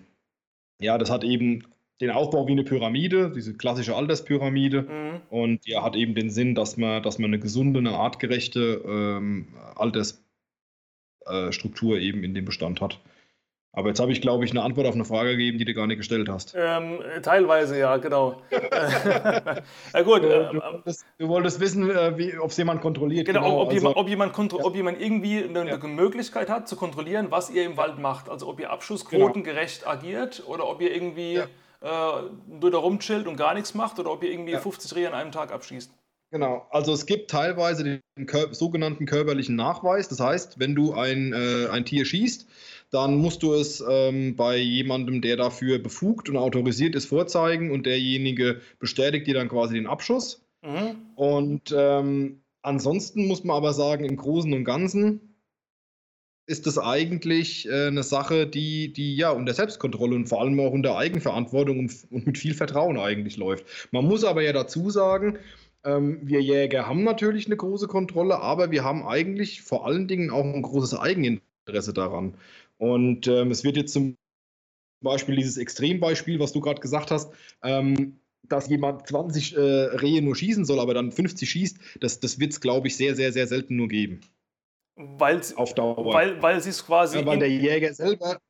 ja, 0.78 0.98
das 0.98 1.10
hat 1.10 1.24
eben 1.24 1.64
den 2.00 2.10
Aufbau 2.10 2.46
wie 2.46 2.52
eine 2.52 2.64
Pyramide, 2.64 3.32
diese 3.34 3.56
klassische 3.56 3.96
Alterspyramide. 3.96 4.82
Mhm. 4.82 5.22
Und 5.30 5.66
ja, 5.66 5.82
hat 5.82 5.96
eben 5.96 6.14
den 6.14 6.30
Sinn, 6.30 6.54
dass 6.54 6.76
man, 6.76 7.02
dass 7.02 7.18
man 7.18 7.30
eine 7.30 7.38
gesunde, 7.38 7.80
eine 7.80 7.92
artgerechte 7.92 8.82
ähm, 8.86 9.48
Altersstruktur 9.74 11.98
eben 11.98 12.22
in 12.22 12.34
dem 12.34 12.44
Bestand 12.44 12.80
hat. 12.80 13.00
Aber 13.76 13.88
jetzt 13.88 14.00
habe 14.00 14.10
ich, 14.10 14.22
glaube 14.22 14.42
ich, 14.46 14.52
eine 14.52 14.62
Antwort 14.62 14.86
auf 14.86 14.94
eine 14.94 15.04
Frage 15.04 15.32
gegeben, 15.32 15.58
die 15.58 15.66
du 15.66 15.74
gar 15.74 15.86
nicht 15.86 15.98
gestellt 15.98 16.30
hast. 16.30 16.54
Ähm, 16.56 16.98
teilweise, 17.22 17.78
ja, 17.78 17.98
genau. 17.98 18.40
ja, 18.50 20.02
gut. 20.02 20.22
Du, 20.22 20.28
du, 20.28 20.34
ähm, 20.34 20.62
wolltest, 20.62 21.04
du 21.18 21.28
wolltest, 21.28 21.60
wissen, 21.60 21.90
äh, 21.90 22.38
ob 22.38 22.50
es 22.50 22.56
jemand 22.56 22.80
kontrolliert. 22.80 23.26
Genau, 23.26 23.42
genau. 23.42 23.60
Ob, 23.60 23.68
also, 23.68 23.78
jemand, 23.78 23.96
ob, 23.98 24.08
jemand 24.08 24.52
ja. 24.52 24.64
ob, 24.64 24.74
jemand, 24.74 24.98
irgendwie 24.98 25.44
eine, 25.44 25.68
ja. 25.68 25.76
Möglichkeit 25.76 26.48
hat, 26.48 26.70
zu 26.70 26.76
kontrollieren, 26.76 27.26
was 27.28 27.50
ihr 27.50 27.64
im 27.64 27.76
Wald 27.76 27.98
macht. 27.98 28.30
Also 28.30 28.48
ob 28.48 28.60
ihr 28.60 28.70
abschussquotengerecht 28.70 29.80
genau. 29.80 29.92
agiert 29.92 30.42
oder 30.46 30.66
ob 30.66 30.80
ihr 30.80 30.94
irgendwie 30.94 31.34
ja. 31.34 31.44
äh, 31.82 32.22
nur 32.48 32.70
da 32.70 32.78
rumchillt 32.78 33.26
und 33.26 33.36
gar 33.36 33.52
nichts 33.52 33.74
macht 33.74 33.98
oder 33.98 34.10
ob 34.10 34.22
ihr 34.22 34.30
irgendwie 34.30 34.56
50 34.56 34.96
Rehe 34.96 35.08
an 35.08 35.12
einem 35.12 35.32
Tag 35.32 35.52
abschießt. 35.52 35.90
Genau, 36.30 36.66
also 36.70 36.92
es 36.92 37.06
gibt 37.06 37.30
teilweise 37.30 37.84
den 37.84 38.00
sogenannten 38.52 39.06
körperlichen 39.06 39.54
Nachweis. 39.54 40.08
Das 40.08 40.18
heißt, 40.18 40.58
wenn 40.58 40.74
du 40.74 40.94
ein, 40.94 41.32
äh, 41.32 41.68
ein 41.68 41.84
Tier 41.84 42.04
schießt, 42.04 42.46
dann 42.90 43.16
musst 43.16 43.42
du 43.42 43.54
es 43.54 43.84
ähm, 43.88 44.36
bei 44.36 44.56
jemandem, 44.56 45.20
der 45.20 45.36
dafür 45.36 45.78
befugt 45.78 46.28
und 46.28 46.36
autorisiert 46.36 46.94
ist, 46.94 47.06
vorzeigen 47.06 47.70
und 47.70 47.86
derjenige 47.86 48.60
bestätigt 48.78 49.26
dir 49.26 49.34
dann 49.34 49.48
quasi 49.48 49.74
den 49.74 49.86
Abschuss. 49.86 50.46
Mhm. 50.62 50.96
Und 51.16 51.74
ähm, 51.76 52.40
ansonsten 52.62 53.26
muss 53.26 53.44
man 53.44 53.56
aber 53.56 53.72
sagen, 53.72 54.04
im 54.04 54.16
Großen 54.16 54.52
und 54.52 54.64
Ganzen 54.64 55.36
ist 56.46 56.66
das 56.66 56.78
eigentlich 56.78 57.68
äh, 57.68 57.88
eine 57.88 58.04
Sache, 58.04 58.46
die, 58.46 58.92
die 58.92 59.16
ja 59.16 59.30
unter 59.30 59.52
Selbstkontrolle 59.52 60.14
und 60.14 60.28
vor 60.28 60.40
allem 60.40 60.58
auch 60.60 60.70
unter 60.70 60.96
Eigenverantwortung 60.96 61.80
und, 61.80 61.92
und 62.10 62.26
mit 62.26 62.38
viel 62.38 62.54
Vertrauen 62.54 62.98
eigentlich 62.98 63.36
läuft. 63.36 63.66
Man 63.90 64.04
muss 64.04 64.24
aber 64.24 64.42
ja 64.42 64.52
dazu 64.52 64.90
sagen, 64.90 65.38
ähm, 65.84 66.20
wir 66.22 66.40
Jäger 66.40 66.86
haben 66.86 67.02
natürlich 67.02 67.46
eine 67.46 67.56
große 67.56 67.88
Kontrolle, 67.88 68.40
aber 68.40 68.70
wir 68.70 68.84
haben 68.84 69.06
eigentlich 69.06 69.62
vor 69.62 69.86
allen 69.86 70.06
Dingen 70.06 70.30
auch 70.30 70.44
ein 70.44 70.62
großes 70.62 70.98
Eigeninteresse 70.98 71.92
daran. 71.92 72.34
Und 72.78 73.26
ähm, 73.26 73.50
es 73.50 73.64
wird 73.64 73.76
jetzt 73.76 73.92
zum 73.92 74.16
Beispiel 75.02 75.36
dieses 75.36 75.56
Extrembeispiel, 75.56 76.40
was 76.40 76.52
du 76.52 76.60
gerade 76.60 76.80
gesagt 76.80 77.10
hast, 77.10 77.32
ähm, 77.62 78.20
dass 78.42 78.68
jemand 78.68 79.06
20 79.06 79.56
äh, 79.56 79.60
Rehe 79.60 80.22
nur 80.22 80.36
schießen 80.36 80.64
soll, 80.64 80.80
aber 80.80 80.94
dann 80.94 81.12
50 81.12 81.48
schießt, 81.48 81.78
das, 82.00 82.20
das 82.20 82.38
wird 82.38 82.52
es, 82.52 82.60
glaube 82.60 82.88
ich, 82.88 82.96
sehr, 82.96 83.14
sehr, 83.14 83.32
sehr 83.32 83.46
selten 83.46 83.76
nur 83.76 83.88
geben. 83.88 84.20
Weil, 84.96 85.42
Auf 85.56 85.74
Dauer. 85.74 86.14
Weil, 86.14 86.40
weil 86.42 86.56
es 86.56 86.84
quasi. 86.84 87.18
Ja, 87.18 87.26
weil 87.26 87.38
der 87.38 87.50
Jäger 87.50 87.92
selber. 87.92 88.40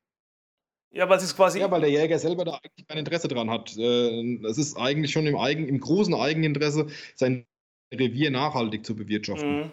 Ja, 0.93 1.09
weil 1.09 1.19
es 1.19 1.35
quasi. 1.35 1.59
Ja, 1.59 1.71
weil 1.71 1.81
der 1.81 1.91
Jäger 1.91 2.19
selber 2.19 2.45
da 2.45 2.53
eigentlich 2.53 2.87
kein 2.87 2.99
Interesse 2.99 3.27
dran 3.27 3.51
hat. 3.51 3.77
Äh, 3.77 4.47
es 4.47 4.57
ist 4.57 4.77
eigentlich 4.77 5.11
schon 5.11 5.27
im, 5.27 5.37
Eigen, 5.37 5.67
im 5.67 5.81
großen 5.81 6.15
Eigeninteresse, 6.15 6.87
sein 7.17 7.47
Revier 7.93 8.31
nachhaltig 8.31 8.87
zu 8.87 8.95
bewirtschaften. 8.95 9.65
Mhm. 9.65 9.71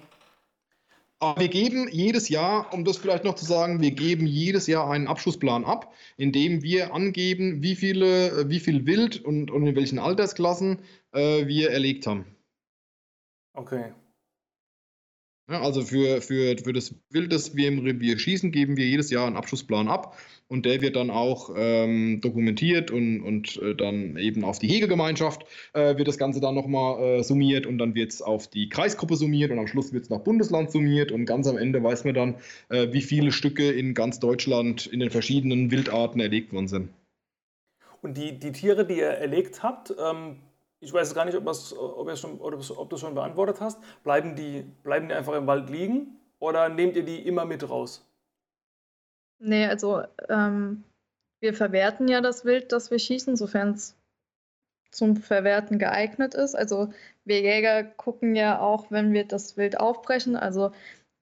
Aber 1.24 1.40
wir 1.40 1.48
geben 1.48 1.88
jedes 1.90 2.28
Jahr, 2.28 2.74
um 2.74 2.84
das 2.84 2.98
vielleicht 2.98 3.24
noch 3.24 3.36
zu 3.36 3.46
sagen, 3.46 3.80
wir 3.80 3.92
geben 3.92 4.28
jedes 4.28 4.68
Jahr 4.68 4.90
einen 4.90 5.08
Abschussplan 5.08 5.64
ab, 5.64 5.94
in 6.18 6.34
dem 6.34 6.64
wir 6.64 6.94
angeben, 6.94 7.64
wie 7.64 7.78
viele, 7.78 8.50
wie 8.50 8.60
viel 8.60 8.86
Wild 8.86 9.24
und, 9.24 9.50
und 9.50 9.66
in 9.66 9.74
welchen 9.74 10.00
Altersklassen 10.00 10.80
äh, 11.14 11.48
wir 11.48 11.72
erlegt 11.72 12.08
haben. 12.08 12.26
Okay. 13.54 13.94
Also 15.48 15.82
für, 15.82 16.22
für, 16.22 16.58
für 16.58 16.72
das 16.72 16.96
Wild, 17.10 17.34
das 17.34 17.54
wir 17.54 17.68
im 17.68 17.80
Revier 17.80 18.18
schießen, 18.18 18.54
geben 18.54 18.78
wir 18.78 18.86
jedes 18.86 19.10
Jahr 19.10 19.28
einen 19.28 19.36
Abschussplan 19.36 19.90
ab 19.90 20.18
und 20.48 20.66
der 20.66 20.80
wird 20.80 20.96
dann 20.96 21.10
auch 21.10 21.54
ähm, 21.58 22.22
dokumentiert 22.22 22.92
und, 22.92 23.22
und 23.22 23.58
äh, 23.62 23.76
dann 23.76 24.16
eben 24.16 24.46
auf 24.46 24.60
die 24.60 24.70
Hegegemeinschaft 24.70 25.46
äh, 25.74 25.98
wird 25.98 26.08
das 26.08 26.18
Ganze 26.18 26.40
dann 26.40 26.56
nochmal 26.56 27.20
äh, 27.20 27.24
summiert 27.24 27.66
und 27.66 27.78
dann 27.78 27.94
wird 27.94 28.14
es 28.14 28.22
auf 28.22 28.48
die 28.48 28.70
Kreisgruppe 28.70 29.18
summiert 29.18 29.52
und 29.52 29.60
am 29.60 29.68
Schluss 29.68 29.92
wird 29.92 30.06
es 30.06 30.10
nach 30.10 30.20
Bundesland 30.22 30.72
summiert 30.72 31.12
und 31.12 31.26
ganz 31.26 31.46
am 31.46 31.58
Ende 31.58 31.84
weiß 31.84 32.06
man 32.06 32.14
dann, 32.14 32.36
äh, 32.70 32.94
wie 32.94 33.02
viele 33.02 33.34
Stücke 33.34 33.70
in 33.70 33.94
ganz 33.94 34.22
Deutschland 34.22 34.86
in 34.88 35.02
den 35.02 35.10
verschiedenen 35.10 35.72
Wildarten 35.72 36.22
erlegt 36.22 36.54
worden 36.54 36.70
sind. 36.70 36.90
Und 38.02 38.18
die, 38.18 38.40
die 38.40 38.54
Tiere, 38.54 38.86
die 38.86 39.00
ihr 39.00 39.08
erlegt 39.08 39.62
habt, 39.62 39.94
ähm 40.00 40.38
ich 40.84 40.94
weiß 40.94 41.16
gar 41.16 41.26
nicht, 41.26 41.38
ob, 41.38 41.48
ob, 41.48 42.18
schon, 42.18 42.40
ob 42.42 42.90
du 42.90 42.96
es 42.96 43.02
schon 43.02 43.16
beantwortet 43.16 43.62
hast. 43.62 43.80
Bleiben 44.04 44.36
die, 44.36 44.66
bleiben 44.84 45.08
die 45.08 45.16
einfach 45.16 45.34
im 45.34 45.48
Wald 45.48 45.70
liegen 45.70 46.20
oder 46.40 46.70
nehmt 46.70 46.96
ihr 46.96 47.04
die 47.04 47.26
immer 47.26 47.46
mit 47.46 47.68
raus? 47.70 48.06
Nee, 49.40 49.66
also 49.66 50.04
ähm, 50.30 50.84
wir 51.42 51.54
verwerten 51.54 52.08
ja 52.08 52.22
das 52.22 52.46
Wild, 52.46 52.72
das 52.72 52.92
wir 52.92 53.00
schießen, 53.00 53.36
sofern 53.36 53.72
es 53.72 53.96
zum 54.92 55.16
Verwerten 55.16 55.80
geeignet 55.80 56.36
ist. 56.36 56.56
Also 56.56 56.94
wir 57.26 57.42
Jäger 57.42 57.84
gucken 57.84 58.36
ja 58.36 58.60
auch, 58.60 58.92
wenn 58.92 59.12
wir 59.12 59.26
das 59.26 59.58
Wild 59.58 59.80
aufbrechen, 59.80 60.36
also 60.36 60.72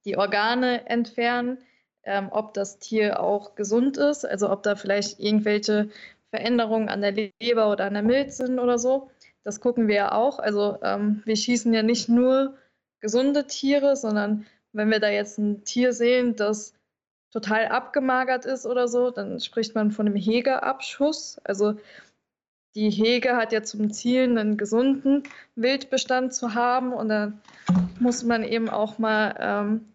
die 0.05 0.17
Organe 0.17 0.87
entfernen, 0.87 1.59
ähm, 2.03 2.29
ob 2.31 2.53
das 2.53 2.79
Tier 2.79 3.19
auch 3.19 3.55
gesund 3.55 3.97
ist, 3.97 4.25
also 4.25 4.49
ob 4.49 4.63
da 4.63 4.75
vielleicht 4.75 5.19
irgendwelche 5.19 5.89
Veränderungen 6.31 6.89
an 6.89 7.01
der 7.01 7.11
Leber 7.11 7.71
oder 7.71 7.85
an 7.85 7.93
der 7.93 8.03
Milz 8.03 8.37
sind 8.37 8.59
oder 8.59 8.79
so. 8.79 9.09
Das 9.43 9.59
gucken 9.59 9.87
wir 9.87 9.95
ja 9.95 10.11
auch. 10.11 10.39
Also 10.39 10.77
ähm, 10.83 11.21
wir 11.25 11.35
schießen 11.35 11.73
ja 11.73 11.83
nicht 11.83 12.09
nur 12.09 12.57
gesunde 12.99 13.47
Tiere, 13.47 13.95
sondern 13.95 14.45
wenn 14.73 14.89
wir 14.89 14.99
da 14.99 15.09
jetzt 15.09 15.37
ein 15.37 15.63
Tier 15.63 15.93
sehen, 15.93 16.35
das 16.35 16.73
total 17.31 17.67
abgemagert 17.67 18.45
ist 18.45 18.65
oder 18.65 18.87
so, 18.87 19.09
dann 19.09 19.39
spricht 19.39 19.73
man 19.73 19.91
von 19.91 20.05
einem 20.05 20.15
Hegeabschuss. 20.15 21.39
Also 21.43 21.75
die 22.75 22.89
Hege 22.89 23.35
hat 23.35 23.51
ja 23.51 23.63
zum 23.63 23.91
Ziel, 23.91 24.23
einen 24.23 24.57
gesunden 24.57 25.23
Wildbestand 25.55 26.33
zu 26.33 26.53
haben 26.53 26.93
und 26.93 27.09
dann 27.09 27.41
muss 27.99 28.23
man 28.23 28.43
eben 28.43 28.69
auch 28.69 28.97
mal 28.97 29.35
ähm, 29.39 29.85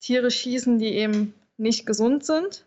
Tiere 0.00 0.30
schießen, 0.30 0.78
die 0.78 0.94
eben 0.94 1.34
nicht 1.56 1.86
gesund 1.86 2.24
sind. 2.24 2.66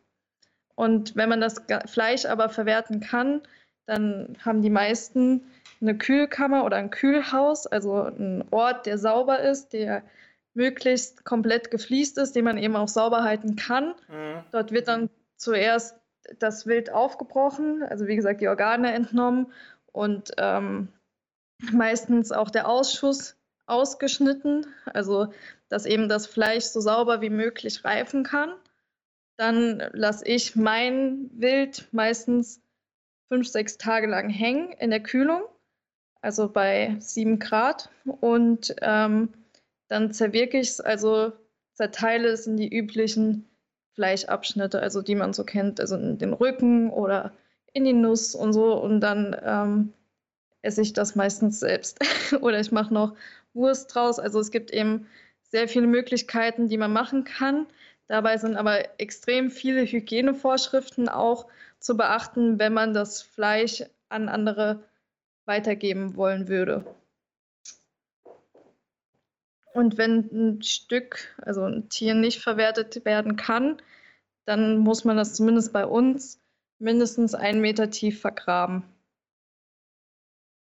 Und 0.76 1.15
wenn 1.15 1.30
man 1.30 1.41
das 1.41 1.63
Fleisch 1.86 2.26
aber 2.26 2.50
verwerten 2.50 3.02
kann, 3.02 3.41
dann 3.86 4.36
haben 4.44 4.62
die 4.62 4.70
meisten 4.70 5.41
eine 5.82 5.98
Kühlkammer 5.98 6.63
oder 6.63 6.78
ein 6.78 6.91
Kühlhaus, 6.91 7.67
also 7.67 8.04
ein 8.04 8.44
Ort, 8.52 8.86
der 8.86 8.98
sauber 8.98 9.39
ist, 9.39 9.74
der 9.74 10.04
möglichst 10.54 11.25
komplett 11.25 11.71
gefliest 11.71 12.17
ist, 12.17 12.36
den 12.36 12.46
man 12.46 12.58
eben 12.58 12.75
auch 12.75 12.88
sauber 12.88 13.23
halten 13.23 13.56
kann. 13.56 13.96
Mhm. 14.08 14.44
Dort 14.52 14.71
wird 14.71 14.88
dann 14.88 15.10
zuerst 15.38 15.98
das 16.40 16.67
Wild 16.67 16.92
aufgebrochen, 16.92 17.84
also 17.84 18.08
wie 18.08 18.15
gesagt 18.15 18.42
die 18.42 18.48
Organe 18.48 18.94
entnommen 18.94 19.52
und 19.92 20.32
ähm, 20.38 20.90
meistens 21.71 22.32
auch 22.32 22.50
der 22.50 22.67
Ausschuss 22.67 23.38
ausgeschnitten, 23.65 24.65
also 24.86 25.34
dass 25.69 25.86
eben 25.86 26.10
das 26.10 26.27
Fleisch 26.27 26.65
so 26.65 26.82
sauber 26.82 27.21
wie 27.21 27.29
möglich 27.29 27.84
reifen 27.86 28.23
kann. 28.23 28.54
Dann 29.38 29.82
lasse 29.94 30.25
ich 30.25 30.56
mein 30.56 31.29
Wild 31.34 31.88
meistens 31.92 32.62
fünf, 33.29 33.48
sechs 33.48 33.77
Tage 33.77 34.08
lang 34.08 34.29
hängen 34.29 34.73
in 34.73 34.90
der 34.90 35.02
Kühlung 35.02 35.44
also 36.22 36.50
bei 36.50 36.96
7 37.00 37.40
Grad. 37.40 37.90
Und 38.06 38.76
ähm, 38.82 39.30
dann 39.88 40.13
zerwirke 40.13 40.60
ich 40.60 40.69
es, 40.69 40.82
also 40.82 41.34
zerteile 41.74 42.30
es 42.30 42.48
in 42.48 42.58
die 42.58 42.74
üblichen 42.74 43.50
Fleischabschnitte, 43.94 44.82
also 44.82 45.02
die 45.02 45.15
man 45.15 45.34
so 45.34 45.44
kennt, 45.44 45.80
also 45.80 45.96
in 45.96 46.17
den 46.17 46.34
Rücken 46.34 46.90
oder 46.90 47.34
in 47.74 47.86
die 47.86 47.94
Nuss 47.94 48.36
und 48.36 48.54
so. 48.54 48.74
Und 48.82 49.02
dann 49.02 49.36
ähm, 49.44 49.94
esse 50.62 50.82
ich 50.82 50.94
das 50.94 51.15
meistens 51.15 51.60
selbst. 51.60 52.00
oder 52.42 52.60
ich 52.60 52.72
mache 52.72 52.94
noch 52.94 53.15
Wurst 53.54 53.94
draus. 53.94 54.19
Also 54.19 54.40
es 54.40 54.52
gibt 54.52 54.72
eben 54.72 55.08
sehr 55.44 55.67
viele 55.67 55.88
Möglichkeiten, 55.88 56.69
die 56.69 56.78
man 56.78 56.94
machen 56.94 57.24
kann. 57.24 57.67
Dabei 58.08 58.38
sind 58.38 58.56
aber 58.56 59.00
extrem 59.00 59.52
viele 59.52 59.84
Hygienevorschriften 59.84 61.10
auch 61.10 61.48
zu 61.80 61.98
beachten, 61.98 62.60
wenn 62.60 62.74
man 62.74 62.94
das 62.94 63.22
Fleisch 63.22 63.84
an 64.10 64.30
andere 64.30 64.84
weitergeben 65.52 66.15
wollen 66.15 66.47
würde. 66.47 66.85
Und 69.73 69.97
wenn 69.97 70.29
ein 70.31 70.62
Stück, 70.62 71.35
also 71.41 71.63
ein 71.63 71.89
Tier 71.89 72.13
nicht 72.13 72.41
verwertet 72.41 73.04
werden 73.04 73.35
kann, 73.35 73.81
dann 74.45 74.77
muss 74.77 75.04
man 75.04 75.17
das 75.17 75.33
zumindest 75.33 75.73
bei 75.73 75.85
uns 75.85 76.39
mindestens 76.79 77.35
einen 77.35 77.60
Meter 77.60 77.89
tief 77.89 78.21
vergraben. 78.21 78.83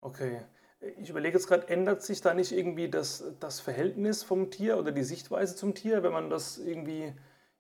Okay. 0.02 0.42
Ich 0.98 1.10
überlege 1.10 1.38
jetzt 1.38 1.48
gerade, 1.48 1.68
ändert 1.68 2.02
sich 2.02 2.22
da 2.22 2.34
nicht 2.34 2.52
irgendwie 2.52 2.90
das, 2.90 3.24
das 3.40 3.60
Verhältnis 3.60 4.24
vom 4.24 4.50
Tier 4.50 4.78
oder 4.78 4.92
die 4.92 5.04
Sichtweise 5.04 5.56
zum 5.56 5.76
Tier, 5.76 6.02
wenn 6.02 6.14
man 6.14 6.32
das 6.32 6.58
irgendwie 6.58 7.14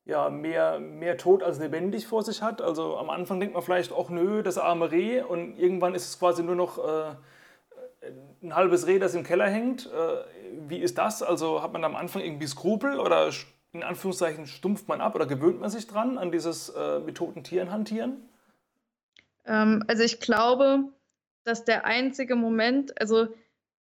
ja, 0.05 0.29
mehr, 0.29 0.79
mehr 0.79 1.17
tot 1.17 1.43
als 1.43 1.59
lebendig 1.59 2.07
vor 2.07 2.23
sich 2.23 2.41
hat? 2.41 2.61
Also 2.61 2.97
am 2.97 3.09
Anfang 3.09 3.39
denkt 3.39 3.53
man 3.53 3.63
vielleicht, 3.63 3.91
ach 3.91 4.09
nö, 4.09 4.43
das 4.43 4.57
arme 4.57 4.91
Reh 4.91 5.21
und 5.21 5.57
irgendwann 5.57 5.95
ist 5.95 6.07
es 6.09 6.19
quasi 6.19 6.43
nur 6.43 6.55
noch 6.55 6.77
äh, 6.77 7.15
ein 8.41 8.55
halbes 8.55 8.87
Reh, 8.87 8.99
das 8.99 9.13
im 9.13 9.23
Keller 9.23 9.47
hängt. 9.47 9.87
Äh, 9.87 10.23
wie 10.67 10.79
ist 10.79 10.97
das? 10.97 11.21
Also 11.21 11.61
hat 11.61 11.73
man 11.73 11.83
am 11.83 11.95
Anfang 11.95 12.21
irgendwie 12.21 12.47
Skrupel 12.47 12.99
oder 12.99 13.31
in 13.71 13.83
Anführungszeichen 13.83 14.47
stumpft 14.47 14.87
man 14.87 15.01
ab 15.01 15.15
oder 15.15 15.25
gewöhnt 15.25 15.59
man 15.59 15.69
sich 15.69 15.87
dran 15.87 16.17
an 16.17 16.31
dieses 16.31 16.69
äh, 16.69 16.99
mit 16.99 17.17
toten 17.17 17.43
Tieren 17.43 17.71
hantieren? 17.71 18.29
Ähm, 19.45 19.83
also 19.87 20.03
ich 20.03 20.19
glaube, 20.19 20.85
dass 21.43 21.65
der 21.65 21.85
einzige 21.85 22.35
Moment, 22.35 22.99
also 22.99 23.27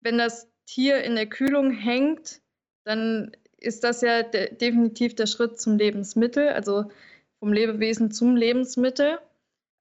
wenn 0.00 0.18
das 0.18 0.48
Tier 0.66 1.02
in 1.02 1.16
der 1.16 1.26
Kühlung 1.26 1.70
hängt, 1.70 2.40
dann 2.84 3.36
ist 3.64 3.84
das 3.84 4.00
ja 4.00 4.22
de 4.22 4.54
definitiv 4.54 5.14
der 5.14 5.26
Schritt 5.26 5.60
zum 5.60 5.76
Lebensmittel, 5.76 6.48
also 6.48 6.90
vom 7.38 7.52
Lebewesen 7.52 8.10
zum 8.10 8.36
Lebensmittel. 8.36 9.18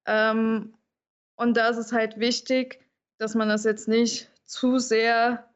Ähm, 0.05 0.73
und 1.35 1.57
da 1.57 1.69
ist 1.69 1.77
es 1.77 1.91
halt 1.91 2.19
wichtig, 2.19 2.79
dass 3.17 3.35
man 3.35 3.49
das 3.49 3.63
jetzt 3.63 3.87
nicht 3.87 4.29
zu 4.45 4.79
sehr 4.79 5.49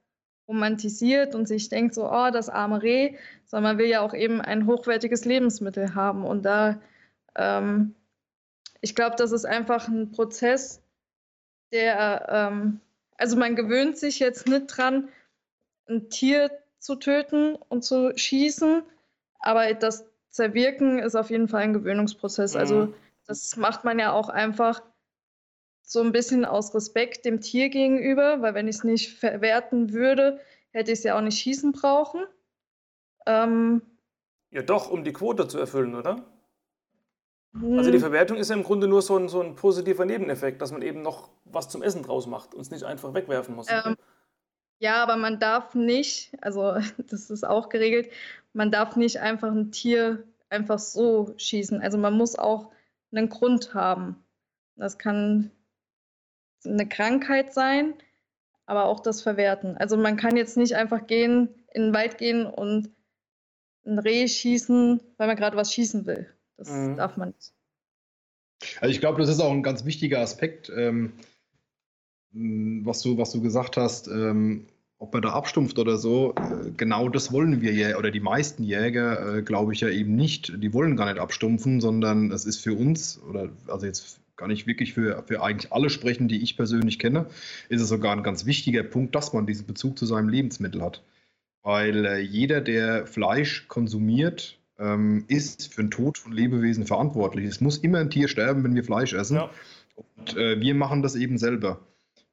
romantisiert 0.48 1.36
und 1.36 1.48
sich 1.48 1.70
denkt, 1.70 1.94
so, 1.94 2.10
oh, 2.10 2.30
das 2.32 2.50
arme 2.50 2.82
Reh, 2.82 3.16
sondern 3.46 3.74
man 3.74 3.78
will 3.78 3.90
ja 3.90 4.02
auch 4.02 4.14
eben 4.14 4.42
ein 4.42 4.66
hochwertiges 4.66 5.26
Lebensmittel 5.26 5.96
haben. 5.96 6.26
Und 6.26 6.44
da, 6.44 6.80
ähm, 7.36 7.96
ich 8.82 8.96
glaube, 8.96 9.16
das 9.18 9.32
ist 9.32 9.46
einfach 9.46 9.88
ein 9.88 10.12
Prozess, 10.12 10.82
der, 11.74 12.28
ähm, 12.30 12.80
also 13.18 13.36
man 13.36 13.56
gewöhnt 13.56 13.98
sich 13.98 14.20
jetzt 14.20 14.48
nicht 14.48 14.68
dran, 14.68 15.10
ein 15.90 16.10
Tier 16.10 16.52
zu 16.80 16.96
töten 16.96 17.56
und 17.70 17.84
zu 17.84 18.18
schießen, 18.18 18.84
aber 19.40 19.74
das 19.74 20.06
Zerwirken 20.30 21.00
ist 21.00 21.16
auf 21.16 21.30
jeden 21.30 21.48
Fall 21.48 21.64
ein 21.64 21.74
Gewöhnungsprozess. 21.74 22.56
Also 22.56 22.76
mhm. 22.76 22.82
Also 22.82 22.94
das 23.28 23.58
macht 23.58 23.84
man 23.84 24.00
ja 24.00 24.14
auch 24.14 24.30
einfach 24.30 24.82
so 25.82 26.02
ein 26.02 26.12
bisschen 26.12 26.46
aus 26.46 26.74
Respekt 26.74 27.26
dem 27.26 27.42
Tier 27.42 27.70
gegenüber, 27.70 28.42
weil 28.42 28.54
wenn 28.54 28.68
ich 28.68 28.78
es 28.78 28.84
nicht 28.84 29.18
verwerten 29.18 29.94
würde, 29.94 30.40
hätte 30.72 30.92
ich 30.92 31.00
es 31.00 31.04
ja 31.04 31.18
auch 31.18 31.22
nicht 31.22 31.40
schießen 31.40 31.72
brauchen. 31.72 32.26
Ähm, 33.26 33.82
ja 34.52 34.62
doch, 34.62 34.90
um 34.90 35.04
die 35.04 35.14
Quote 35.14 35.48
zu 35.48 35.60
erfüllen, 35.60 35.96
oder? 35.96 36.26
Also 37.54 37.90
die 37.90 37.98
hm. 37.98 38.02
Verwertung 38.02 38.38
ist 38.38 38.50
ja 38.50 38.56
im 38.56 38.64
Grunde 38.64 38.88
nur 38.88 39.02
so 39.02 39.18
ein, 39.18 39.30
so 39.30 39.42
ein 39.42 39.56
positiver 39.56 40.06
Nebeneffekt, 40.06 40.62
dass 40.62 40.72
man 40.72 40.82
eben 40.82 41.02
noch 41.02 41.32
was 41.46 41.70
zum 41.70 41.82
Essen 41.82 42.04
draus 42.04 42.28
macht 42.28 42.54
und 42.54 42.62
es 42.62 42.70
nicht 42.70 42.84
einfach 42.84 43.14
wegwerfen 43.14 43.56
muss. 43.56 43.68
Ähm, 43.70 43.96
ja, 44.80 45.02
aber 45.04 45.18
man 45.18 45.40
darf 45.40 45.76
nicht, 45.76 46.32
also 46.42 46.76
das 47.10 47.30
ist 47.30 47.46
auch 47.46 47.70
geregelt, 47.70 48.10
man 48.54 48.72
darf 48.72 48.96
nicht 48.96 49.20
einfach 49.20 49.52
ein 49.52 49.72
Tier 49.72 50.24
einfach 50.50 50.80
so 50.80 51.34
schießen. 51.38 51.82
Also 51.82 51.98
man 51.98 52.14
muss 52.14 52.38
auch 52.38 52.72
einen 53.12 53.30
Grund 53.30 53.74
haben. 53.74 54.24
Das 54.76 54.98
kann 54.98 55.52
eine 56.66 56.88
Krankheit 56.88 57.54
sein, 57.54 57.94
aber 58.66 58.86
auch 58.86 59.00
das 59.00 59.22
Verwerten. 59.22 59.78
Also 59.78 59.98
man 59.98 60.18
kann 60.18 60.38
jetzt 60.38 60.58
nicht 60.58 60.76
einfach 60.76 61.08
gehen, 61.08 61.50
in 61.74 61.84
den 61.84 61.94
Wald 61.94 62.18
gehen 62.18 62.46
und 62.46 62.90
ein 63.86 64.00
Reh 64.00 64.28
schießen, 64.28 65.02
weil 65.18 65.28
man 65.28 65.38
gerade 65.38 65.56
was 65.56 65.74
schießen 65.74 66.06
will. 66.06 66.30
Das 66.58 66.70
mhm. 66.70 66.98
darf 66.98 67.18
man 67.18 67.30
nicht. 67.30 67.54
Also 68.82 68.92
ich 68.92 69.00
glaube, 69.00 69.20
das 69.20 69.30
ist 69.30 69.40
auch 69.40 69.52
ein 69.52 69.64
ganz 69.64 69.86
wichtiger 69.86 70.20
Aspekt, 70.20 70.70
ähm, 70.76 71.14
was, 72.84 73.02
du, 73.02 73.18
was 73.18 73.32
du 73.32 73.42
gesagt 73.42 73.78
hast, 73.78 74.08
ähm, 74.08 74.66
ob 75.00 75.14
man 75.14 75.22
da 75.22 75.30
abstumpft 75.30 75.78
oder 75.80 75.98
so. 75.98 76.34
Äh, 76.36 76.72
genau 76.76 77.10
das 77.10 77.32
wollen 77.32 77.62
wir 77.62 77.74
ja, 77.74 77.98
oder 77.98 78.12
die 78.12 78.20
meisten 78.20 78.64
Jäger, 78.64 79.38
äh, 79.38 79.42
glaube 79.42 79.74
ich 79.74 79.82
ja 79.82 79.90
eben 79.90 80.16
nicht. 80.16 80.54
Die 80.62 80.74
wollen 80.74 80.96
gar 80.96 81.12
nicht 81.12 81.20
abstumpfen, 81.22 81.82
sondern 81.82 82.32
es 82.32 82.46
ist 82.46 82.60
für 82.60 82.74
uns, 82.74 83.22
oder 83.30 83.50
also 83.68 83.86
jetzt 83.86 84.20
gar 84.36 84.48
nicht 84.48 84.68
wirklich 84.68 84.94
für, 84.94 85.24
für 85.28 85.42
eigentlich 85.42 85.72
alle 85.74 85.90
sprechen, 85.90 86.28
die 86.28 86.42
ich 86.42 86.58
persönlich 86.58 87.00
kenne, 87.00 87.26
ist 87.70 87.82
es 87.82 87.90
sogar 87.90 88.16
ein 88.16 88.24
ganz 88.24 88.46
wichtiger 88.46 88.84
Punkt, 88.84 89.16
dass 89.16 89.34
man 89.34 89.48
diesen 89.48 89.66
Bezug 89.66 89.98
zu 89.98 90.06
seinem 90.06 90.30
Lebensmittel 90.30 90.82
hat. 90.82 91.04
Weil 91.64 92.06
äh, 92.06 92.20
jeder, 92.20 92.62
der 92.62 93.08
Fleisch 93.08 93.68
konsumiert, 93.68 94.58
ähm, 94.80 95.26
ist 95.28 95.74
für 95.74 95.82
den 95.82 95.92
Tod 95.92 96.18
von 96.18 96.32
Lebewesen 96.32 96.86
verantwortlich. 96.86 97.46
Es 97.46 97.62
muss 97.62 97.80
immer 97.80 97.98
ein 97.98 98.12
Tier 98.12 98.28
sterben, 98.28 98.64
wenn 98.64 98.76
wir 98.76 98.84
Fleisch 98.84 99.14
essen. 99.14 99.38
Ja. 99.38 99.50
Und 99.96 100.38
äh, 100.38 100.62
wir 100.62 100.76
machen 100.76 101.02
das 101.02 101.16
eben 101.16 101.40
selber. 101.40 101.80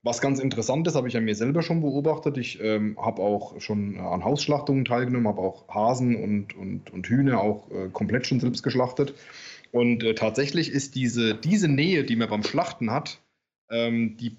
Was 0.05 0.20
ganz 0.20 0.38
interessant 0.38 0.86
ist, 0.86 0.94
habe 0.94 1.09
ich 1.09 1.16
an 1.16 1.24
mir 1.24 1.34
selber 1.34 1.62
schon 1.62 1.80
beobachtet. 1.80 2.36
Ich 2.38 2.61
ähm, 2.62 2.96
habe 3.00 3.22
auch 3.22 3.61
schon 3.61 3.98
an 3.98 4.24
Hausschlachtungen 4.24 4.84
teilgenommen, 4.84 5.26
habe 5.26 5.40
auch 5.40 5.66
Hasen 5.68 6.14
und, 6.14 6.55
und, 6.55 6.90
und 6.92 7.09
Hühner 7.09 7.40
auch 7.40 7.70
äh, 7.70 7.88
komplett 7.92 8.26
schon 8.26 8.38
selbst 8.38 8.62
geschlachtet. 8.62 9.14
Und 9.72 10.05
äh, 10.05 10.14
tatsächlich 10.14 10.70
ist 10.70 10.94
diese, 10.94 11.34
diese 11.34 11.68
Nähe, 11.68 12.05
die 12.05 12.16
man 12.16 12.28
beim 12.28 12.44
Schlachten 12.44 12.90
hat, 12.90 13.18
ähm, 13.70 14.16
die 14.18 14.36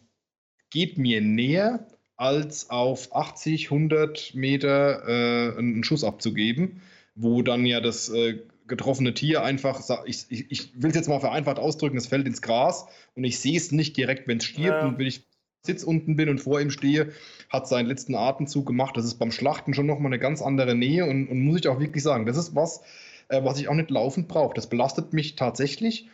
geht 0.70 0.98
mir 0.98 1.20
näher, 1.22 1.88
als 2.16 2.70
auf 2.70 3.14
80, 3.14 3.72
100 3.72 4.36
Meter 4.36 5.04
äh, 5.06 5.58
einen 5.58 5.84
Schuss 5.84 6.06
abzugeben 6.06 6.82
wo 7.16 7.42
dann 7.42 7.66
ja 7.66 7.80
das 7.80 8.10
äh, 8.10 8.40
getroffene 8.68 9.14
Tier 9.14 9.44
einfach, 9.44 9.82
ich, 10.06 10.26
ich, 10.30 10.52
ich 10.52 10.82
will 10.82 10.90
es 10.90 10.96
jetzt 10.96 11.08
mal 11.08 11.20
vereinfacht 11.20 11.60
ausdrücken, 11.60 11.98
es 11.98 12.08
fällt 12.08 12.28
ins 12.28 12.42
Gras 12.42 12.88
und 13.16 13.24
ich 13.24 13.40
sehe 13.40 13.58
es 13.58 13.72
nicht 13.72 13.96
direkt, 13.96 14.28
wenn 14.28 14.38
es 14.38 14.46
stirbt. 14.46 14.68
Ja. 14.68 14.86
Und 14.86 15.00
wenn 15.00 15.08
ich 15.08 15.24
Sitz 15.66 15.84
unten 15.84 16.16
bin 16.16 16.30
und 16.30 16.40
vor 16.40 16.62
ihm 16.62 16.72
stehe, 16.72 17.12
hat 17.50 17.68
seinen 17.68 17.88
letzten 17.88 18.16
Atemzug 18.16 18.66
gemacht. 18.66 18.98
Das 18.98 19.06
ist 19.06 19.16
beim 19.16 19.32
Schlachten 19.32 19.74
schon 19.74 19.86
nochmal 19.86 20.12
eine 20.12 20.20
ganz 20.20 20.42
andere 20.42 20.76
Nähe 20.76 21.06
und, 21.06 21.28
und, 21.28 21.40
muss 21.42 21.60
ich 21.60 21.68
auch 21.68 21.80
wirklich 21.80 22.04
sagen, 22.04 22.26
das 22.26 22.38
ist 22.38 22.56
was, 22.56 22.82
äh, 23.30 23.44
was 23.44 23.60
ich 23.60 23.68
auch 23.68 23.76
nicht 23.76 23.92
laufend 23.92 24.28
brauche. 24.28 24.54
Das 24.54 24.68
belastet 24.68 25.14
mich 25.14 25.36
tatsächlich, 25.36 26.10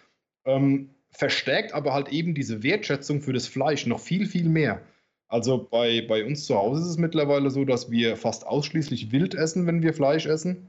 ähm, 0.45 0.89
verstärkt 1.11 1.73
aber 1.73 1.93
halt 1.93 2.09
eben 2.09 2.33
diese 2.33 2.63
Wertschätzung 2.63 3.21
für 3.21 3.33
das 3.33 3.47
Fleisch 3.47 3.85
noch 3.85 3.99
viel, 3.99 4.25
viel 4.25 4.49
mehr. 4.49 4.81
Also 5.27 5.67
bei, 5.69 6.05
bei 6.07 6.25
uns 6.25 6.45
zu 6.45 6.55
Hause 6.55 6.81
ist 6.81 6.87
es 6.87 6.97
mittlerweile 6.97 7.51
so, 7.51 7.63
dass 7.63 7.89
wir 7.89 8.17
fast 8.17 8.45
ausschließlich 8.45 9.11
Wild 9.11 9.33
essen, 9.33 9.67
wenn 9.67 9.81
wir 9.81 9.93
Fleisch 9.93 10.25
essen 10.25 10.67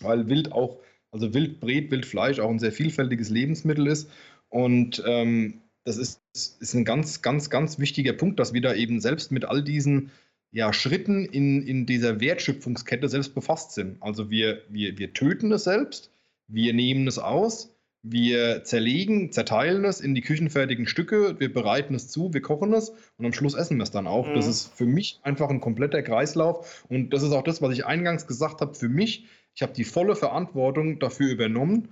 weil 0.00 0.28
Wild 0.28 0.52
auch, 0.52 0.80
also 1.10 1.34
Wildbret, 1.34 1.90
Wildfleisch 1.90 2.40
auch 2.40 2.50
ein 2.50 2.58
sehr 2.58 2.72
vielfältiges 2.72 3.30
Lebensmittel 3.30 3.86
ist. 3.86 4.10
Und 4.48 5.02
ähm, 5.06 5.60
das 5.84 5.96
ist, 5.96 6.20
ist 6.34 6.74
ein 6.74 6.84
ganz, 6.84 7.22
ganz, 7.22 7.50
ganz 7.50 7.78
wichtiger 7.78 8.12
Punkt, 8.12 8.38
dass 8.38 8.52
wir 8.52 8.60
da 8.60 8.74
eben 8.74 9.00
selbst 9.00 9.32
mit 9.32 9.44
all 9.44 9.62
diesen 9.62 10.10
ja, 10.52 10.72
Schritten 10.72 11.24
in, 11.24 11.62
in 11.62 11.86
dieser 11.86 12.20
Wertschöpfungskette 12.20 13.08
selbst 13.08 13.34
befasst 13.34 13.72
sind. 13.72 14.02
Also 14.02 14.30
wir, 14.30 14.62
wir, 14.68 14.98
wir 14.98 15.12
töten 15.12 15.52
es 15.52 15.64
selbst, 15.64 16.10
wir 16.48 16.72
nehmen 16.74 17.06
es 17.06 17.18
aus, 17.18 17.74
wir 18.02 18.64
zerlegen, 18.64 19.30
zerteilen 19.30 19.84
es 19.84 20.00
in 20.00 20.14
die 20.14 20.22
küchenfertigen 20.22 20.86
Stücke, 20.86 21.38
wir 21.38 21.52
bereiten 21.52 21.94
es 21.94 22.08
zu, 22.08 22.32
wir 22.32 22.40
kochen 22.40 22.72
es 22.72 22.90
und 23.18 23.26
am 23.26 23.32
Schluss 23.32 23.54
essen 23.54 23.76
wir 23.76 23.84
es 23.84 23.90
dann 23.90 24.06
auch. 24.06 24.26
Mhm. 24.26 24.34
Das 24.34 24.46
ist 24.46 24.72
für 24.74 24.86
mich 24.86 25.20
einfach 25.22 25.50
ein 25.50 25.60
kompletter 25.60 26.02
Kreislauf 26.02 26.84
und 26.88 27.10
das 27.10 27.22
ist 27.22 27.32
auch 27.32 27.44
das, 27.44 27.62
was 27.62 27.72
ich 27.72 27.86
eingangs 27.86 28.26
gesagt 28.26 28.60
habe. 28.60 28.74
Für 28.74 28.88
mich 28.88 29.26
ich 29.54 29.62
habe 29.62 29.72
die 29.72 29.84
volle 29.84 30.16
Verantwortung 30.16 30.98
dafür 30.98 31.30
übernommen, 31.30 31.88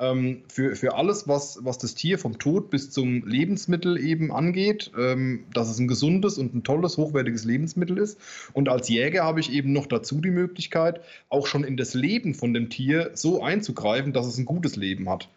ähm, 0.00 0.42
für, 0.48 0.74
für 0.74 0.96
alles, 0.96 1.28
was, 1.28 1.58
was 1.62 1.78
das 1.78 1.94
Tier 1.94 2.18
vom 2.18 2.38
Tod 2.38 2.70
bis 2.70 2.90
zum 2.90 3.26
Lebensmittel 3.26 3.98
eben 3.98 4.32
angeht, 4.32 4.90
ähm, 4.98 5.44
dass 5.52 5.68
es 5.68 5.78
ein 5.78 5.88
gesundes 5.88 6.38
und 6.38 6.54
ein 6.54 6.64
tolles, 6.64 6.96
hochwertiges 6.96 7.44
Lebensmittel 7.44 7.98
ist. 7.98 8.18
Und 8.54 8.70
als 8.70 8.88
Jäger 8.88 9.24
habe 9.24 9.40
ich 9.40 9.52
eben 9.52 9.72
noch 9.72 9.86
dazu 9.86 10.22
die 10.22 10.30
Möglichkeit, 10.30 11.02
auch 11.28 11.46
schon 11.46 11.64
in 11.64 11.76
das 11.76 11.92
Leben 11.92 12.34
von 12.34 12.54
dem 12.54 12.70
Tier 12.70 13.10
so 13.14 13.42
einzugreifen, 13.42 14.14
dass 14.14 14.26
es 14.26 14.38
ein 14.38 14.46
gutes 14.46 14.76
Leben 14.76 15.10
hat. 15.10 15.28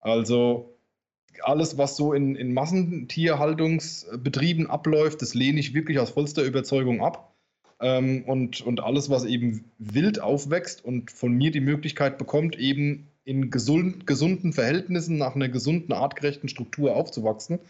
Also 0.00 0.74
alles, 1.40 1.78
was 1.78 1.96
so 1.96 2.12
in, 2.12 2.36
in 2.36 2.52
Massentierhaltungsbetrieben 2.52 4.68
abläuft, 4.68 5.22
das 5.22 5.32
lehne 5.32 5.58
ich 5.58 5.72
wirklich 5.72 5.98
aus 5.98 6.10
vollster 6.10 6.42
Überzeugung 6.42 7.02
ab. 7.02 7.32
Ähm, 7.80 8.24
und, 8.26 8.60
und 8.60 8.80
alles, 8.80 9.08
was 9.08 9.24
eben 9.24 9.64
wild 9.78 10.20
aufwächst 10.20 10.84
und 10.84 11.10
von 11.10 11.32
mir 11.32 11.50
die 11.50 11.60
Möglichkeit 11.60 12.18
bekommt, 12.18 12.58
eben 12.58 13.08
in 13.24 13.50
gesund, 13.50 14.06
gesunden 14.06 14.52
Verhältnissen 14.52 15.18
nach 15.18 15.34
einer 15.34 15.48
gesunden, 15.48 15.92
artgerechten 15.92 16.48
Struktur 16.48 16.96
aufzuwachsen 16.96 17.60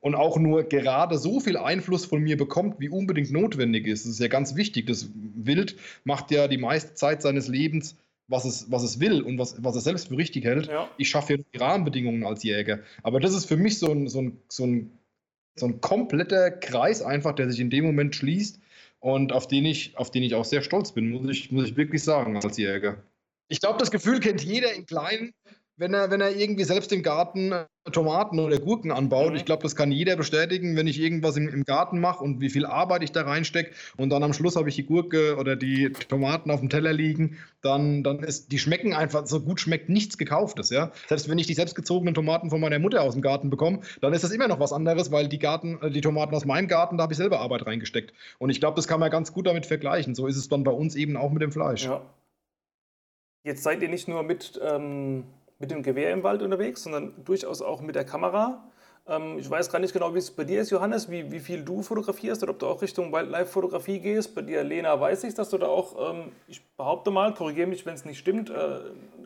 und 0.00 0.14
auch 0.14 0.38
nur 0.38 0.62
gerade 0.64 1.18
so 1.18 1.40
viel 1.40 1.56
Einfluss 1.56 2.04
von 2.04 2.22
mir 2.22 2.36
bekommt, 2.36 2.78
wie 2.78 2.88
unbedingt 2.88 3.32
notwendig 3.32 3.86
ist. 3.86 4.04
Das 4.04 4.12
ist 4.12 4.20
ja 4.20 4.28
ganz 4.28 4.54
wichtig. 4.54 4.86
Das 4.86 5.10
Wild 5.14 5.76
macht 6.04 6.30
ja 6.30 6.48
die 6.48 6.58
meiste 6.58 6.94
Zeit 6.94 7.22
seines 7.22 7.48
Lebens 7.48 7.96
was 8.30 8.44
es, 8.44 8.70
was 8.70 8.84
es 8.84 9.00
will 9.00 9.22
und 9.22 9.38
was, 9.38 9.62
was 9.62 9.76
es 9.76 9.84
selbst 9.84 10.08
für 10.08 10.16
richtig 10.16 10.44
hält. 10.44 10.68
Ja. 10.68 10.88
Ich 10.96 11.10
schaffe 11.10 11.34
ja 11.34 11.38
die 11.52 11.58
Rahmenbedingungen 11.58 12.24
als 12.24 12.44
Jäger. 12.44 12.78
Aber 13.02 13.20
das 13.20 13.34
ist 13.34 13.46
für 13.46 13.56
mich 13.56 13.78
so 13.78 13.90
ein, 13.90 14.06
so, 14.08 14.22
ein, 14.22 14.38
so, 14.48 14.66
ein, 14.66 14.98
so 15.56 15.66
ein 15.66 15.80
kompletter 15.80 16.50
Kreis 16.50 17.02
einfach, 17.02 17.34
der 17.34 17.50
sich 17.50 17.60
in 17.60 17.70
dem 17.70 17.84
Moment 17.84 18.14
schließt 18.14 18.60
und 19.00 19.32
auf 19.32 19.48
den 19.48 19.66
ich, 19.66 19.98
auf 19.98 20.10
den 20.10 20.22
ich 20.22 20.36
auch 20.36 20.44
sehr 20.44 20.62
stolz 20.62 20.92
bin, 20.92 21.10
muss 21.10 21.28
ich, 21.28 21.50
muss 21.50 21.66
ich 21.66 21.76
wirklich 21.76 22.04
sagen, 22.04 22.36
als 22.36 22.56
Jäger. 22.56 23.02
Ich 23.50 23.60
glaube, 23.60 23.78
das 23.78 23.90
Gefühl 23.90 24.20
kennt 24.20 24.42
jeder 24.42 24.72
in 24.72 24.86
Kleinen, 24.86 25.34
wenn 25.76 25.92
er, 25.92 26.10
wenn 26.10 26.20
er 26.20 26.36
irgendwie 26.36 26.62
selbst 26.62 26.92
im 26.92 27.02
Garten 27.02 27.50
äh, 27.50 27.64
Tomaten 27.90 28.38
oder 28.38 28.58
Gurken 28.60 28.92
anbaut. 28.92 29.30
Mhm. 29.30 29.36
Ich 29.36 29.44
glaube, 29.44 29.64
das 29.64 29.74
kann 29.74 29.90
jeder 29.90 30.14
bestätigen, 30.14 30.76
wenn 30.76 30.86
ich 30.86 31.00
irgendwas 31.00 31.36
im, 31.36 31.48
im 31.48 31.64
Garten 31.64 31.98
mache 31.98 32.22
und 32.22 32.40
wie 32.40 32.50
viel 32.50 32.64
Arbeit 32.64 33.02
ich 33.02 33.10
da 33.10 33.22
reinstecke 33.22 33.72
und 33.96 34.10
dann 34.10 34.22
am 34.22 34.32
Schluss 34.32 34.54
habe 34.54 34.68
ich 34.68 34.76
die 34.76 34.84
Gurke 34.84 35.36
oder 35.36 35.56
die 35.56 35.90
Tomaten 36.08 36.52
auf 36.52 36.60
dem 36.60 36.68
Teller 36.68 36.92
liegen, 36.92 37.38
dann, 37.60 38.04
dann 38.04 38.20
ist, 38.20 38.52
die 38.52 38.60
schmecken 38.60 38.94
einfach, 38.94 39.26
so 39.26 39.40
gut 39.40 39.58
schmeckt 39.58 39.88
nichts 39.88 40.16
gekauftes, 40.16 40.70
ja. 40.70 40.92
Selbst 41.08 41.28
wenn 41.28 41.38
ich 41.38 41.48
die 41.48 41.54
selbstgezogenen 41.54 42.14
Tomaten 42.14 42.50
von 42.50 42.60
meiner 42.60 42.78
Mutter 42.78 43.02
aus 43.02 43.14
dem 43.14 43.22
Garten 43.22 43.50
bekomme, 43.50 43.80
dann 44.00 44.12
ist 44.12 44.22
das 44.22 44.30
immer 44.30 44.46
noch 44.46 44.60
was 44.60 44.72
anderes, 44.72 45.10
weil 45.10 45.28
die 45.28 45.40
Garten, 45.40 45.78
äh, 45.82 45.90
die 45.90 46.02
Tomaten 46.02 46.34
aus 46.36 46.44
meinem 46.44 46.68
Garten, 46.68 46.98
da 46.98 47.02
habe 47.02 47.14
ich 47.14 47.18
selber 47.18 47.40
Arbeit 47.40 47.66
reingesteckt. 47.66 48.12
Und 48.38 48.50
ich 48.50 48.60
glaube, 48.60 48.76
das 48.76 48.86
kann 48.86 49.00
man 49.00 49.10
ganz 49.10 49.32
gut 49.32 49.48
damit 49.48 49.66
vergleichen. 49.66 50.14
So 50.14 50.28
ist 50.28 50.36
es 50.36 50.48
dann 50.48 50.62
bei 50.62 50.70
uns 50.70 50.94
eben 50.94 51.16
auch 51.16 51.32
mit 51.32 51.42
dem 51.42 51.50
Fleisch. 51.50 51.84
Ja. 51.84 52.02
Jetzt 53.42 53.62
seid 53.62 53.82
ihr 53.82 53.88
nicht 53.88 54.08
nur 54.08 54.22
mit 54.22 54.60
ähm 54.62 55.24
mit 55.60 55.70
dem 55.70 55.82
Gewehr 55.82 56.12
im 56.12 56.24
Wald 56.24 56.42
unterwegs, 56.42 56.82
sondern 56.82 57.12
durchaus 57.24 57.62
auch 57.62 57.82
mit 57.82 57.94
der 57.94 58.04
Kamera. 58.04 58.64
Ähm, 59.06 59.38
ich 59.38 59.48
weiß 59.48 59.70
gar 59.70 59.78
nicht 59.78 59.92
genau, 59.92 60.14
wie 60.14 60.18
es 60.18 60.30
bei 60.30 60.44
dir 60.44 60.62
ist, 60.62 60.70
Johannes, 60.70 61.10
wie, 61.10 61.30
wie 61.30 61.38
viel 61.38 61.62
du 61.62 61.82
fotografierst 61.82 62.42
oder 62.42 62.52
ob 62.52 62.58
du 62.58 62.66
auch 62.66 62.80
Richtung 62.80 63.12
Wildlife-Fotografie 63.12 64.00
gehst. 64.00 64.34
Bei 64.34 64.40
dir, 64.40 64.64
Lena, 64.64 64.98
weiß 64.98 65.22
ich, 65.24 65.34
dass 65.34 65.50
du 65.50 65.58
da 65.58 65.66
auch, 65.66 66.14
ähm, 66.14 66.32
ich 66.48 66.66
behaupte 66.76 67.10
mal, 67.10 67.34
korrigiere 67.34 67.68
mich, 67.68 67.84
wenn 67.84 67.94
es 67.94 68.06
nicht 68.06 68.18
stimmt, 68.18 68.48
äh, 68.48 68.80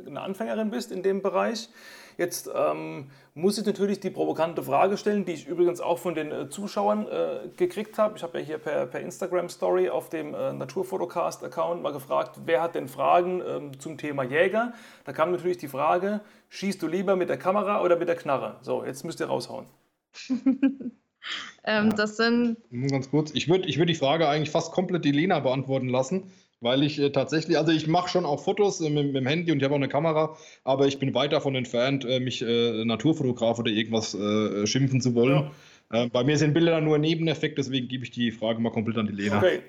eine 0.06 0.20
Anfängerin 0.20 0.70
bist 0.70 0.90
in 0.90 1.04
dem 1.04 1.22
Bereich. 1.22 1.68
Jetzt 2.16 2.50
ähm, 2.54 3.10
muss 3.34 3.58
ich 3.58 3.66
natürlich 3.66 4.00
die 4.00 4.10
provokante 4.10 4.62
Frage 4.62 4.96
stellen, 4.96 5.24
die 5.24 5.32
ich 5.32 5.46
übrigens 5.46 5.80
auch 5.80 5.98
von 5.98 6.14
den 6.14 6.30
äh, 6.30 6.48
Zuschauern 6.48 7.06
äh, 7.08 7.48
gekriegt 7.56 7.98
habe. 7.98 8.16
Ich 8.16 8.22
habe 8.22 8.38
ja 8.38 8.44
hier 8.44 8.58
per, 8.58 8.86
per 8.86 9.00
Instagram-Story 9.00 9.88
auf 9.90 10.08
dem 10.08 10.34
äh, 10.34 10.52
Naturfotocast-Account 10.52 11.82
mal 11.82 11.92
gefragt, 11.92 12.40
wer 12.44 12.62
hat 12.62 12.74
denn 12.74 12.88
Fragen 12.88 13.42
ähm, 13.46 13.80
zum 13.80 13.98
Thema 13.98 14.22
Jäger? 14.22 14.72
Da 15.04 15.12
kam 15.12 15.32
natürlich 15.32 15.58
die 15.58 15.68
Frage, 15.68 16.20
schießt 16.50 16.80
du 16.80 16.86
lieber 16.86 17.16
mit 17.16 17.28
der 17.28 17.38
Kamera 17.38 17.82
oder 17.82 17.96
mit 17.96 18.08
der 18.08 18.16
Knarre? 18.16 18.56
So, 18.62 18.84
jetzt 18.84 19.04
müsst 19.04 19.20
ihr 19.20 19.26
raushauen. 19.26 19.66
ähm, 20.30 20.92
ja. 21.64 21.84
Das 21.88 22.16
sind. 22.16 22.58
Ganz 22.70 23.10
kurz. 23.10 23.32
Ich 23.34 23.48
würde 23.48 23.68
ich 23.68 23.78
würd 23.78 23.88
die 23.88 23.94
Frage 23.94 24.28
eigentlich 24.28 24.50
fast 24.50 24.72
komplett 24.72 25.04
die 25.04 25.12
Lena 25.12 25.40
beantworten 25.40 25.88
lassen 25.88 26.30
weil 26.64 26.82
ich 26.82 26.98
äh, 26.98 27.10
tatsächlich, 27.10 27.58
also 27.58 27.70
ich 27.70 27.86
mache 27.86 28.08
schon 28.08 28.24
auch 28.24 28.42
Fotos 28.42 28.80
äh, 28.80 28.90
mit, 28.90 29.06
mit, 29.06 29.14
dem 29.14 29.26
Handy 29.26 29.52
und 29.52 29.58
ich 29.58 29.64
habe 29.64 29.74
auch 29.74 29.78
eine 29.78 29.88
Kamera, 29.88 30.36
aber 30.64 30.86
ich 30.86 30.98
bin 30.98 31.14
weit 31.14 31.32
davon 31.32 31.54
entfernt, 31.54 32.04
äh, 32.04 32.18
mich 32.18 32.42
äh, 32.42 32.84
Naturfotograf 32.84 33.58
oder 33.58 33.70
irgendwas 33.70 34.14
äh, 34.14 34.66
schimpfen 34.66 35.00
zu 35.00 35.14
wollen. 35.14 35.50
Ja. 35.92 36.04
Äh, 36.04 36.08
bei 36.08 36.24
mir 36.24 36.36
sind 36.38 36.54
Bilder 36.54 36.80
nur 36.80 36.96
ein 36.96 37.02
Nebeneffekt, 37.02 37.58
deswegen 37.58 37.86
gebe 37.86 38.02
ich 38.04 38.10
die 38.10 38.32
Frage 38.32 38.60
mal 38.60 38.72
komplett 38.72 38.96
an 38.96 39.06
die 39.06 39.12
Lena. 39.12 39.38
Okay. 39.38 39.62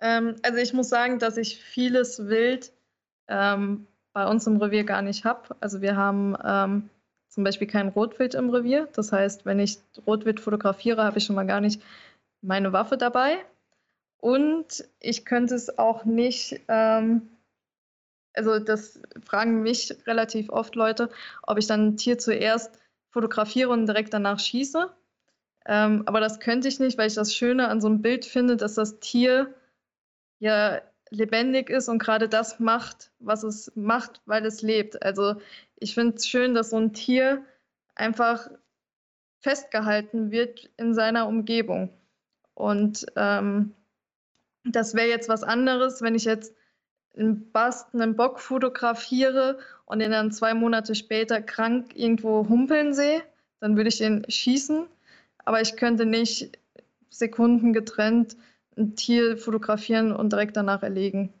Ähm, 0.00 0.36
also 0.42 0.58
ich 0.58 0.72
muss 0.72 0.88
sagen, 0.88 1.18
dass 1.18 1.36
ich 1.36 1.58
vieles 1.58 2.26
Wild 2.26 2.72
ähm, 3.28 3.86
bei 4.14 4.26
uns 4.26 4.46
im 4.46 4.56
Revier 4.56 4.84
gar 4.84 5.02
nicht 5.02 5.24
habe. 5.24 5.54
Also 5.60 5.82
wir 5.82 5.96
haben 5.96 6.34
ähm, 6.44 6.90
zum 7.28 7.44
Beispiel 7.44 7.66
kein 7.66 7.88
Rotwild 7.88 8.34
im 8.34 8.50
Revier. 8.50 8.88
Das 8.94 9.12
heißt, 9.12 9.46
wenn 9.46 9.60
ich 9.60 9.78
Rotwild 10.06 10.40
fotografiere, 10.40 11.04
habe 11.04 11.18
ich 11.18 11.24
schon 11.24 11.36
mal 11.36 11.46
gar 11.46 11.60
nicht 11.60 11.82
meine 12.42 12.72
Waffe 12.72 12.96
dabei. 12.96 13.36
Und 14.22 14.84
ich 15.00 15.24
könnte 15.24 15.56
es 15.56 15.78
auch 15.78 16.04
nicht, 16.04 16.60
ähm, 16.68 17.28
also 18.34 18.60
das 18.60 19.00
fragen 19.20 19.62
mich 19.62 19.92
relativ 20.06 20.48
oft 20.48 20.76
Leute, 20.76 21.10
ob 21.42 21.58
ich 21.58 21.66
dann 21.66 21.88
ein 21.88 21.96
Tier 21.96 22.18
zuerst 22.18 22.78
fotografiere 23.10 23.70
und 23.70 23.86
direkt 23.86 24.14
danach 24.14 24.38
schieße. 24.38 24.94
Ähm, 25.66 26.04
aber 26.06 26.20
das 26.20 26.38
könnte 26.38 26.68
ich 26.68 26.78
nicht, 26.78 26.98
weil 26.98 27.08
ich 27.08 27.14
das 27.14 27.34
Schöne 27.34 27.66
an 27.66 27.80
so 27.80 27.88
einem 27.88 28.00
Bild 28.00 28.24
finde, 28.24 28.56
dass 28.56 28.74
das 28.74 29.00
Tier 29.00 29.52
ja 30.38 30.80
lebendig 31.10 31.68
ist 31.68 31.88
und 31.88 31.98
gerade 31.98 32.28
das 32.28 32.60
macht, 32.60 33.10
was 33.18 33.42
es 33.42 33.72
macht, 33.74 34.20
weil 34.26 34.46
es 34.46 34.62
lebt. 34.62 35.02
Also 35.02 35.34
ich 35.74 35.94
finde 35.94 36.14
es 36.14 36.28
schön, 36.28 36.54
dass 36.54 36.70
so 36.70 36.76
ein 36.76 36.92
Tier 36.92 37.44
einfach 37.96 38.48
festgehalten 39.40 40.30
wird 40.30 40.70
in 40.76 40.94
seiner 40.94 41.26
Umgebung. 41.26 41.90
Und 42.54 43.04
ähm, 43.16 43.74
das 44.64 44.94
wäre 44.94 45.08
jetzt 45.08 45.28
was 45.28 45.42
anderes, 45.42 46.02
wenn 46.02 46.14
ich 46.14 46.24
jetzt 46.24 46.54
einen 47.16 47.50
Bast, 47.52 47.94
einen 47.94 48.16
Bock 48.16 48.40
fotografiere 48.40 49.58
und 49.84 49.98
den 49.98 50.12
dann 50.12 50.32
zwei 50.32 50.54
Monate 50.54 50.94
später 50.94 51.42
krank 51.42 51.92
irgendwo 51.94 52.48
humpeln 52.48 52.94
sehe, 52.94 53.22
dann 53.60 53.76
würde 53.76 53.88
ich 53.88 53.98
den 53.98 54.24
schießen. 54.28 54.86
Aber 55.44 55.60
ich 55.60 55.76
könnte 55.76 56.06
nicht 56.06 56.58
Sekunden 57.10 57.72
getrennt 57.72 58.36
ein 58.76 58.96
Tier 58.96 59.36
fotografieren 59.36 60.12
und 60.12 60.32
direkt 60.32 60.56
danach 60.56 60.82
erlegen. 60.82 61.32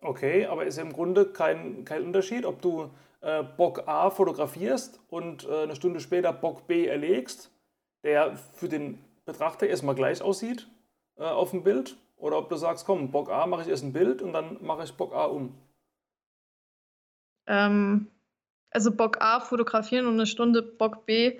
Okay, 0.00 0.44
aber 0.46 0.66
ist 0.66 0.76
ja 0.76 0.82
im 0.82 0.92
Grunde 0.92 1.24
kein, 1.24 1.84
kein 1.86 2.04
Unterschied, 2.04 2.44
ob 2.44 2.60
du 2.60 2.90
äh, 3.22 3.42
Bock 3.42 3.88
A 3.88 4.10
fotografierst 4.10 5.00
und 5.08 5.48
äh, 5.48 5.62
eine 5.62 5.74
Stunde 5.74 6.00
später 6.00 6.32
Bock 6.32 6.66
B 6.66 6.86
erlegst, 6.86 7.50
der 8.04 8.36
für 8.36 8.68
den 8.68 8.98
Betrachter 9.24 9.66
erstmal 9.66 9.94
gleich 9.94 10.20
aussieht 10.20 10.68
äh, 11.16 11.22
auf 11.22 11.50
dem 11.50 11.62
Bild 11.62 11.96
oder 12.16 12.38
ob 12.38 12.48
du 12.48 12.56
sagst, 12.56 12.86
komm, 12.86 13.10
Bock 13.10 13.30
A 13.30 13.46
mache 13.46 13.62
ich 13.62 13.68
erst 13.68 13.84
ein 13.84 13.92
Bild 13.92 14.22
und 14.22 14.32
dann 14.32 14.58
mache 14.62 14.84
ich 14.84 14.92
Bock 14.92 15.14
A 15.14 15.24
um. 15.24 15.54
Ähm, 17.46 18.08
also 18.70 18.90
Bock 18.90 19.20
A 19.20 19.40
fotografieren 19.40 20.06
und 20.06 20.14
eine 20.14 20.26
Stunde 20.26 20.62
Bock 20.62 21.06
B, 21.06 21.38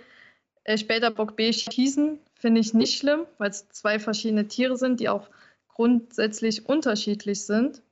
äh, 0.64 0.79
später 0.79 1.11
Bock 1.11 1.37
B 1.37 1.53
schießen, 1.53 2.18
finde 2.35 2.61
ich 2.61 2.74
nicht 2.74 2.99
schlimm, 2.99 3.27
weil 3.39 3.51
es 3.51 3.68
zwei 3.70 3.99
verschiedene 3.99 4.49
Tiere 4.49 4.77
sind, 4.77 5.01
die 5.01 5.09
auch 5.09 5.29
grundsätzlich 5.68 6.66
unterschiedlich 6.66 7.45
sind. 7.45 7.83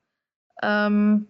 Ähm, 0.62 1.28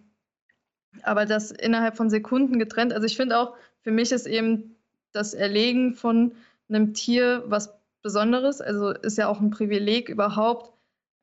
aber 1.03 1.25
das 1.25 1.51
innerhalb 1.51 1.97
von 1.97 2.09
Sekunden 2.09 2.59
getrennt. 2.59 2.93
Also 2.93 3.05
ich 3.05 3.17
finde 3.17 3.37
auch, 3.39 3.55
für 3.81 3.91
mich 3.91 4.11
ist 4.11 4.27
eben 4.27 4.75
das 5.11 5.33
Erlegen 5.33 5.95
von 5.95 6.33
einem 6.69 6.93
Tier 6.93 7.43
was 7.47 7.73
Besonderes. 8.01 8.61
Also 8.61 8.91
ist 8.91 9.17
ja 9.17 9.27
auch 9.27 9.41
ein 9.41 9.49
Privileg 9.49 10.09
überhaupt, 10.09 10.74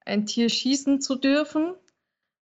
ein 0.04 0.26
Tier 0.26 0.48
schießen 0.48 1.00
zu 1.00 1.16
dürfen. 1.16 1.74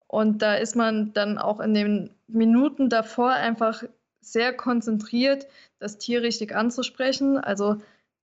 Und 0.06 0.42
da 0.42 0.54
ist 0.54 0.76
man 0.76 1.12
dann 1.12 1.38
auch 1.38 1.60
in 1.60 1.74
den 1.74 2.10
Minuten 2.26 2.88
davor 2.88 3.30
einfach 3.32 3.84
sehr 4.20 4.52
konzentriert, 4.56 5.46
das 5.78 5.98
Tier 5.98 6.22
richtig 6.22 6.54
anzusprechen. 6.54 7.38
Also 7.38 7.78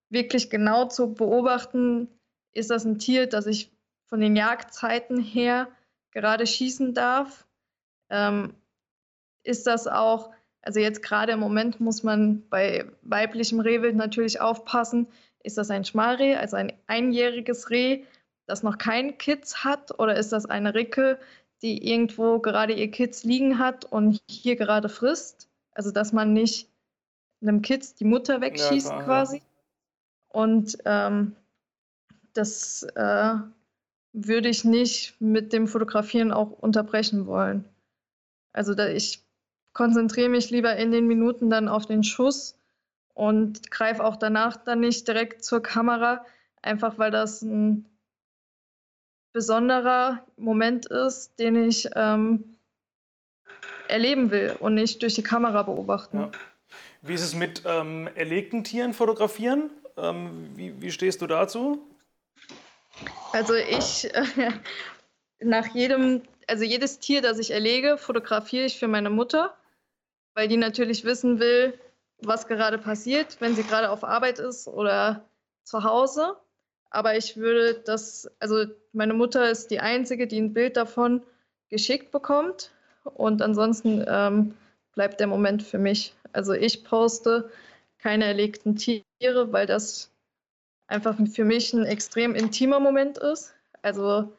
wirklich 0.10 0.50
genau 0.50 0.88
zu 0.88 1.14
beobachten, 1.14 2.08
ist 2.54 2.70
das 2.70 2.86
ein 2.86 3.00
Tier, 3.00 3.28
das 3.28 3.46
ich 3.48 3.72
von 4.08 4.20
den 4.20 4.36
Jagdzeiten 4.36 5.20
her 5.20 5.68
gerade 6.12 6.46
schießen 6.46 6.94
darf? 6.94 7.46
Ähm, 8.10 8.54
ist 9.44 9.68
das 9.68 9.88
auch, 9.88 10.32
also 10.62 10.80
jetzt 10.80 11.02
gerade 11.02 11.32
im 11.34 11.40
Moment 11.40 11.80
muss 11.80 12.04
man 12.04 12.48
bei 12.50 12.86
weiblichem 13.02 13.60
Rehwild 13.60 13.96
natürlich 13.96 14.42
aufpassen, 14.42 15.08
ist 15.44 15.58
das 15.58 15.72
ein 15.72 15.86
Schmalreh, 15.86 16.36
also 16.36 16.58
ein 16.58 16.74
einjähriges 16.88 17.70
Reh, 17.70 18.04
das 18.52 18.64
noch 18.64 18.78
kein 18.78 19.18
Kids 19.18 19.64
hat 19.64 19.98
oder 20.00 20.16
ist 20.16 20.32
das 20.32 20.46
eine 20.46 20.74
Ricke, 20.74 21.20
die 21.62 21.90
irgendwo 21.90 22.40
gerade 22.40 22.74
ihr 22.74 22.92
Kids 22.92 23.24
liegen 23.24 23.60
hat 23.60 23.86
und 23.86 24.22
hier 24.30 24.56
gerade 24.56 24.90
frisst? 24.90 25.50
Also 25.74 25.92
dass 25.92 26.14
man 26.14 26.34
nicht 26.34 26.70
einem 27.42 27.62
Kids 27.62 27.96
die 27.96 28.06
Mutter 28.06 28.42
wegschießt 28.42 28.90
ja, 28.90 28.96
klar, 28.96 29.06
quasi. 29.06 29.38
Ja. 29.38 29.44
Und 30.30 30.78
ähm, 30.86 31.36
das 32.34 32.84
äh, 32.96 33.36
würde 34.14 34.50
ich 34.50 34.64
nicht 34.64 35.20
mit 35.20 35.54
dem 35.54 35.68
Fotografieren 35.68 36.32
auch 36.32 36.52
unterbrechen 36.52 37.26
wollen. 37.26 37.66
Also 38.54 38.74
da 38.74 38.88
ich 38.88 39.24
konzentriere 39.74 40.30
mich 40.30 40.50
lieber 40.50 40.76
in 40.76 40.92
den 40.92 41.08
Minuten 41.08 41.50
dann 41.50 41.68
auf 41.68 41.86
den 41.86 42.04
Schuss 42.04 42.58
und 43.14 43.72
greife 43.72 44.04
auch 44.04 44.18
danach 44.18 44.58
dann 44.58 44.82
nicht 44.82 45.08
direkt 45.08 45.44
zur 45.44 45.62
Kamera, 45.62 46.26
einfach 46.62 46.98
weil 46.98 47.12
das 47.12 47.42
ein 47.42 47.86
besonderer 49.34 50.26
Moment 50.38 50.86
ist, 50.88 51.40
den 51.40 51.68
ich 51.68 51.90
ähm, 51.96 52.58
erleben 53.88 54.32
will 54.32 54.56
und 54.60 54.76
nicht 54.76 55.02
durch 55.02 55.16
die 55.16 55.24
Kamera 55.24 55.64
beobachten. 55.64 56.20
Ja. 56.20 56.32
Wie 57.02 57.14
ist 57.14 57.24
es 57.24 57.36
mit 57.36 57.64
ähm, 57.66 58.10
erlegten 58.16 58.64
Tieren 58.64 58.94
fotografieren? 58.94 59.72
Ähm, 59.98 60.52
wie, 60.56 60.82
wie 60.82 60.92
stehst 60.92 61.22
du 61.22 61.28
dazu? 61.28 61.80
Also 63.34 63.56
ich, 63.56 64.14
äh, 64.14 64.52
nach 65.40 65.68
jedem, 65.74 66.22
also 66.48 66.64
jedes 66.64 67.00
Tier, 67.00 67.22
das 67.22 67.40
ich 67.40 67.52
erlege, 67.52 67.98
fotografiere 67.98 68.66
ich 68.66 68.78
für 68.78 68.88
meine 68.88 69.10
Mutter, 69.10 69.56
weil 70.36 70.48
die 70.48 70.58
natürlich 70.58 71.04
wissen 71.04 71.40
will, 71.40 71.78
was 72.20 72.48
gerade 72.48 72.78
passiert, 72.78 73.38
wenn 73.40 73.56
sie 73.56 73.64
gerade 73.64 73.90
auf 73.90 74.04
Arbeit 74.04 74.40
ist 74.40 74.68
oder 74.68 75.26
zu 75.64 75.84
Hause. 75.84 76.36
Aber 76.92 77.18
ich 77.18 77.38
würde 77.38 77.82
das, 77.86 78.30
also 78.40 78.66
meine 78.94 79.14
Mutter 79.14 79.50
ist 79.50 79.72
die 79.72 79.80
Einzige, 79.80 80.28
die 80.28 80.40
ein 80.40 80.54
Bild 80.54 80.78
davon 80.78 81.24
geschickt 81.70 82.12
bekommt. 82.12 82.72
Und 83.04 83.42
ansonsten 83.42 84.04
ähm, 84.08 84.54
bleibt 84.94 85.20
der 85.20 85.28
Moment 85.28 85.64
für 85.64 85.80
mich. 85.80 86.14
Also 86.34 86.54
ich 86.54 86.84
poste 86.84 87.50
keine 87.98 88.26
erlegten 88.26 88.76
Tiere, 88.76 89.52
weil 89.52 89.66
das 89.66 90.12
einfach 90.88 91.16
für 91.34 91.46
mich 91.46 91.74
ein 91.74 91.86
extrem 91.86 92.36
intimer 92.36 92.80
Moment 92.80 93.18
ist. 93.18 93.54
Also 93.82 94.34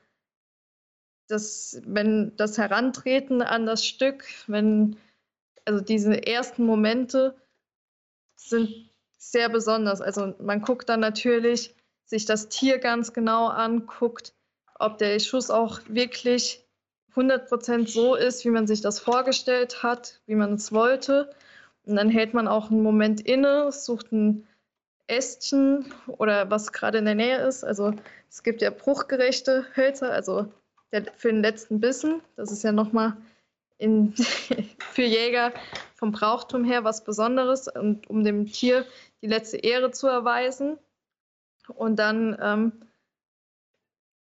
das, 1.28 1.80
wenn 1.86 2.36
das 2.36 2.58
Herantreten 2.58 3.40
an 3.40 3.64
das 3.64 3.84
Stück, 3.84 4.24
wenn 4.46 4.96
also 5.64 5.80
diese 5.80 6.26
ersten 6.26 6.66
Momente 6.66 7.34
sind 8.36 8.90
sehr 9.16 9.48
besonders. 9.48 10.00
Also 10.02 10.34
man 10.38 10.60
guckt 10.60 10.88
dann 10.88 11.00
natürlich 11.00 11.74
sich 12.12 12.26
das 12.26 12.48
Tier 12.48 12.78
ganz 12.78 13.12
genau 13.12 13.48
an, 13.48 13.86
guckt, 13.86 14.34
ob 14.78 14.98
der 14.98 15.18
Schuss 15.18 15.50
auch 15.50 15.80
wirklich 15.88 16.64
100% 17.16 17.88
so 17.88 18.14
ist, 18.14 18.44
wie 18.44 18.50
man 18.50 18.66
sich 18.66 18.82
das 18.82 18.98
vorgestellt 18.98 19.82
hat, 19.82 20.20
wie 20.26 20.34
man 20.34 20.54
es 20.54 20.72
wollte. 20.72 21.30
Und 21.84 21.96
dann 21.96 22.10
hält 22.10 22.34
man 22.34 22.48
auch 22.48 22.70
einen 22.70 22.82
Moment 22.82 23.20
inne, 23.22 23.72
sucht 23.72 24.12
ein 24.12 24.46
Ästchen 25.06 25.92
oder 26.06 26.50
was 26.50 26.72
gerade 26.72 26.98
in 26.98 27.06
der 27.06 27.14
Nähe 27.14 27.38
ist. 27.46 27.64
Also 27.64 27.94
es 28.30 28.42
gibt 28.42 28.60
ja 28.62 28.70
bruchgerechte 28.70 29.66
Hölzer, 29.74 30.12
also 30.12 30.46
für 31.16 31.32
den 31.32 31.42
letzten 31.42 31.80
Bissen. 31.80 32.20
Das 32.36 32.52
ist 32.52 32.62
ja 32.62 32.72
nochmal 32.72 33.16
für 33.80 35.02
Jäger 35.02 35.52
vom 35.94 36.12
Brauchtum 36.12 36.64
her 36.64 36.84
was 36.84 37.04
Besonderes 37.04 37.68
und 37.68 38.08
um 38.10 38.22
dem 38.22 38.46
Tier 38.46 38.84
die 39.22 39.26
letzte 39.26 39.56
Ehre 39.56 39.90
zu 39.90 40.06
erweisen. 40.08 40.78
Und 41.68 41.96
dann 41.96 42.36
ähm, 42.40 42.72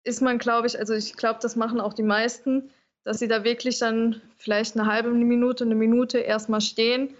ist 0.04 0.22
man, 0.22 0.38
glaube 0.38 0.66
ich, 0.66 0.78
also 0.78 0.94
ich 0.94 1.14
glaube, 1.14 1.40
das 1.42 1.56
machen 1.56 1.80
auch 1.80 1.94
die 1.94 2.02
meisten, 2.02 2.70
dass 3.04 3.18
sie 3.18 3.28
da 3.28 3.44
wirklich 3.44 3.78
dann 3.78 4.20
vielleicht 4.36 4.76
eine 4.76 4.90
halbe 4.90 5.10
Minute, 5.10 5.64
eine 5.64 5.74
Minute 5.74 6.18
erstmal 6.18 6.60
stehen 6.60 7.14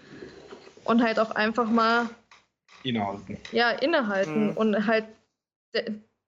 und 0.83 1.03
halt 1.03 1.19
auch 1.19 1.31
einfach 1.31 1.69
mal 1.69 2.09
innehalten. 2.83 3.37
Ja, 3.51 3.71
innehalten 3.71 4.47
mhm. 4.47 4.57
und 4.57 4.87
halt 4.87 5.05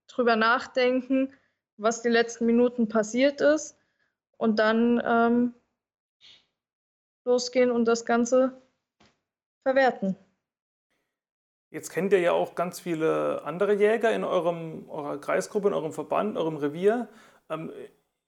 drüber 0.08 0.36
nachdenken, 0.36 1.34
was 1.78 2.02
die 2.02 2.10
letzten 2.10 2.46
Minuten 2.46 2.88
passiert 2.88 3.42
ist 3.42 3.78
und 4.38 4.60
dann 4.60 5.02
ähm, 5.06 5.54
losgehen 7.26 7.72
und 7.72 7.86
das 7.86 8.06
Ganze 8.06 8.62
verwerten. 9.64 10.16
Jetzt 11.72 11.90
kennt 11.90 12.12
ihr 12.12 12.20
ja 12.20 12.34
auch 12.34 12.54
ganz 12.54 12.82
viele 12.82 13.44
andere 13.46 13.74
Jäger 13.74 14.12
in 14.12 14.26
eurem, 14.26 14.90
eurer 14.90 15.20
Kreisgruppe, 15.20 15.70
in 15.70 15.74
eurem 15.74 15.94
Verband, 15.94 16.38
eurem 16.38 16.58
Revier. 16.58 17.08
Ähm, 17.50 17.72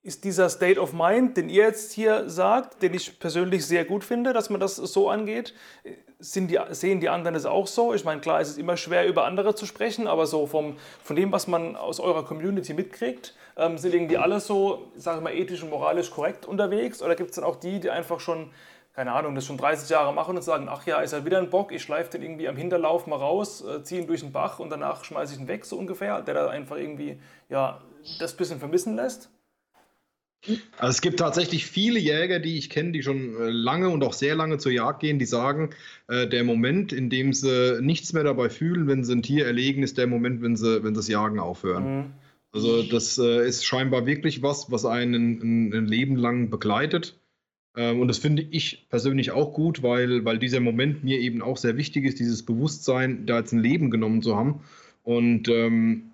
ist 0.01 0.23
dieser 0.23 0.49
State 0.49 0.79
of 0.79 0.93
Mind, 0.93 1.35
den 1.35 1.49
ihr 1.49 1.63
jetzt 1.63 1.91
hier 1.91 2.29
sagt, 2.29 2.81
den 2.81 2.93
ich 2.93 3.19
persönlich 3.19 3.65
sehr 3.65 3.83
gut 3.83 4.05
finde, 4.05 4.31
dass 4.31 4.49
man 4.49 4.61
das 4.61 4.77
so 4.77 5.09
angeht, 5.09 5.53
die, 6.19 6.59
sehen 6.71 6.99
die 7.01 7.09
anderen 7.09 7.35
es 7.35 7.45
auch 7.45 7.67
so? 7.67 7.93
Ich 7.93 8.05
meine, 8.05 8.21
klar, 8.21 8.39
es 8.39 8.49
ist 8.49 8.57
immer 8.57 8.77
schwer, 8.77 9.07
über 9.07 9.25
andere 9.25 9.55
zu 9.55 9.65
sprechen, 9.65 10.07
aber 10.07 10.25
so 10.25 10.47
vom, 10.47 10.77
von 11.01 11.15
dem, 11.15 11.33
was 11.33 11.47
man 11.47 11.75
aus 11.75 11.99
eurer 11.99 12.23
Community 12.23 12.73
mitkriegt, 12.73 13.33
ähm, 13.57 13.77
sind 13.77 13.93
irgendwie 13.93 14.17
alle 14.17 14.39
so, 14.39 14.91
sage 14.95 15.17
ich 15.17 15.23
mal, 15.23 15.33
ethisch 15.33 15.63
und 15.63 15.69
moralisch 15.69 16.11
korrekt 16.11 16.45
unterwegs? 16.45 17.01
Oder 17.01 17.15
gibt 17.15 17.31
es 17.31 17.35
dann 17.35 17.45
auch 17.45 17.57
die, 17.57 17.81
die 17.81 17.89
einfach 17.89 18.21
schon 18.21 18.51
keine 18.93 19.11
Ahnung, 19.11 19.33
das 19.33 19.45
schon 19.45 19.57
30 19.57 19.89
Jahre 19.89 20.13
machen 20.13 20.35
und 20.35 20.43
sagen, 20.43 20.67
ach 20.69 20.85
ja, 20.85 21.01
ist 21.01 21.13
ja 21.13 21.25
wieder 21.25 21.39
ein 21.39 21.49
Bock, 21.49 21.71
ich 21.71 21.81
schleife 21.81 22.11
den 22.11 22.21
irgendwie 22.21 22.47
am 22.47 22.55
Hinterlauf 22.55 23.07
mal 23.07 23.15
raus, 23.15 23.63
äh, 23.63 23.83
ziehe 23.83 24.01
ihn 24.01 24.07
durch 24.07 24.21
den 24.21 24.31
Bach 24.31 24.59
und 24.59 24.69
danach 24.69 25.03
schmeiße 25.03 25.33
ich 25.33 25.39
ihn 25.39 25.47
weg, 25.47 25.65
so 25.65 25.77
ungefähr, 25.77 26.21
der 26.21 26.35
da 26.35 26.47
einfach 26.49 26.77
irgendwie 26.77 27.17
ja, 27.49 27.81
das 28.19 28.37
bisschen 28.37 28.59
vermissen 28.59 28.95
lässt? 28.95 29.29
Also 30.77 30.89
es 30.89 31.01
gibt 31.01 31.19
tatsächlich 31.19 31.65
viele 31.65 31.99
Jäger, 31.99 32.39
die 32.39 32.57
ich 32.57 32.69
kenne, 32.69 32.91
die 32.91 33.01
schon 33.01 33.35
äh, 33.35 33.49
lange 33.49 33.89
und 33.89 34.03
auch 34.03 34.13
sehr 34.13 34.35
lange 34.35 34.57
zur 34.57 34.73
Jagd 34.73 34.99
gehen, 34.99 35.17
die 35.17 35.25
sagen, 35.25 35.69
äh, 36.09 36.27
der 36.27 36.43
Moment, 36.43 36.91
in 36.91 37.09
dem 37.09 37.33
sie 37.33 37.79
nichts 37.81 38.13
mehr 38.13 38.25
dabei 38.25 38.49
fühlen, 38.49 38.87
wenn 38.87 39.03
sie 39.03 39.13
ein 39.13 39.23
Tier 39.23 39.45
erlegen, 39.45 39.83
ist 39.83 39.97
der 39.97 40.07
Moment, 40.07 40.41
wenn 40.41 40.57
sie, 40.57 40.83
wenn 40.83 40.93
sie 40.93 40.99
das 40.99 41.07
Jagen 41.07 41.39
aufhören. 41.39 41.97
Mhm. 41.97 42.13
Also 42.51 42.83
das 42.83 43.17
äh, 43.17 43.47
ist 43.47 43.65
scheinbar 43.65 44.05
wirklich 44.05 44.43
was, 44.43 44.69
was 44.69 44.85
einen 44.85 45.39
ein, 45.41 45.73
ein 45.73 45.85
Leben 45.87 46.17
lang 46.17 46.49
begleitet. 46.49 47.17
Ähm, 47.75 48.01
und 48.01 48.07
das 48.07 48.17
finde 48.17 48.41
ich 48.41 48.87
persönlich 48.89 49.31
auch 49.31 49.53
gut, 49.53 49.83
weil, 49.83 50.25
weil 50.25 50.39
dieser 50.39 50.59
Moment 50.59 51.03
mir 51.03 51.19
eben 51.19 51.41
auch 51.41 51.57
sehr 51.57 51.77
wichtig 51.77 52.05
ist, 52.05 52.19
dieses 52.19 52.43
Bewusstsein, 52.43 53.25
da 53.25 53.39
jetzt 53.39 53.51
ein 53.51 53.63
Leben 53.63 53.89
genommen 53.89 54.21
zu 54.21 54.35
haben. 54.35 54.61
Und 55.03 55.49
ähm, 55.49 56.11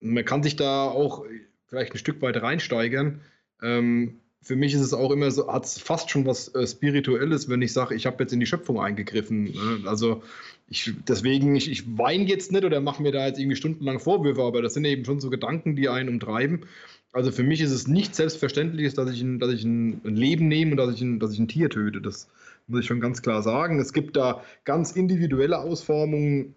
man 0.00 0.24
kann 0.24 0.42
sich 0.42 0.56
da 0.56 0.86
auch 0.86 1.24
vielleicht 1.66 1.92
ein 1.92 1.98
Stück 1.98 2.20
weit 2.20 2.42
reinsteigern. 2.42 3.20
Ähm, 3.62 4.16
für 4.42 4.56
mich 4.56 4.74
ist 4.74 4.80
es 4.80 4.92
auch 4.92 5.12
immer 5.12 5.30
so, 5.30 5.50
hat 5.50 5.64
es 5.64 5.78
fast 5.78 6.10
schon 6.10 6.26
was 6.26 6.48
äh, 6.54 6.66
Spirituelles, 6.66 7.48
wenn 7.48 7.62
ich 7.62 7.72
sage, 7.72 7.94
ich 7.94 8.06
habe 8.06 8.22
jetzt 8.24 8.32
in 8.32 8.40
die 8.40 8.46
Schöpfung 8.46 8.80
eingegriffen. 8.80 9.44
Ne? 9.44 9.84
Also 9.86 10.22
ich, 10.68 10.92
deswegen, 11.06 11.54
ich, 11.54 11.70
ich 11.70 11.96
weine 11.96 12.24
jetzt 12.24 12.50
nicht 12.50 12.64
oder 12.64 12.80
mache 12.80 13.02
mir 13.02 13.12
da 13.12 13.26
jetzt 13.26 13.38
irgendwie 13.38 13.56
stundenlang 13.56 14.00
Vorwürfe, 14.00 14.42
aber 14.42 14.60
das 14.60 14.74
sind 14.74 14.84
eben 14.84 15.04
schon 15.04 15.20
so 15.20 15.30
Gedanken, 15.30 15.76
die 15.76 15.88
einen 15.88 16.08
umtreiben. 16.08 16.66
Also 17.12 17.30
für 17.30 17.42
mich 17.42 17.60
ist 17.60 17.72
es 17.72 17.86
nicht 17.86 18.14
selbstverständlich, 18.14 18.94
dass 18.94 19.10
ich 19.10 19.20
ein, 19.20 19.38
dass 19.38 19.52
ich 19.52 19.64
ein, 19.64 20.00
Leben 20.04 20.48
nehme 20.48 20.72
und 20.72 20.76
dass 20.78 20.94
ich, 20.94 21.02
ein, 21.02 21.20
dass 21.20 21.32
ich 21.32 21.38
ein 21.38 21.48
Tier 21.48 21.68
töte. 21.68 22.00
Das 22.00 22.28
muss 22.66 22.80
ich 22.80 22.86
schon 22.86 23.00
ganz 23.00 23.20
klar 23.20 23.42
sagen. 23.42 23.78
Es 23.78 23.92
gibt 23.92 24.16
da 24.16 24.42
ganz 24.64 24.92
individuelle 24.92 25.58
Ausformungen, 25.58 26.54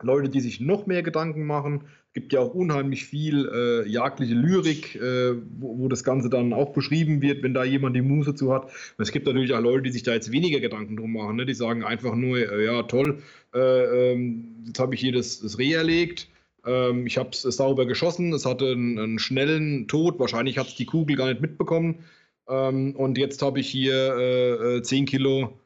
Leute, 0.00 0.28
die 0.28 0.40
sich 0.40 0.60
noch 0.60 0.86
mehr 0.86 1.04
Gedanken 1.04 1.46
machen. 1.46 1.84
Es 2.08 2.14
gibt 2.14 2.32
ja 2.32 2.40
auch 2.40 2.52
unheimlich 2.52 3.04
viel 3.04 3.48
äh, 3.48 3.88
jagdliche 3.88 4.34
Lyrik, 4.34 4.96
äh, 4.96 5.34
wo, 5.58 5.78
wo, 5.78 5.88
das 5.88 6.02
Ganze 6.02 6.28
dann 6.28 6.52
auch 6.52 6.72
beschrieben 6.72 7.22
wird, 7.22 7.44
wenn 7.44 7.54
da 7.54 7.62
jemand 7.62 7.94
die 7.94 8.02
Muße 8.02 8.34
zu 8.34 8.52
hat. 8.52 8.64
Und 8.64 9.02
es 9.02 9.12
gibt 9.12 9.26
natürlich 9.26 9.54
auch 9.54 9.60
Leute, 9.60 9.82
die 9.82 9.92
sich 9.92 10.02
da 10.02 10.12
jetzt 10.12 10.32
weniger 10.32 10.58
Gedanken 10.58 10.96
drum 10.96 11.12
machen. 11.12 11.36
Ne? 11.36 11.46
Die 11.46 11.54
sagen 11.54 11.84
einfach 11.84 12.16
nur, 12.16 12.38
äh, 12.38 12.64
ja 12.64 12.82
toll, 12.82 13.22
äh, 13.54 14.12
ähm, 14.12 14.64
jetzt 14.66 14.80
habe 14.80 14.96
ich 14.96 15.00
hier 15.00 15.12
das, 15.12 15.40
das 15.40 15.58
Reh 15.58 15.72
erlegt 15.72 16.28
ähm, 16.64 17.06
ich 17.06 17.18
habe 17.18 17.30
es 17.30 17.42
sauber 17.42 17.86
geschossen, 17.86 18.32
es 18.32 18.46
hatte 18.46 18.72
einen, 18.72 18.98
einen 18.98 19.18
schnellen 19.18 19.88
Tod, 19.88 20.18
wahrscheinlich 20.18 20.58
hat 20.58 20.68
es 20.68 20.74
die 20.74 20.86
Kugel 20.86 21.16
gar 21.16 21.28
nicht 21.28 21.40
mitbekommen. 21.40 22.04
Ähm, 22.48 22.94
und 22.96 23.18
jetzt 23.18 23.42
habe 23.42 23.60
ich 23.60 23.68
hier 23.68 24.16
äh, 24.16 24.82
10 24.82 25.02
äh, 25.02 25.06
Kilo 25.06 25.60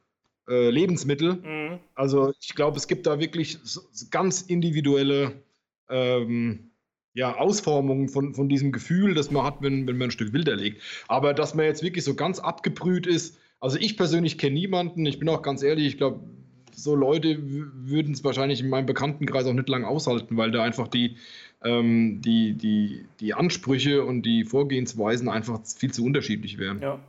äh, 0.49 0.71
Lebensmittel. 0.71 1.35
Mhm. 1.35 1.79
Also 1.95 2.33
ich 2.41 2.55
glaube, 2.55 2.77
es 2.77 2.89
gibt 2.89 3.07
da 3.07 3.19
wirklich 3.19 3.59
ganz 4.11 4.43
individuelle 4.43 5.33
ähm, 5.91 6.71
ja, 7.15 7.37
Ausformungen 7.37 8.09
von, 8.09 8.35
von 8.35 8.49
diesem 8.49 8.73
Gefühl, 8.73 9.15
das 9.15 9.31
man 9.31 9.45
hat, 9.45 9.63
wenn, 9.63 9.87
wenn 9.87 9.97
man 9.97 10.09
ein 10.09 10.13
Stück 10.13 10.33
Wild 10.33 10.49
erlegt. 10.49 10.83
Aber 11.09 11.33
dass 11.33 11.55
man 11.55 11.65
jetzt 11.65 11.83
wirklich 11.83 12.05
so 12.05 12.15
ganz 12.15 12.39
abgebrüht 12.39 13.07
ist, 13.07 13.39
also 13.59 13.79
ich 13.79 13.97
persönlich 13.97 14.37
kenne 14.37 14.55
niemanden, 14.55 15.07
ich 15.07 15.19
bin 15.19 15.29
auch 15.31 15.41
ganz 15.41 15.63
ehrlich, 15.63 15.87
ich 15.87 15.97
glaube, 15.97 16.21
so 16.77 16.95
Leute 16.95 17.39
würden 17.41 18.13
es 18.13 18.23
wahrscheinlich 18.23 18.61
in 18.61 18.69
meinem 18.69 18.87
Bekanntenkreis 18.87 19.47
auch 19.47 19.53
nicht 19.53 19.69
lange 19.69 19.89
aushalten, 19.89 20.37
weil 20.37 20.51
da 20.51 20.63
einfach 20.63 20.89
die, 20.89 21.17
ähm, 21.65 22.21
die, 22.21 22.53
die, 22.53 23.07
die 23.19 23.35
Ansprüche 23.35 24.05
und 24.05 24.23
die 24.23 24.45
Vorgehensweisen 24.45 25.29
einfach 25.29 25.61
viel 25.65 25.93
zu 25.93 26.05
unterschiedlich 26.05 26.59
wären. 26.59 26.81
Ja. 26.81 27.01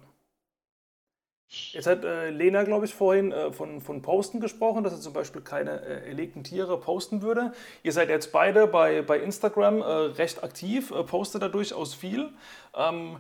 Jetzt 1.49 1.88
hat 1.88 2.03
äh, 2.03 2.30
Lena, 2.30 2.63
glaube 2.63 2.86
ich, 2.86 2.93
vorhin 2.93 3.32
äh, 3.32 3.53
von, 3.53 3.80
von 3.80 4.01
Posten 4.01 4.41
gesprochen, 4.41 4.84
dass 4.84 4.93
er 4.93 4.99
zum 4.99 5.13
Beispiel 5.13 5.41
keine 5.41 5.82
äh, 5.82 6.09
erlegten 6.09 6.43
Tiere 6.43 6.78
posten 6.78 7.22
würde. 7.22 7.53
Ihr 7.84 7.93
seid 7.93 8.09
jetzt 8.09 8.34
beide 8.34 8.68
bei, 8.68 9.01
bei 9.01 9.20
Instagram 9.20 9.80
äh, 9.80 9.84
recht 9.84 10.43
aktiv, 10.43 10.91
äh, 10.91 11.03
postet 11.03 11.41
da 11.41 11.47
durchaus 11.47 11.93
viel. 11.93 12.30
Ähm, 12.76 13.18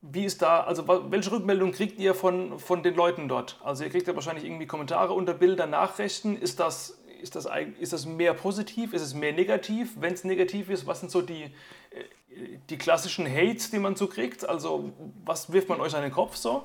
wie 0.00 0.24
ist 0.24 0.42
da, 0.42 0.60
also 0.60 0.86
welche 0.86 1.32
Rückmeldung 1.32 1.72
kriegt 1.72 1.98
ihr 1.98 2.14
von, 2.14 2.58
von 2.58 2.82
den 2.82 2.94
Leuten 2.94 3.28
dort? 3.28 3.60
Also 3.64 3.84
ihr 3.84 3.90
kriegt 3.90 4.06
ja 4.06 4.14
wahrscheinlich 4.14 4.44
irgendwie 4.44 4.66
Kommentare 4.66 5.12
unter 5.12 5.34
Bilder, 5.34 5.66
Nachrichten. 5.66 6.36
Ist 6.36 6.60
das, 6.60 6.98
ist 7.20 7.34
das, 7.34 7.48
ist 7.80 7.92
das 7.92 8.06
mehr 8.06 8.34
positiv? 8.34 8.92
Ist 8.92 9.02
es 9.02 9.14
mehr 9.14 9.32
negativ? 9.32 10.00
Wenn 10.00 10.14
es 10.14 10.22
negativ 10.22 10.70
ist, 10.70 10.86
was 10.86 11.00
sind 11.00 11.10
so 11.10 11.20
die, 11.20 11.44
äh, 11.44 12.58
die 12.70 12.78
klassischen 12.78 13.26
Hates, 13.26 13.70
die 13.70 13.80
man 13.80 13.96
so 13.96 14.06
kriegt? 14.06 14.48
Also 14.48 14.92
was 15.24 15.52
wirft 15.52 15.68
man 15.68 15.80
euch 15.80 15.96
an 15.96 16.02
den 16.02 16.12
Kopf 16.12 16.36
so? 16.36 16.62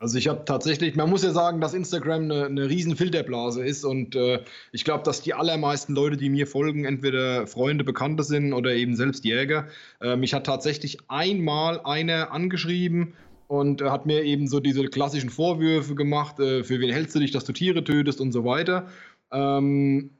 Also 0.00 0.16
ich 0.16 0.28
habe 0.28 0.44
tatsächlich, 0.44 0.94
man 0.94 1.10
muss 1.10 1.24
ja 1.24 1.32
sagen, 1.32 1.60
dass 1.60 1.74
Instagram 1.74 2.22
eine, 2.22 2.46
eine 2.46 2.68
riesen 2.68 2.94
Filterblase 2.94 3.64
ist 3.64 3.84
und 3.84 4.14
äh, 4.14 4.44
ich 4.70 4.84
glaube, 4.84 5.02
dass 5.02 5.22
die 5.22 5.34
allermeisten 5.34 5.92
Leute, 5.92 6.16
die 6.16 6.30
mir 6.30 6.46
folgen, 6.46 6.84
entweder 6.84 7.48
Freunde, 7.48 7.82
Bekannte 7.82 8.22
sind 8.22 8.52
oder 8.52 8.72
eben 8.74 8.94
selbst 8.94 9.24
Jäger. 9.24 9.66
Äh, 10.00 10.14
mich 10.14 10.34
hat 10.34 10.46
tatsächlich 10.46 10.98
einmal 11.08 11.80
einer 11.80 12.30
angeschrieben 12.30 13.14
und 13.48 13.82
hat 13.82 14.06
mir 14.06 14.22
eben 14.22 14.46
so 14.46 14.60
diese 14.60 14.84
klassischen 14.84 15.30
Vorwürfe 15.30 15.96
gemacht, 15.96 16.38
äh, 16.38 16.62
für 16.62 16.78
wen 16.78 16.92
hältst 16.92 17.16
du 17.16 17.18
dich, 17.18 17.32
dass 17.32 17.44
du 17.44 17.52
Tiere 17.52 17.82
tötest 17.82 18.20
und 18.20 18.30
so 18.30 18.44
weiter. 18.44 18.86
Ähm, 19.32 20.10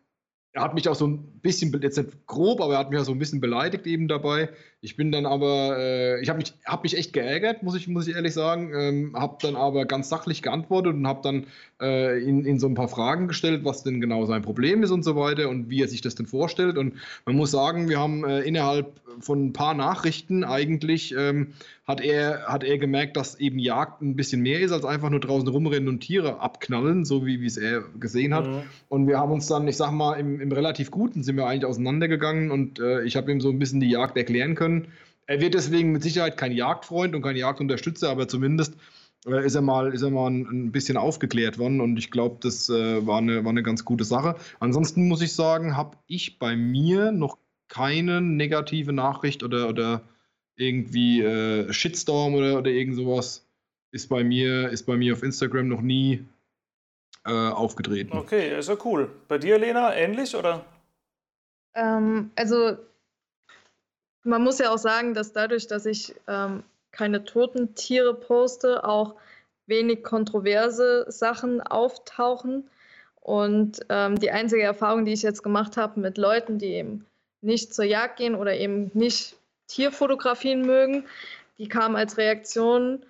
er 0.53 0.63
hat 0.63 0.75
mich 0.75 0.89
auch 0.89 0.95
so 0.95 1.07
ein 1.07 1.41
bisschen, 1.41 1.79
jetzt 1.83 1.99
nicht 1.99 2.27
grob, 2.27 2.61
aber 2.61 2.75
er 2.75 2.79
hat 2.81 2.91
mich 2.91 2.99
auch 2.99 3.05
so 3.05 3.13
ein 3.13 3.19
bisschen 3.19 3.41
beleidigt 3.41 3.87
eben 3.87 4.09
dabei. 4.09 4.49
Ich 4.81 4.97
bin 4.97 5.13
dann 5.13 5.27
aber, 5.27 5.77
äh, 5.79 6.21
ich 6.23 6.29
habe 6.31 6.39
mich, 6.39 6.55
hab 6.65 6.83
mich 6.85 6.97
echt 6.97 7.13
geärgert, 7.13 7.63
muss 7.63 7.77
ich, 7.77 7.87
muss 7.87 8.09
ich 8.09 8.15
ehrlich 8.15 8.33
sagen. 8.33 8.73
Ähm, 8.75 9.15
habe 9.15 9.37
dann 9.43 9.57
aber 9.57 9.85
ganz 9.85 10.09
sachlich 10.09 10.43
geantwortet 10.43 10.95
und 10.95 11.07
habe 11.07 11.21
dann 11.23 11.47
äh, 11.81 12.19
ihn, 12.23 12.45
ihn 12.45 12.59
so 12.59 12.67
ein 12.67 12.75
paar 12.75 12.89
Fragen 12.89 13.29
gestellt, 13.29 13.65
was 13.65 13.83
denn 13.83 14.01
genau 14.01 14.25
sein 14.25 14.43
Problem 14.43 14.83
ist 14.83 14.91
und 14.91 15.05
so 15.05 15.17
weiter 15.17 15.49
und 15.49 15.69
wie 15.69 15.83
er 15.83 15.89
sich 15.89 16.01
das 16.01 16.15
denn 16.15 16.27
vorstellt. 16.27 16.79
Und 16.79 16.95
man 17.27 17.37
muss 17.37 17.51
sagen, 17.51 17.89
wir 17.89 17.99
haben 17.99 18.25
äh, 18.25 18.41
innerhalb 18.41 19.01
von 19.21 19.47
ein 19.47 19.53
paar 19.53 19.75
Nachrichten 19.75 20.45
eigentlich, 20.45 21.15
ähm, 21.17 21.55
hat, 21.87 22.01
er, 22.01 22.47
hat 22.47 22.65
er 22.65 22.79
gemerkt, 22.79 23.17
dass 23.17 23.39
eben 23.39 23.59
Jagd 23.59 24.03
ein 24.03 24.17
bisschen 24.17 24.43
mehr 24.43 24.61
ist, 24.61 24.73
als 24.73 24.85
einfach 24.85 25.11
nur 25.11 25.21
draußen 25.21 25.49
rumrennen 25.49 25.89
und 25.89 26.01
Tiere 26.01 26.41
abknallen, 26.41 27.05
so 27.05 27.25
wie 27.27 27.45
es 27.45 27.57
er 27.57 27.83
gesehen 27.99 28.35
hat. 28.35 28.47
Mhm. 28.47 28.63
Und 28.89 29.07
wir 29.07 29.19
haben 29.19 29.33
uns 29.33 29.47
dann, 29.47 29.67
ich 29.69 29.77
sag 29.77 29.91
mal, 29.93 30.15
im, 30.15 30.41
im 30.41 30.53
relativ 30.53 30.91
Guten 30.91 31.23
sind 31.23 31.37
wir 31.37 31.47
eigentlich 31.47 31.65
auseinandergegangen 31.65 32.51
und 32.51 32.79
äh, 32.79 33.03
ich 33.05 33.17
habe 33.17 33.31
ihm 33.33 33.41
so 33.41 33.51
ein 33.51 33.59
bisschen 33.59 33.81
die 33.81 33.91
Jagd 33.91 34.17
erklären 34.17 34.55
können. 34.55 34.89
Er 35.27 35.41
wird 35.41 35.55
deswegen 35.55 35.93
mit 35.93 36.03
Sicherheit 36.03 36.37
kein 36.37 36.53
Jagdfreund 36.53 37.15
und 37.15 37.23
kein 37.23 37.37
Jagdunterstützer, 37.37 38.11
aber 38.11 38.29
zumindest 38.29 38.75
äh, 39.27 39.45
ist 39.45 39.55
er 39.55 39.63
mal, 39.63 39.93
ist 39.93 40.03
er 40.03 40.11
mal 40.11 40.31
ein, 40.31 40.47
ein 40.47 40.73
bisschen 40.73 40.97
aufgeklärt 40.97 41.59
worden 41.59 41.81
und 41.81 41.99
ich 41.99 42.11
glaube, 42.11 42.39
das 42.41 42.69
äh, 42.69 43.07
war, 43.07 43.19
eine, 43.19 43.45
war 43.45 43.51
eine 43.51 43.63
ganz 43.63 43.85
gute 43.85 44.05
Sache. 44.05 44.37
Ansonsten 44.61 45.09
muss 45.09 45.23
ich 45.23 45.35
sagen, 45.35 45.77
habe 45.77 45.97
ich 46.07 46.39
bei 46.39 46.57
mir 46.57 47.13
noch 47.13 47.39
keine 47.69 48.21
negative 48.21 48.93
Nachricht 48.93 49.43
oder, 49.43 49.69
oder 49.69 50.03
irgendwie 50.57 51.23
äh, 51.23 51.73
Shitstorm 51.73 52.35
oder, 52.35 52.59
oder 52.59 52.71
irgend 52.71 52.97
sowas 52.97 53.47
ist 53.91 54.09
bei 54.09 54.25
mir, 54.25 54.69
ist 54.71 54.85
bei 54.85 54.97
mir 54.97 55.15
auf 55.15 55.23
Instagram 55.23 55.69
noch 55.69 55.81
nie 55.81 56.27
äh, 57.25 57.31
aufgetreten. 57.31 58.17
Okay, 58.17 58.59
ist 58.59 58.69
ja 58.69 58.77
cool. 58.85 59.11
Bei 59.29 59.39
dir, 59.39 59.59
Lena, 59.59 59.95
ähnlich 59.95 60.35
oder? 60.35 60.65
Ähm, 61.75 62.31
also 62.37 62.77
man 64.25 64.43
muss 64.43 64.59
ja 64.59 64.71
auch 64.71 64.79
sagen, 64.79 65.15
dass 65.15 65.33
dadurch, 65.33 65.67
dass 65.67 65.87
ich 65.87 66.15
ähm, 66.27 66.63
keine 66.91 67.25
toten 67.25 67.75
Tiere 67.75 68.15
poste, 68.15 68.85
auch 68.85 69.15
wenig 69.67 70.03
kontroverse 70.03 71.07
Sachen 71.09 71.61
auftauchen. 71.61 72.69
Und 73.21 73.81
ähm, 73.91 74.19
die 74.19 74.31
einzige 74.31 74.63
Erfahrung, 74.63 75.05
die 75.05 75.13
ich 75.13 75.23
jetzt 75.23 75.43
gemacht 75.43 75.77
habe 75.77 76.01
mit 76.01 76.17
Leuten, 76.19 76.59
die 76.59 76.73
eben 76.73 77.05
nicht 77.41 77.75
zur 77.75 77.85
Jagd 77.85 78.19
gehen 78.19 78.35
oder 78.35 78.57
eben 78.57 78.91
nicht 78.95 79.37
Tierfotografien 79.69 80.63
mögen, 80.63 81.07
die 81.59 81.69
kam 81.69 81.97
als 81.97 82.17
Reaktion 82.17 83.05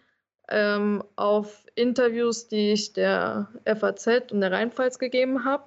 ähm, 0.49 1.05
auf 1.16 1.64
Interviews, 1.74 2.49
die 2.49 2.72
ich 2.72 2.93
der 2.93 3.49
FAZ 3.64 4.33
und 4.33 4.41
der 4.41 4.53
Rheinpfalz 4.53 4.99
gegeben 4.99 5.45
habe. 5.45 5.64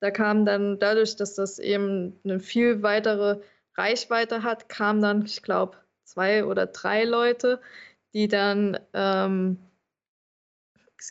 Da 0.00 0.10
kam 0.10 0.44
dann 0.44 0.78
dadurch, 0.78 1.16
dass 1.16 1.34
das 1.34 1.58
eben 1.58 2.18
eine 2.24 2.40
viel 2.40 2.82
weitere 2.82 3.40
Reichweite 3.74 4.42
hat, 4.42 4.68
kamen 4.68 5.00
dann, 5.00 5.24
ich 5.24 5.42
glaube, 5.42 5.76
zwei 6.04 6.44
oder 6.44 6.66
drei 6.66 7.04
Leute, 7.04 7.60
die 8.12 8.28
dann 8.28 8.78
ähm, 8.92 9.58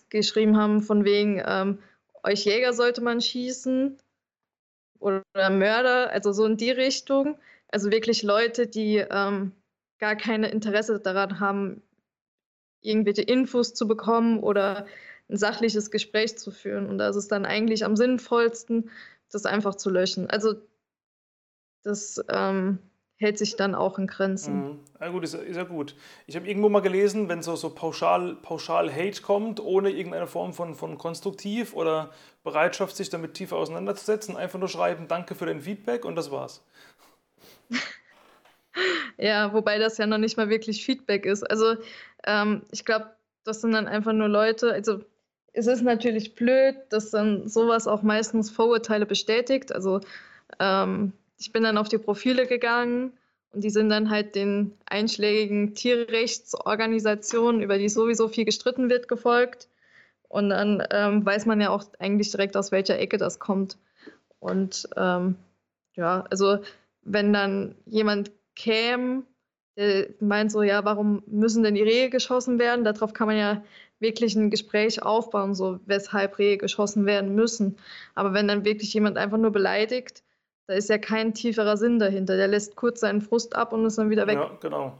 geschrieben 0.09 0.57
haben, 0.57 0.81
von 0.81 1.05
wegen, 1.05 1.41
ähm, 1.45 1.79
euch 2.23 2.45
Jäger 2.45 2.73
sollte 2.73 3.01
man 3.01 3.21
schießen 3.21 3.97
oder 4.99 5.23
Mörder, 5.49 6.09
also 6.11 6.31
so 6.31 6.45
in 6.45 6.57
die 6.57 6.71
Richtung. 6.71 7.37
Also 7.69 7.91
wirklich 7.91 8.23
Leute, 8.23 8.67
die 8.67 8.97
ähm, 8.97 9.51
gar 9.99 10.15
kein 10.15 10.43
Interesse 10.43 10.99
daran 10.99 11.39
haben, 11.39 11.81
irgendwelche 12.81 13.23
Infos 13.23 13.73
zu 13.73 13.87
bekommen 13.87 14.39
oder 14.39 14.85
ein 15.29 15.37
sachliches 15.37 15.91
Gespräch 15.91 16.37
zu 16.37 16.51
führen. 16.51 16.87
Und 16.87 16.97
da 16.97 17.09
ist 17.09 17.15
es 17.17 17.27
dann 17.27 17.45
eigentlich 17.45 17.83
am 17.83 17.95
sinnvollsten, 17.95 18.89
das 19.31 19.45
einfach 19.45 19.75
zu 19.75 19.89
löschen. 19.89 20.29
Also 20.29 20.55
das 21.83 22.23
ähm, 22.29 22.79
hält 23.17 23.37
sich 23.39 23.55
dann 23.55 23.75
auch 23.75 23.97
in 23.97 24.07
Grenzen. 24.07 24.55
Mhm. 24.55 24.79
Ja 25.01 25.09
gut, 25.09 25.23
ist, 25.23 25.33
ist 25.33 25.57
ja 25.57 25.63
gut. 25.63 25.95
Ich 26.27 26.35
habe 26.35 26.47
irgendwo 26.47 26.69
mal 26.69 26.81
gelesen, 26.81 27.29
wenn 27.29 27.41
so, 27.41 27.55
so 27.55 27.71
pauschal, 27.71 28.35
pauschal 28.35 28.93
Hate 28.93 29.21
kommt, 29.21 29.59
ohne 29.59 29.89
irgendeine 29.89 30.27
Form 30.27 30.53
von, 30.53 30.75
von 30.75 30.97
Konstruktiv 30.97 31.73
oder 31.73 32.11
Bereitschaft, 32.43 32.95
sich 32.95 33.09
damit 33.09 33.33
tiefer 33.33 33.57
auseinanderzusetzen, 33.57 34.37
einfach 34.37 34.59
nur 34.59 34.69
schreiben, 34.69 35.07
danke 35.07 35.33
für 35.33 35.47
dein 35.47 35.61
Feedback 35.61 36.05
und 36.05 36.15
das 36.15 36.31
war's. 36.31 36.63
ja, 39.17 39.51
wobei 39.51 39.79
das 39.79 39.97
ja 39.97 40.05
noch 40.05 40.19
nicht 40.19 40.37
mal 40.37 40.49
wirklich 40.49 40.85
Feedback 40.85 41.25
ist. 41.25 41.43
Also 41.43 41.75
ähm, 42.23 42.61
ich 42.71 42.85
glaube, 42.85 43.11
das 43.43 43.61
sind 43.61 43.71
dann 43.71 43.87
einfach 43.87 44.13
nur 44.13 44.27
Leute, 44.27 44.71
also 44.71 45.01
es 45.53 45.65
ist 45.65 45.81
natürlich 45.81 46.35
blöd, 46.35 46.75
dass 46.89 47.09
dann 47.09 47.47
sowas 47.47 47.87
auch 47.87 48.03
meistens 48.03 48.51
Vorurteile 48.51 49.07
bestätigt. 49.07 49.73
Also 49.73 50.01
ähm, 50.59 51.13
ich 51.37 51.51
bin 51.51 51.63
dann 51.63 51.77
auf 51.77 51.89
die 51.89 51.97
Profile 51.97 52.47
gegangen 52.47 53.13
und 53.51 53.63
die 53.63 53.69
sind 53.69 53.89
dann 53.89 54.09
halt 54.09 54.35
den 54.35 54.73
einschlägigen 54.85 55.73
Tierrechtsorganisationen, 55.75 57.61
über 57.61 57.77
die 57.77 57.89
sowieso 57.89 58.27
viel 58.27 58.45
gestritten 58.45 58.89
wird, 58.89 59.07
gefolgt. 59.07 59.69
Und 60.29 60.49
dann 60.49 60.83
ähm, 60.91 61.25
weiß 61.25 61.45
man 61.45 61.61
ja 61.61 61.69
auch 61.69 61.85
eigentlich 61.99 62.31
direkt, 62.31 62.57
aus 62.57 62.71
welcher 62.71 62.99
Ecke 62.99 63.17
das 63.17 63.39
kommt. 63.39 63.77
Und 64.39 64.89
ähm, 64.97 65.35
ja, 65.95 66.25
also 66.29 66.59
wenn 67.01 67.31
dann 67.31 67.75
jemand 67.85 68.31
käme, 68.55 69.23
der 69.77 70.07
meint 70.19 70.51
so, 70.51 70.63
ja, 70.63 70.83
warum 70.83 71.23
müssen 71.27 71.63
denn 71.63 71.75
die 71.75 71.83
Rehe 71.83 72.09
geschossen 72.09 72.59
werden? 72.59 72.83
Darauf 72.83 73.13
kann 73.13 73.27
man 73.27 73.37
ja 73.37 73.63
wirklich 73.99 74.35
ein 74.35 74.49
Gespräch 74.49 75.01
aufbauen, 75.01 75.55
so 75.55 75.79
weshalb 75.85 76.37
Rehe 76.39 76.57
geschossen 76.57 77.05
werden 77.05 77.33
müssen. 77.35 77.77
Aber 78.15 78.33
wenn 78.33 78.47
dann 78.47 78.65
wirklich 78.65 78.93
jemand 78.93 79.17
einfach 79.17 79.37
nur 79.37 79.51
beleidigt, 79.51 80.23
da 80.67 80.73
ist 80.73 80.89
ja 80.89 80.97
kein 80.97 81.33
tieferer 81.33 81.77
Sinn 81.77 81.97
dahinter. 81.97 82.35
Der 82.37 82.47
lässt 82.47 82.75
kurz 82.75 82.99
seinen 82.99 83.21
Frust 83.21 83.55
ab 83.55 83.73
und 83.73 83.85
ist 83.85 83.97
dann 83.97 84.09
wieder 84.09 84.27
weg. 84.27 84.35
Ja, 84.35 84.51
genau. 84.59 84.97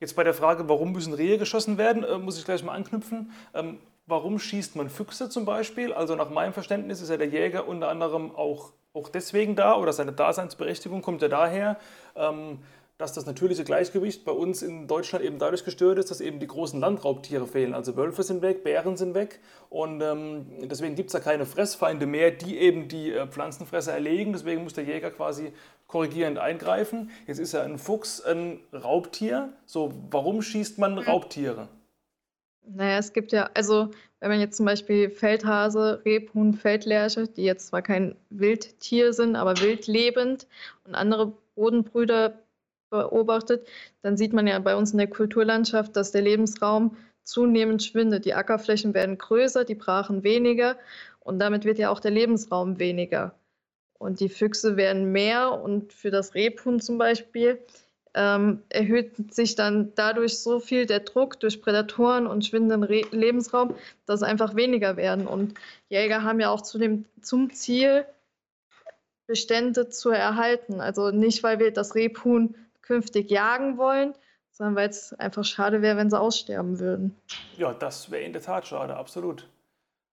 Jetzt 0.00 0.16
bei 0.16 0.24
der 0.24 0.34
Frage, 0.34 0.68
warum 0.68 0.92
müssen 0.92 1.14
Rehe 1.14 1.38
geschossen 1.38 1.78
werden, 1.78 2.02
äh, 2.02 2.18
muss 2.18 2.38
ich 2.38 2.44
gleich 2.44 2.64
mal 2.64 2.74
anknüpfen. 2.74 3.30
Ähm, 3.54 3.78
warum 4.06 4.38
schießt 4.38 4.74
man 4.76 4.88
Füchse 4.88 5.28
zum 5.28 5.44
Beispiel? 5.44 5.92
Also 5.92 6.16
nach 6.16 6.30
meinem 6.30 6.52
Verständnis 6.52 7.00
ist 7.00 7.10
ja 7.10 7.18
der 7.18 7.28
Jäger 7.28 7.68
unter 7.68 7.88
anderem 7.88 8.34
auch, 8.34 8.72
auch 8.94 9.08
deswegen 9.10 9.54
da 9.54 9.76
oder 9.76 9.92
seine 9.92 10.12
Daseinsberechtigung 10.12 11.02
kommt 11.02 11.22
ja 11.22 11.28
daher, 11.28 11.78
ähm, 12.16 12.58
dass 13.02 13.12
das 13.12 13.26
natürliche 13.26 13.64
Gleichgewicht 13.64 14.24
bei 14.24 14.32
uns 14.32 14.62
in 14.62 14.86
Deutschland 14.86 15.24
eben 15.24 15.38
dadurch 15.38 15.64
gestört 15.64 15.98
ist, 15.98 16.10
dass 16.10 16.20
eben 16.20 16.40
die 16.40 16.46
großen 16.46 16.80
Landraubtiere 16.80 17.46
fehlen. 17.46 17.74
Also 17.74 17.96
Wölfe 17.96 18.22
sind 18.22 18.42
weg, 18.42 18.64
Bären 18.64 18.96
sind 18.96 19.14
weg 19.14 19.40
und 19.68 20.00
ähm, 20.00 20.46
deswegen 20.62 20.94
gibt 20.94 21.08
es 21.08 21.12
da 21.12 21.20
keine 21.20 21.44
Fressfeinde 21.44 22.06
mehr, 22.06 22.30
die 22.30 22.58
eben 22.58 22.88
die 22.88 23.12
äh, 23.12 23.26
Pflanzenfresser 23.26 23.92
erlegen. 23.92 24.32
Deswegen 24.32 24.62
muss 24.62 24.74
der 24.74 24.84
Jäger 24.84 25.10
quasi 25.10 25.52
korrigierend 25.86 26.38
eingreifen. 26.38 27.10
Jetzt 27.26 27.38
ist 27.38 27.52
ja 27.52 27.62
ein 27.62 27.78
Fuchs 27.78 28.20
ein 28.20 28.60
Raubtier. 28.72 29.52
So, 29.66 29.92
warum 30.10 30.40
schießt 30.40 30.78
man 30.78 30.96
Raubtiere? 30.98 31.68
Naja, 32.64 32.98
es 32.98 33.12
gibt 33.12 33.32
ja, 33.32 33.50
also 33.54 33.90
wenn 34.20 34.30
man 34.30 34.40
jetzt 34.40 34.56
zum 34.56 34.66
Beispiel 34.66 35.10
Feldhase, 35.10 36.00
Rebhuhn, 36.04 36.54
Feldlerche, 36.54 37.26
die 37.26 37.42
jetzt 37.42 37.66
zwar 37.66 37.82
kein 37.82 38.14
Wildtier 38.30 39.12
sind, 39.12 39.34
aber 39.34 39.60
wildlebend 39.60 40.46
und 40.86 40.94
andere 40.94 41.32
Bodenbrüder 41.56 42.38
beobachtet, 42.92 43.66
dann 44.02 44.16
sieht 44.16 44.32
man 44.32 44.46
ja 44.46 44.58
bei 44.58 44.76
uns 44.76 44.92
in 44.92 44.98
der 44.98 45.08
Kulturlandschaft, 45.08 45.96
dass 45.96 46.12
der 46.12 46.22
Lebensraum 46.22 46.96
zunehmend 47.24 47.82
schwindet. 47.82 48.24
Die 48.24 48.34
Ackerflächen 48.34 48.94
werden 48.94 49.18
größer, 49.18 49.64
die 49.64 49.74
Brachen 49.74 50.22
weniger 50.22 50.76
und 51.20 51.38
damit 51.38 51.64
wird 51.64 51.78
ja 51.78 51.90
auch 51.90 52.00
der 52.00 52.10
Lebensraum 52.10 52.78
weniger. 52.78 53.34
Und 53.98 54.20
die 54.20 54.28
Füchse 54.28 54.76
werden 54.76 55.12
mehr 55.12 55.52
und 55.52 55.92
für 55.92 56.10
das 56.10 56.34
Rebhuhn 56.34 56.80
zum 56.80 56.98
Beispiel 56.98 57.58
ähm, 58.14 58.62
erhöht 58.68 59.32
sich 59.32 59.54
dann 59.54 59.92
dadurch 59.94 60.38
so 60.38 60.60
viel 60.60 60.86
der 60.86 61.00
Druck 61.00 61.40
durch 61.40 61.62
Prädatoren 61.62 62.26
und 62.26 62.44
schwindenden 62.44 62.82
Re 62.82 63.02
Lebensraum, 63.10 63.74
dass 64.06 64.20
es 64.20 64.22
einfach 64.22 64.54
weniger 64.54 64.96
werden. 64.96 65.26
Und 65.26 65.54
Jäger 65.88 66.22
haben 66.22 66.40
ja 66.40 66.50
auch 66.50 66.60
zu 66.60 66.78
dem, 66.78 67.06
zum 67.22 67.50
Ziel, 67.50 68.04
Bestände 69.26 69.88
zu 69.88 70.10
erhalten. 70.10 70.80
Also 70.80 71.10
nicht, 71.10 71.42
weil 71.42 71.58
wir 71.58 71.72
das 71.72 71.94
Rebhuhn 71.94 72.54
künftig 72.92 73.30
jagen 73.30 73.78
wollen, 73.78 74.12
sondern 74.50 74.76
weil 74.76 74.90
es 74.90 75.14
einfach 75.14 75.44
schade 75.44 75.80
wäre, 75.80 75.96
wenn 75.96 76.10
sie 76.10 76.20
aussterben 76.20 76.78
würden. 76.78 77.16
Ja, 77.56 77.72
das 77.72 78.10
wäre 78.10 78.22
in 78.22 78.34
der 78.34 78.42
Tat 78.42 78.66
schade, 78.66 78.96
absolut. 78.96 79.48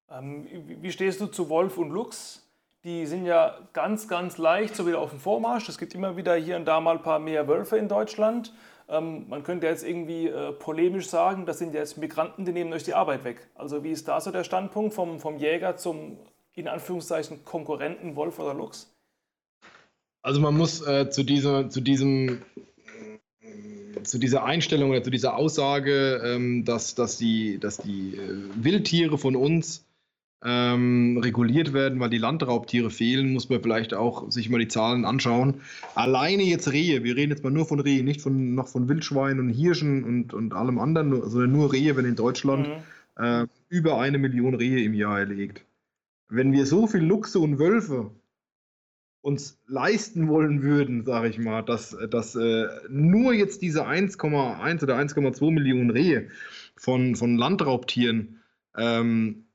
Ähm, 0.09 0.47
wie 0.81 0.91
stehst 0.91 1.19
du 1.19 1.27
zu 1.27 1.49
Wolf 1.49 1.77
und 1.77 1.91
Luchs? 1.91 2.45
Die 2.85 3.05
sind 3.05 3.25
ja 3.25 3.57
ganz, 3.73 4.07
ganz 4.07 4.37
leicht 4.37 4.77
so 4.77 4.87
wieder 4.87 4.99
auf 4.99 5.09
dem 5.09 5.19
Vormarsch. 5.19 5.67
Es 5.67 5.77
gibt 5.77 5.93
immer 5.93 6.15
wieder 6.15 6.35
hier 6.35 6.55
und 6.55 6.63
da 6.63 6.79
mal 6.79 6.95
ein 6.95 7.03
paar 7.03 7.19
mehr 7.19 7.49
Wölfe 7.49 7.77
in 7.77 7.89
Deutschland. 7.89 8.53
Ähm, 8.87 9.27
man 9.27 9.43
könnte 9.43 9.67
jetzt 9.67 9.83
irgendwie 9.83 10.27
äh, 10.27 10.53
polemisch 10.53 11.09
sagen, 11.09 11.45
das 11.45 11.59
sind 11.59 11.73
jetzt 11.73 11.97
Migranten, 11.97 12.45
die 12.45 12.53
nehmen 12.53 12.71
euch 12.71 12.83
die 12.83 12.93
Arbeit 12.93 13.25
weg. 13.25 13.49
Also 13.55 13.83
wie 13.83 13.91
ist 13.91 14.07
da 14.07 14.21
so 14.21 14.31
der 14.31 14.45
Standpunkt 14.45 14.93
vom, 14.93 15.19
vom 15.19 15.37
Jäger 15.37 15.75
zum, 15.75 16.17
in 16.53 16.69
Anführungszeichen, 16.69 17.43
Konkurrenten 17.43 18.15
Wolf 18.15 18.39
oder 18.39 18.53
Luchs? 18.53 18.89
Also 20.21 20.39
man 20.39 20.55
muss 20.55 20.85
äh, 20.87 21.09
zu, 21.09 21.23
dieser, 21.23 21.69
zu 21.69 21.81
diesem 21.81 22.41
zu 24.09 24.17
dieser 24.17 24.43
Einstellung 24.43 24.89
oder 24.89 25.03
zu 25.03 25.11
dieser 25.11 25.35
Aussage, 25.35 26.21
ähm, 26.23 26.65
dass, 26.65 26.95
dass 26.95 27.17
die, 27.17 27.59
dass 27.59 27.77
die 27.77 28.15
äh, 28.15 28.63
Wildtiere 28.63 29.17
von 29.17 29.35
uns 29.35 29.85
ähm, 30.43 31.19
reguliert 31.21 31.73
werden, 31.73 31.99
weil 31.99 32.09
die 32.09 32.17
Landraubtiere 32.17 32.89
fehlen, 32.89 33.33
muss 33.33 33.49
man 33.49 33.61
vielleicht 33.61 33.93
auch 33.93 34.31
sich 34.31 34.49
mal 34.49 34.59
die 34.59 34.67
Zahlen 34.67 35.05
anschauen. 35.05 35.61
Alleine 35.95 36.43
jetzt 36.43 36.71
Rehe, 36.71 37.03
wir 37.03 37.15
reden 37.15 37.31
jetzt 37.31 37.43
mal 37.43 37.51
nur 37.51 37.65
von 37.65 37.79
Rehe, 37.79 38.03
nicht 38.03 38.21
von, 38.21 38.55
noch 38.55 38.67
von 38.67 38.87
Wildschweinen 38.87 39.39
und 39.39 39.49
Hirschen 39.49 40.03
und, 40.03 40.33
und 40.33 40.53
allem 40.53 40.79
anderen, 40.79 41.29
sondern 41.29 41.51
nur 41.51 41.73
Rehe, 41.73 41.95
wenn 41.97 42.05
in 42.05 42.15
Deutschland 42.15 42.67
mhm. 42.67 43.23
äh, 43.23 43.47
über 43.67 43.99
eine 43.99 44.17
Million 44.17 44.55
Rehe 44.55 44.83
im 44.83 44.93
Jahr 44.93 45.19
erlegt. 45.19 45.65
Wenn 46.29 46.53
wir 46.53 46.65
so 46.65 46.87
viel 46.87 47.01
Luchse 47.01 47.39
und 47.39 47.59
Wölfe 47.59 48.11
uns 49.21 49.59
leisten 49.67 50.27
wollen 50.29 50.61
würden, 50.61 51.05
sage 51.05 51.29
ich 51.29 51.37
mal, 51.37 51.61
dass, 51.61 51.95
dass 52.09 52.35
äh, 52.35 52.67
nur 52.89 53.33
jetzt 53.33 53.61
diese 53.61 53.85
1,1 53.85 54.83
oder 54.83 54.97
1,2 54.97 55.51
Millionen 55.51 55.89
Rehe 55.89 56.29
von, 56.75 57.15
von 57.15 57.37
Landraubtieren 57.37 58.41
ähm, 58.77 59.45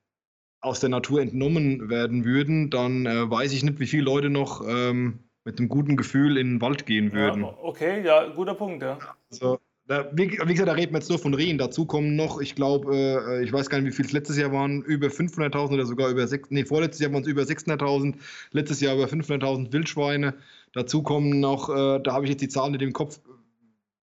aus 0.61 0.81
der 0.81 0.91
Natur 0.91 1.21
entnommen 1.21 1.89
werden 1.89 2.25
würden, 2.25 2.71
dann 2.71 3.07
äh, 3.07 3.31
weiß 3.31 3.53
ich 3.53 3.63
nicht, 3.63 3.81
wie 3.81 3.87
viele 3.87 4.05
Leute 4.05 4.31
noch 4.31 4.67
ähm, 4.67 5.21
mit 5.45 5.59
einem 5.59 5.69
guten 5.69 5.97
Gefühl 5.97 6.39
in 6.39 6.55
den 6.55 6.61
Wald 6.61 6.87
gehen 6.87 7.13
würden. 7.13 7.43
Ja, 7.43 7.59
okay, 7.61 8.05
ja, 8.05 8.29
guter 8.29 8.55
Punkt, 8.55 8.83
ja. 8.83 8.99
Also, 9.31 9.61
da, 9.87 10.11
wie, 10.13 10.31
wie, 10.31 10.53
gesagt, 10.53 10.69
da 10.69 10.73
reden 10.73 10.93
wir 10.93 10.99
jetzt 10.99 11.11
nur 11.11 11.19
von 11.19 11.35
Rehen. 11.35 11.59
Dazu 11.59 11.85
kommen 11.85 12.17
noch, 12.17 12.41
ich 12.41 12.55
glaube, 12.55 12.95
äh, 12.95 13.45
ich 13.45 13.53
weiß 13.53 13.69
gar 13.69 13.81
nicht, 13.81 13.93
wie 13.93 13.97
viel 13.97 14.07
es 14.07 14.13
letztes 14.13 14.39
Jahr 14.39 14.51
waren, 14.51 14.83
über 14.83 15.09
500.000 15.09 15.75
oder 15.75 15.85
sogar 15.85 16.09
über 16.09 16.27
6, 16.27 16.51
nee, 16.51 16.65
vorletztes 16.65 17.01
Jahr 17.01 17.13
waren 17.13 17.23
es 17.23 17.29
über 17.29 17.43
600.000, 17.43 18.15
letztes 18.53 18.81
Jahr 18.81 18.95
über 18.95 19.07
500.000 19.07 19.73
Wildschweine. 19.73 20.35
Dazu 20.73 21.03
kommen 21.03 21.41
noch, 21.41 21.69
äh, 21.69 22.01
da 22.01 22.13
habe 22.13 22.25
ich 22.25 22.31
jetzt 22.31 22.41
die 22.41 22.49
Zahlen 22.49 22.75
in 22.75 22.81
dem 22.81 22.93
Kopf, 22.95 23.21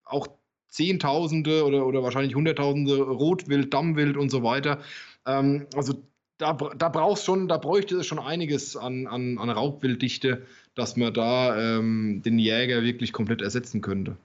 auch 0.06 0.28
Zehntausende 0.68 1.66
oder, 1.66 1.86
oder 1.86 2.04
wahrscheinlich 2.04 2.36
Hunderttausende 2.36 3.02
Rotwild, 3.02 3.74
Dammwild 3.74 4.18
und 4.18 4.30
so 4.30 4.44
weiter. 4.44 4.80
Ähm, 5.26 5.66
also 5.76 5.94
da, 6.38 6.54
da 6.54 6.90
brauchst 6.90 7.26
schon, 7.26 7.48
da 7.48 7.58
bräuchte 7.58 7.98
es 7.98 8.08
schon 8.08 8.20
einiges 8.20 8.78
an, 8.78 9.08
an, 9.08 9.38
an 9.38 9.50
Raubwilddichte, 9.50 10.46
dass 10.76 10.96
man 10.96 11.14
da 11.14 11.78
ähm, 11.78 12.22
den 12.24 12.40
Jäger 12.40 12.84
wirklich 12.84 13.14
komplett 13.14 13.42
ersetzen 13.42 13.82
könnte. 13.82 14.16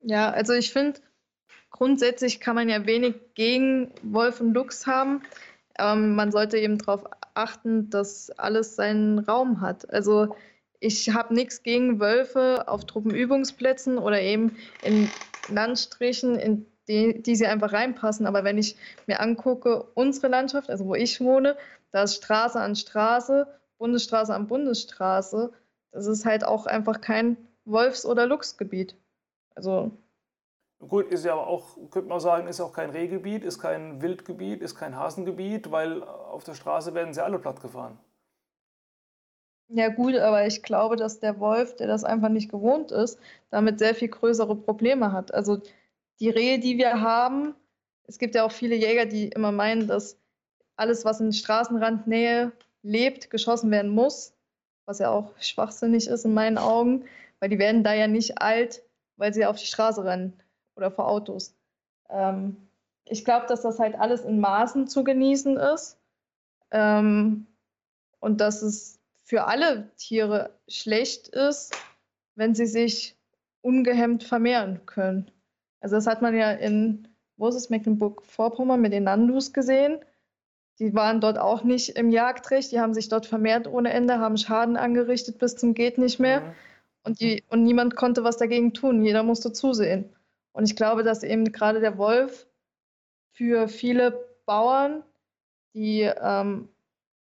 Ja, 0.00 0.30
also 0.30 0.52
ich 0.52 0.72
finde, 0.72 1.00
grundsätzlich 1.70 2.40
kann 2.40 2.54
man 2.54 2.68
ja 2.68 2.86
wenig 2.86 3.14
gegen 3.34 3.92
Wolf 4.02 4.40
und 4.40 4.54
Luchs 4.54 4.86
haben. 4.86 5.22
Ähm, 5.78 6.14
man 6.14 6.32
sollte 6.32 6.58
eben 6.58 6.78
darauf 6.78 7.04
achten, 7.34 7.90
dass 7.90 8.30
alles 8.30 8.76
seinen 8.76 9.18
Raum 9.20 9.60
hat. 9.60 9.92
Also 9.92 10.34
ich 10.80 11.10
habe 11.10 11.34
nichts 11.34 11.62
gegen 11.62 12.00
Wölfe 12.00 12.68
auf 12.68 12.84
Truppenübungsplätzen 12.84 13.98
oder 13.98 14.20
eben 14.20 14.56
in 14.82 15.10
Landstrichen, 15.48 16.36
in 16.36 16.66
die, 16.88 17.22
die 17.22 17.36
sie 17.36 17.46
einfach 17.46 17.72
reinpassen. 17.72 18.26
Aber 18.26 18.44
wenn 18.44 18.58
ich 18.58 18.76
mir 19.06 19.20
angucke, 19.20 19.84
unsere 19.94 20.28
Landschaft, 20.28 20.70
also 20.70 20.86
wo 20.86 20.94
ich 20.94 21.20
wohne, 21.20 21.56
da 21.90 22.02
ist 22.02 22.16
Straße 22.16 22.60
an 22.60 22.76
Straße, 22.76 23.46
Bundesstraße 23.78 24.34
an 24.34 24.46
Bundesstraße. 24.46 25.52
Das 25.92 26.06
ist 26.06 26.24
halt 26.24 26.44
auch 26.44 26.66
einfach 26.66 27.00
kein 27.00 27.36
Wolfs- 27.64 28.06
oder 28.06 28.26
Luchsgebiet. 28.26 28.94
Also. 29.58 29.90
Gut, 30.78 31.08
ist 31.08 31.24
ja 31.24 31.32
aber 31.32 31.48
auch, 31.48 31.76
könnte 31.90 32.08
man 32.08 32.20
sagen, 32.20 32.46
ist 32.46 32.60
auch 32.60 32.72
kein 32.72 32.90
Rehgebiet, 32.90 33.42
ist 33.42 33.58
kein 33.58 34.00
Wildgebiet, 34.00 34.62
ist 34.62 34.76
kein 34.76 34.94
Hasengebiet, 34.94 35.72
weil 35.72 36.04
auf 36.04 36.44
der 36.44 36.54
Straße 36.54 36.94
werden 36.94 37.12
sie 37.12 37.24
alle 37.24 37.40
platt 37.40 37.60
gefahren. 37.60 37.98
Ja 39.70 39.88
gut, 39.88 40.14
aber 40.14 40.46
ich 40.46 40.62
glaube, 40.62 40.94
dass 40.94 41.18
der 41.18 41.40
Wolf, 41.40 41.74
der 41.74 41.88
das 41.88 42.04
einfach 42.04 42.28
nicht 42.28 42.48
gewohnt 42.52 42.92
ist, 42.92 43.18
damit 43.50 43.80
sehr 43.80 43.96
viel 43.96 44.06
größere 44.06 44.54
Probleme 44.54 45.10
hat. 45.10 45.34
Also 45.34 45.60
die 46.20 46.30
Rehe, 46.30 46.60
die 46.60 46.78
wir 46.78 47.00
haben, 47.00 47.56
es 48.04 48.18
gibt 48.18 48.36
ja 48.36 48.44
auch 48.44 48.52
viele 48.52 48.76
Jäger, 48.76 49.04
die 49.04 49.28
immer 49.28 49.50
meinen, 49.50 49.88
dass 49.88 50.16
alles, 50.76 51.04
was 51.04 51.20
in 51.20 51.32
Straßenrandnähe 51.32 52.52
lebt, 52.82 53.30
geschossen 53.30 53.72
werden 53.72 53.90
muss, 53.90 54.32
was 54.86 55.00
ja 55.00 55.10
auch 55.10 55.36
schwachsinnig 55.40 56.06
ist 56.06 56.24
in 56.24 56.34
meinen 56.34 56.56
Augen, 56.56 57.04
weil 57.40 57.48
die 57.48 57.58
werden 57.58 57.82
da 57.82 57.94
ja 57.94 58.06
nicht 58.06 58.40
alt, 58.40 58.84
weil 59.18 59.34
sie 59.34 59.44
auf 59.44 59.58
die 59.58 59.66
Straße 59.66 60.04
rennen 60.04 60.32
oder 60.76 60.90
vor 60.90 61.08
Autos. 61.08 61.54
Ähm, 62.08 62.56
ich 63.04 63.24
glaube, 63.24 63.46
dass 63.46 63.62
das 63.62 63.78
halt 63.78 63.98
alles 63.98 64.24
in 64.24 64.40
Maßen 64.40 64.86
zu 64.86 65.04
genießen 65.04 65.56
ist 65.56 65.98
ähm, 66.70 67.46
und 68.20 68.40
dass 68.40 68.62
es 68.62 68.98
für 69.24 69.44
alle 69.44 69.90
Tiere 69.96 70.50
schlecht 70.68 71.28
ist, 71.28 71.74
wenn 72.34 72.54
sie 72.54 72.66
sich 72.66 73.16
ungehemmt 73.60 74.24
vermehren 74.24 74.86
können. 74.86 75.30
Also 75.80 75.96
das 75.96 76.06
hat 76.06 76.22
man 76.22 76.34
ja 76.34 76.52
in, 76.52 77.08
wo 77.36 77.48
ist 77.48 77.54
es, 77.54 77.70
Mecklenburg-Vorpommern 77.70 78.80
mit 78.80 78.92
den 78.92 79.04
Nandus 79.04 79.52
gesehen. 79.52 79.98
Die 80.78 80.94
waren 80.94 81.20
dort 81.20 81.38
auch 81.38 81.64
nicht 81.64 81.90
im 81.90 82.10
Jagdrecht, 82.10 82.70
die 82.70 82.80
haben 82.80 82.94
sich 82.94 83.08
dort 83.08 83.26
vermehrt 83.26 83.66
ohne 83.66 83.90
Ende, 83.90 84.18
haben 84.18 84.36
Schaden 84.36 84.76
angerichtet 84.76 85.38
bis 85.38 85.56
zum 85.56 85.74
geht 85.74 85.98
nicht 85.98 86.20
mehr. 86.20 86.40
Mhm. 86.40 86.52
Und, 87.08 87.20
die, 87.20 87.42
und 87.48 87.62
niemand 87.62 87.96
konnte 87.96 88.22
was 88.22 88.36
dagegen 88.36 88.74
tun, 88.74 89.02
jeder 89.02 89.22
musste 89.22 89.50
zusehen. 89.50 90.14
Und 90.52 90.64
ich 90.64 90.76
glaube, 90.76 91.02
dass 91.02 91.22
eben 91.22 91.50
gerade 91.52 91.80
der 91.80 91.96
Wolf 91.96 92.46
für 93.30 93.66
viele 93.66 94.28
Bauern, 94.44 95.02
die 95.72 96.02
ähm, 96.02 96.68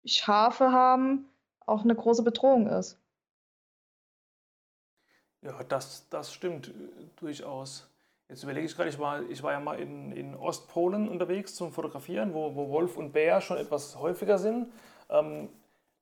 Schafe 0.04 0.70
haben, 0.70 1.30
auch 1.64 1.82
eine 1.82 1.94
große 1.94 2.22
Bedrohung 2.22 2.66
ist. 2.66 2.98
Ja, 5.40 5.62
das, 5.62 6.06
das 6.10 6.30
stimmt 6.30 6.68
äh, 6.68 6.72
durchaus. 7.16 7.88
Jetzt 8.28 8.42
überlege 8.42 8.66
ich 8.66 8.76
gerade, 8.76 8.90
ich 8.90 8.98
war, 8.98 9.22
ich 9.30 9.42
war 9.42 9.52
ja 9.52 9.60
mal 9.60 9.80
in, 9.80 10.12
in 10.12 10.34
Ostpolen 10.34 11.08
unterwegs 11.08 11.54
zum 11.54 11.72
Fotografieren, 11.72 12.34
wo, 12.34 12.54
wo 12.54 12.68
Wolf 12.68 12.98
und 12.98 13.12
Bär 13.12 13.40
schon 13.40 13.56
etwas 13.56 13.98
häufiger 13.98 14.36
sind. 14.36 14.70
Ähm, 15.08 15.48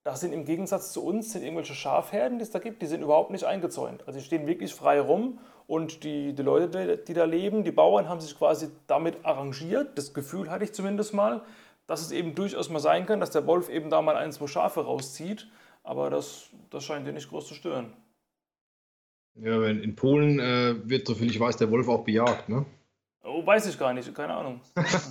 da 0.09 0.17
sind 0.17 0.33
im 0.33 0.47
Gegensatz 0.47 0.95
zu 0.95 1.05
uns 1.05 1.33
sind 1.33 1.43
irgendwelche 1.43 1.75
Schafherden, 1.75 2.39
die 2.39 2.43
es 2.43 2.51
da 2.51 2.61
gibt, 2.61 2.81
die 2.81 2.87
sind 2.87 3.03
überhaupt 3.03 3.31
nicht 3.31 3.45
eingezäunt. 3.45 4.05
Also 4.07 4.19
die 4.19 4.25
stehen 4.25 4.47
wirklich 4.47 4.73
frei 4.73 5.03
rum 5.03 5.39
und 5.67 6.03
die, 6.03 6.33
die 6.33 6.43
Leute, 6.43 6.97
die 6.97 7.13
da 7.13 7.25
leben, 7.25 7.63
die 7.63 7.73
Bauern 7.73 8.09
haben 8.09 8.19
sich 8.19 8.35
quasi 8.39 8.69
damit 8.87 9.23
arrangiert. 9.27 9.99
Das 9.99 10.15
Gefühl 10.15 10.51
hatte 10.51 10.65
ich 10.65 10.73
zumindest 10.73 11.13
mal, 11.13 11.43
dass 11.87 12.01
es 12.01 12.11
eben 12.11 12.35
durchaus 12.35 12.71
mal 12.71 12.79
sein 12.79 13.05
kann, 13.05 13.21
dass 13.21 13.33
der 13.33 13.47
Wolf 13.47 13.69
eben 13.69 13.91
da 13.91 14.01
mal 14.01 14.17
ein, 14.17 14.33
zwei 14.33 14.47
Schafe 14.47 14.81
rauszieht. 14.81 15.47
Aber 15.83 16.09
das, 16.09 16.49
das 16.71 16.85
scheint 16.85 17.07
dir 17.07 17.13
nicht 17.13 17.29
groß 17.29 17.47
zu 17.47 17.53
stören. 17.53 17.93
Ja, 19.35 19.63
in 19.67 19.95
Polen 19.95 20.41
äh, 20.41 20.89
wird, 20.89 21.07
soviel 21.07 21.31
ich 21.31 21.39
weiß, 21.39 21.59
der 21.59 21.71
Wolf 21.71 21.87
auch 21.87 22.05
bejagt, 22.05 22.49
ne? 22.49 22.65
Oh, 23.29 23.45
weiß 23.45 23.67
ich 23.67 23.79
gar 23.79 23.93
nicht, 23.93 24.15
keine 24.15 24.35
Ahnung. 24.35 24.61
das, 24.75 25.09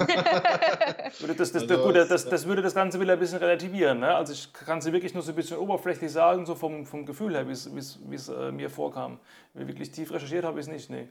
das, 1.51 1.55
also, 1.55 1.83
gut, 1.83 1.95
das, 1.95 2.27
das, 2.27 2.47
würde 2.47 2.61
das 2.61 2.73
Ganze 2.73 2.99
wieder 2.99 3.13
ein 3.13 3.19
bisschen 3.19 3.37
relativieren. 3.37 3.99
Ne? 3.99 4.15
Also 4.15 4.33
ich 4.33 4.51
kann 4.53 4.79
es 4.79 4.91
wirklich 4.91 5.13
nur 5.13 5.23
so 5.23 5.31
ein 5.31 5.35
bisschen 5.35 5.57
oberflächlich 5.57 6.11
sagen, 6.11 6.45
so 6.45 6.55
vom, 6.55 6.85
vom 6.85 7.05
Gefühl 7.05 7.33
her, 7.33 7.47
wie 7.47 7.51
es 7.51 8.29
äh, 8.29 8.51
mir 8.51 8.69
vorkam. 8.69 9.19
Wie 9.53 9.67
wirklich 9.67 9.91
tief 9.91 10.11
recherchiert 10.11 10.45
habe 10.45 10.59
ich 10.59 10.65
es 10.65 10.71
nicht, 10.71 10.89
nee. 10.89 11.07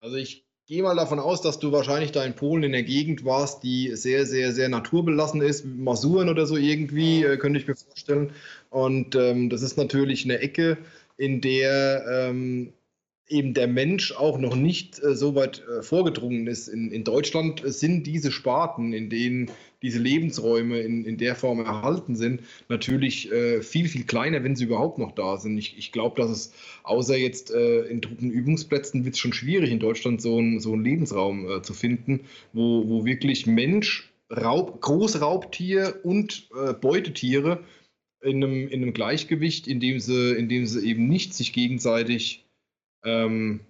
Also 0.00 0.16
ich 0.16 0.48
gehe 0.66 0.82
mal 0.82 0.96
davon 0.96 1.18
aus, 1.18 1.42
dass 1.42 1.58
du 1.58 1.72
wahrscheinlich 1.72 2.12
da 2.12 2.24
in 2.24 2.34
Polen 2.34 2.62
in 2.62 2.72
der 2.72 2.82
Gegend 2.82 3.24
warst, 3.24 3.62
die 3.62 3.96
sehr, 3.96 4.26
sehr, 4.26 4.52
sehr 4.52 4.68
naturbelassen 4.68 5.40
ist, 5.40 5.64
Masuren 5.64 6.28
oder 6.28 6.46
so 6.46 6.56
irgendwie, 6.56 7.24
äh, 7.24 7.36
könnte 7.36 7.58
ich 7.58 7.66
mir 7.66 7.74
vorstellen. 7.74 8.32
Und 8.70 9.14
ähm, 9.14 9.50
das 9.50 9.62
ist 9.62 9.76
natürlich 9.76 10.24
eine 10.24 10.38
Ecke, 10.38 10.78
in 11.16 11.40
der 11.40 12.04
ähm, 12.08 12.72
eben 13.28 13.54
der 13.54 13.68
Mensch 13.68 14.12
auch 14.12 14.38
noch 14.38 14.56
nicht 14.56 15.02
äh, 15.02 15.14
so 15.14 15.34
weit 15.34 15.62
äh, 15.68 15.82
vorgedrungen 15.82 16.46
ist. 16.46 16.68
In, 16.68 16.90
in 16.90 17.04
Deutschland 17.04 17.62
sind 17.64 18.06
diese 18.06 18.32
Sparten, 18.32 18.92
in 18.92 19.10
denen 19.10 19.50
diese 19.82 19.98
Lebensräume 19.98 20.80
in, 20.80 21.04
in 21.04 21.18
der 21.18 21.36
Form 21.36 21.60
erhalten 21.60 22.16
sind, 22.16 22.42
natürlich 22.68 23.30
äh, 23.30 23.62
viel, 23.62 23.88
viel 23.88 24.04
kleiner, 24.04 24.42
wenn 24.42 24.56
sie 24.56 24.64
überhaupt 24.64 24.98
noch 24.98 25.12
da 25.12 25.36
sind. 25.36 25.56
Ich, 25.58 25.78
ich 25.78 25.92
glaube, 25.92 26.20
dass 26.20 26.30
es 26.30 26.52
außer 26.82 27.16
jetzt 27.16 27.52
äh, 27.52 27.82
in 27.82 28.02
Truppenübungsplätzen 28.02 29.04
wird 29.04 29.14
es 29.14 29.20
schon 29.20 29.32
schwierig, 29.32 29.70
in 29.70 29.78
Deutschland 29.78 30.20
so, 30.20 30.40
ein, 30.40 30.58
so 30.58 30.72
einen 30.72 30.84
Lebensraum 30.84 31.48
äh, 31.48 31.62
zu 31.62 31.74
finden, 31.74 32.20
wo, 32.52 32.88
wo 32.88 33.04
wirklich 33.04 33.46
Mensch, 33.46 34.10
Raub, 34.30 34.80
Großraubtier 34.80 36.00
und 36.02 36.48
äh, 36.60 36.74
Beutetiere 36.74 37.64
in 38.20 38.42
einem, 38.42 38.68
in 38.68 38.82
einem 38.82 38.92
Gleichgewicht, 38.92 39.68
in 39.68 39.80
dem 39.80 40.00
sie, 40.00 40.32
in 40.32 40.48
dem 40.48 40.66
sie 40.66 40.84
eben 40.86 41.08
nicht 41.08 41.34
sich 41.34 41.52
gegenseitig 41.52 42.44
ähm, 43.04 43.60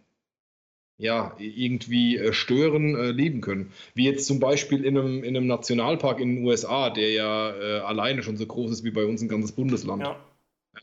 ja, 0.99 1.37
irgendwie 1.39 2.17
äh, 2.17 2.33
stören, 2.33 2.97
äh, 2.97 3.11
leben 3.13 3.41
können. 3.41 3.73
Wie 3.95 4.05
jetzt 4.05 4.27
zum 4.27 4.41
Beispiel 4.41 4.85
in 4.85 4.99
einem, 4.99 5.23
in 5.23 5.37
einem 5.37 5.47
Nationalpark 5.47 6.19
in 6.19 6.37
den 6.37 6.45
USA, 6.45 6.91
der 6.91 7.13
ja 7.13 7.51
äh, 7.57 7.81
alleine 7.81 8.23
schon 8.23 8.37
so 8.37 8.47
groß 8.47 8.73
ist 8.73 8.85
wie 8.85 8.91
bei 8.91 9.05
uns 9.05 9.23
ein 9.23 9.29
ganzes 9.29 9.53
Bundesland. 9.53 10.03
Ja. 10.03 10.21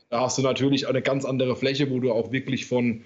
Da 0.10 0.22
hast 0.22 0.38
du 0.38 0.42
natürlich 0.42 0.88
eine 0.88 1.02
ganz 1.02 1.26
andere 1.26 1.56
Fläche, 1.56 1.90
wo 1.90 2.00
du 2.00 2.12
auch 2.12 2.32
wirklich 2.32 2.66
von 2.66 3.04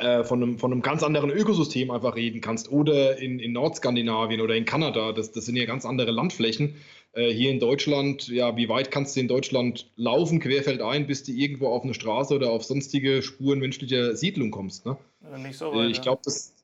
äh, 0.00 0.24
von, 0.24 0.42
einem, 0.42 0.58
von 0.58 0.72
einem 0.72 0.82
ganz 0.82 1.02
anderen 1.02 1.30
Ökosystem 1.30 1.90
einfach 1.90 2.16
reden 2.16 2.40
kannst. 2.40 2.70
Oder 2.70 3.18
in, 3.18 3.38
in 3.38 3.52
Nordskandinavien 3.52 4.40
oder 4.40 4.54
in 4.54 4.64
Kanada, 4.64 5.12
das, 5.12 5.32
das 5.32 5.46
sind 5.46 5.56
ja 5.56 5.66
ganz 5.66 5.84
andere 5.84 6.10
Landflächen. 6.10 6.76
Äh, 7.12 7.32
hier 7.32 7.50
in 7.50 7.58
Deutschland, 7.58 8.28
ja, 8.28 8.56
wie 8.56 8.68
weit 8.68 8.90
kannst 8.90 9.16
du 9.16 9.20
in 9.20 9.28
Deutschland 9.28 9.90
laufen, 9.96 10.40
querfeldein, 10.40 11.06
bis 11.06 11.24
du 11.24 11.32
irgendwo 11.32 11.68
auf 11.68 11.82
eine 11.82 11.94
Straße 11.94 12.34
oder 12.34 12.50
auf 12.50 12.64
sonstige 12.64 13.22
Spuren 13.22 13.58
menschlicher 13.58 14.16
Siedlung 14.16 14.50
kommst? 14.50 14.86
Ne? 14.86 14.96
Nicht 15.38 15.58
so 15.58 15.72
weit, 15.72 15.88
äh, 15.88 15.90
ich 15.90 16.00
glaube, 16.02 16.22
das 16.24 16.54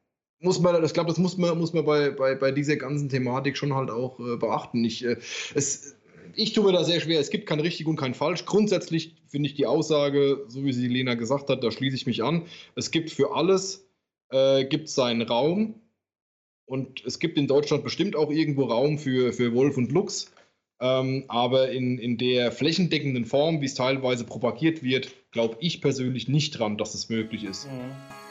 muss 0.41 0.61
man, 0.61 0.85
ich 0.85 0.93
glaube, 0.93 1.09
das 1.09 1.19
muss 1.19 1.37
man, 1.37 1.59
muss 1.59 1.73
man 1.73 1.85
bei, 1.85 2.11
bei, 2.11 2.35
bei 2.35 2.53
dieser 2.53 2.77
ganzen 2.77 3.09
Thematik 3.09 3.57
schon 3.57 3.75
halt 3.75 3.91
auch 3.91 4.21
äh, 4.21 4.37
beachten. 4.37 4.85
Ich, 4.85 5.05
äh, 5.05 5.17
es, 5.55 5.97
ich 6.37 6.53
tue 6.53 6.65
mir 6.65 6.73
da 6.73 6.85
sehr 6.85 7.01
schwer. 7.01 7.21
Es 7.21 7.31
gibt 7.31 7.47
kein 7.47 7.61
richtig 7.61 7.87
und 7.87 7.97
kein 7.97 8.15
falsch. 8.15 8.45
Grundsätzlich 8.45 9.17
finde 9.29 9.49
ich 9.49 9.55
die 9.55 9.67
Aussage, 9.67 10.45
so 10.49 10.65
wie 10.65 10.73
sie 10.73 10.89
Lena 10.89 11.15
gesagt 11.15 11.49
hat, 11.49 11.65
da 11.65 11.71
schließe 11.71 11.97
ich 11.97 12.07
mich 12.07 12.23
an. 12.23 12.47
Es 12.75 12.91
gibt 12.91 13.11
für 13.11 13.35
alles 13.35 13.89
äh, 14.31 14.65
gibt 14.65 14.89
seinen 14.89 15.23
Raum 15.23 15.81
und 16.67 17.05
es 17.05 17.19
gibt 17.19 17.39
in 17.39 17.47
Deutschland 17.47 17.85
bestimmt 17.85 18.17
auch 18.17 18.31
irgendwo 18.31 18.65
Raum 18.65 18.99
für, 18.99 19.33
für 19.33 19.55
Wolf 19.55 19.77
und 19.77 19.93
Luchs. 19.93 20.33
Ähm, 20.79 21.25
aber 21.29 21.71
in, 21.71 21.99
in 21.99 22.19
der 22.19 22.53
flächendeckenden 22.53 23.25
Form, 23.25 23.63
wie 23.63 23.67
es 23.67 23.75
teilweise 23.75 24.25
propagiert 24.25 24.83
wird, 24.83 25.11
glaube 25.31 25.57
ich 25.61 25.81
persönlich 25.81 26.29
nicht 26.29 26.59
dran, 26.59 26.77
dass 26.77 26.95
es 26.95 27.09
möglich 27.09 27.45
ist. 27.45 27.67
Mhm. 27.67 28.26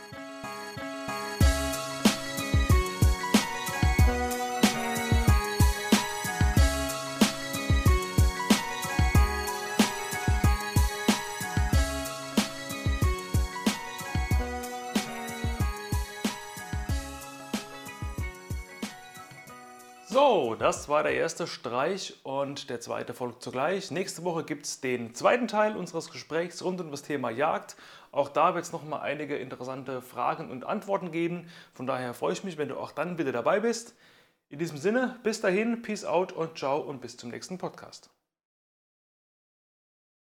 Das 20.66 20.90
war 20.90 21.04
der 21.04 21.14
erste 21.14 21.46
Streich 21.46 22.16
und 22.24 22.72
der 22.72 22.80
zweite 22.80 23.14
folgt 23.14 23.44
zugleich. 23.44 23.92
Nächste 23.92 24.24
Woche 24.24 24.44
gibt 24.44 24.66
es 24.66 24.82
den 24.82 25.14
zweiten 25.14 25.48
Teil 25.48 25.78
unseres 25.78 26.10
Gesprächs 26.10 26.64
rund 26.64 26.82
um 26.82 26.90
das 26.90 27.04
Thema 27.04 27.30
Jagd. 27.30 27.76
Auch 28.12 28.30
da 28.30 28.56
wird 28.56 28.66
es 28.66 28.72
nochmal 28.72 29.02
einige 29.02 29.38
interessante 29.38 30.02
Fragen 30.02 30.50
und 30.50 30.64
Antworten 30.64 31.12
geben. 31.12 31.52
Von 31.76 31.86
daher 31.86 32.16
freue 32.16 32.34
ich 32.34 32.44
mich, 32.44 32.58
wenn 32.58 32.70
du 32.70 32.80
auch 32.80 32.92
dann 32.92 33.20
wieder 33.20 33.32
dabei 33.32 33.60
bist. 33.60 33.94
In 34.50 34.58
diesem 34.58 34.80
Sinne, 34.80 35.20
bis 35.22 35.40
dahin, 35.40 35.84
Peace 35.84 36.04
out 36.04 36.32
und 36.32 36.58
ciao 36.58 36.80
und 36.80 37.00
bis 37.00 37.16
zum 37.16 37.30
nächsten 37.30 37.60
Podcast. 37.60 38.10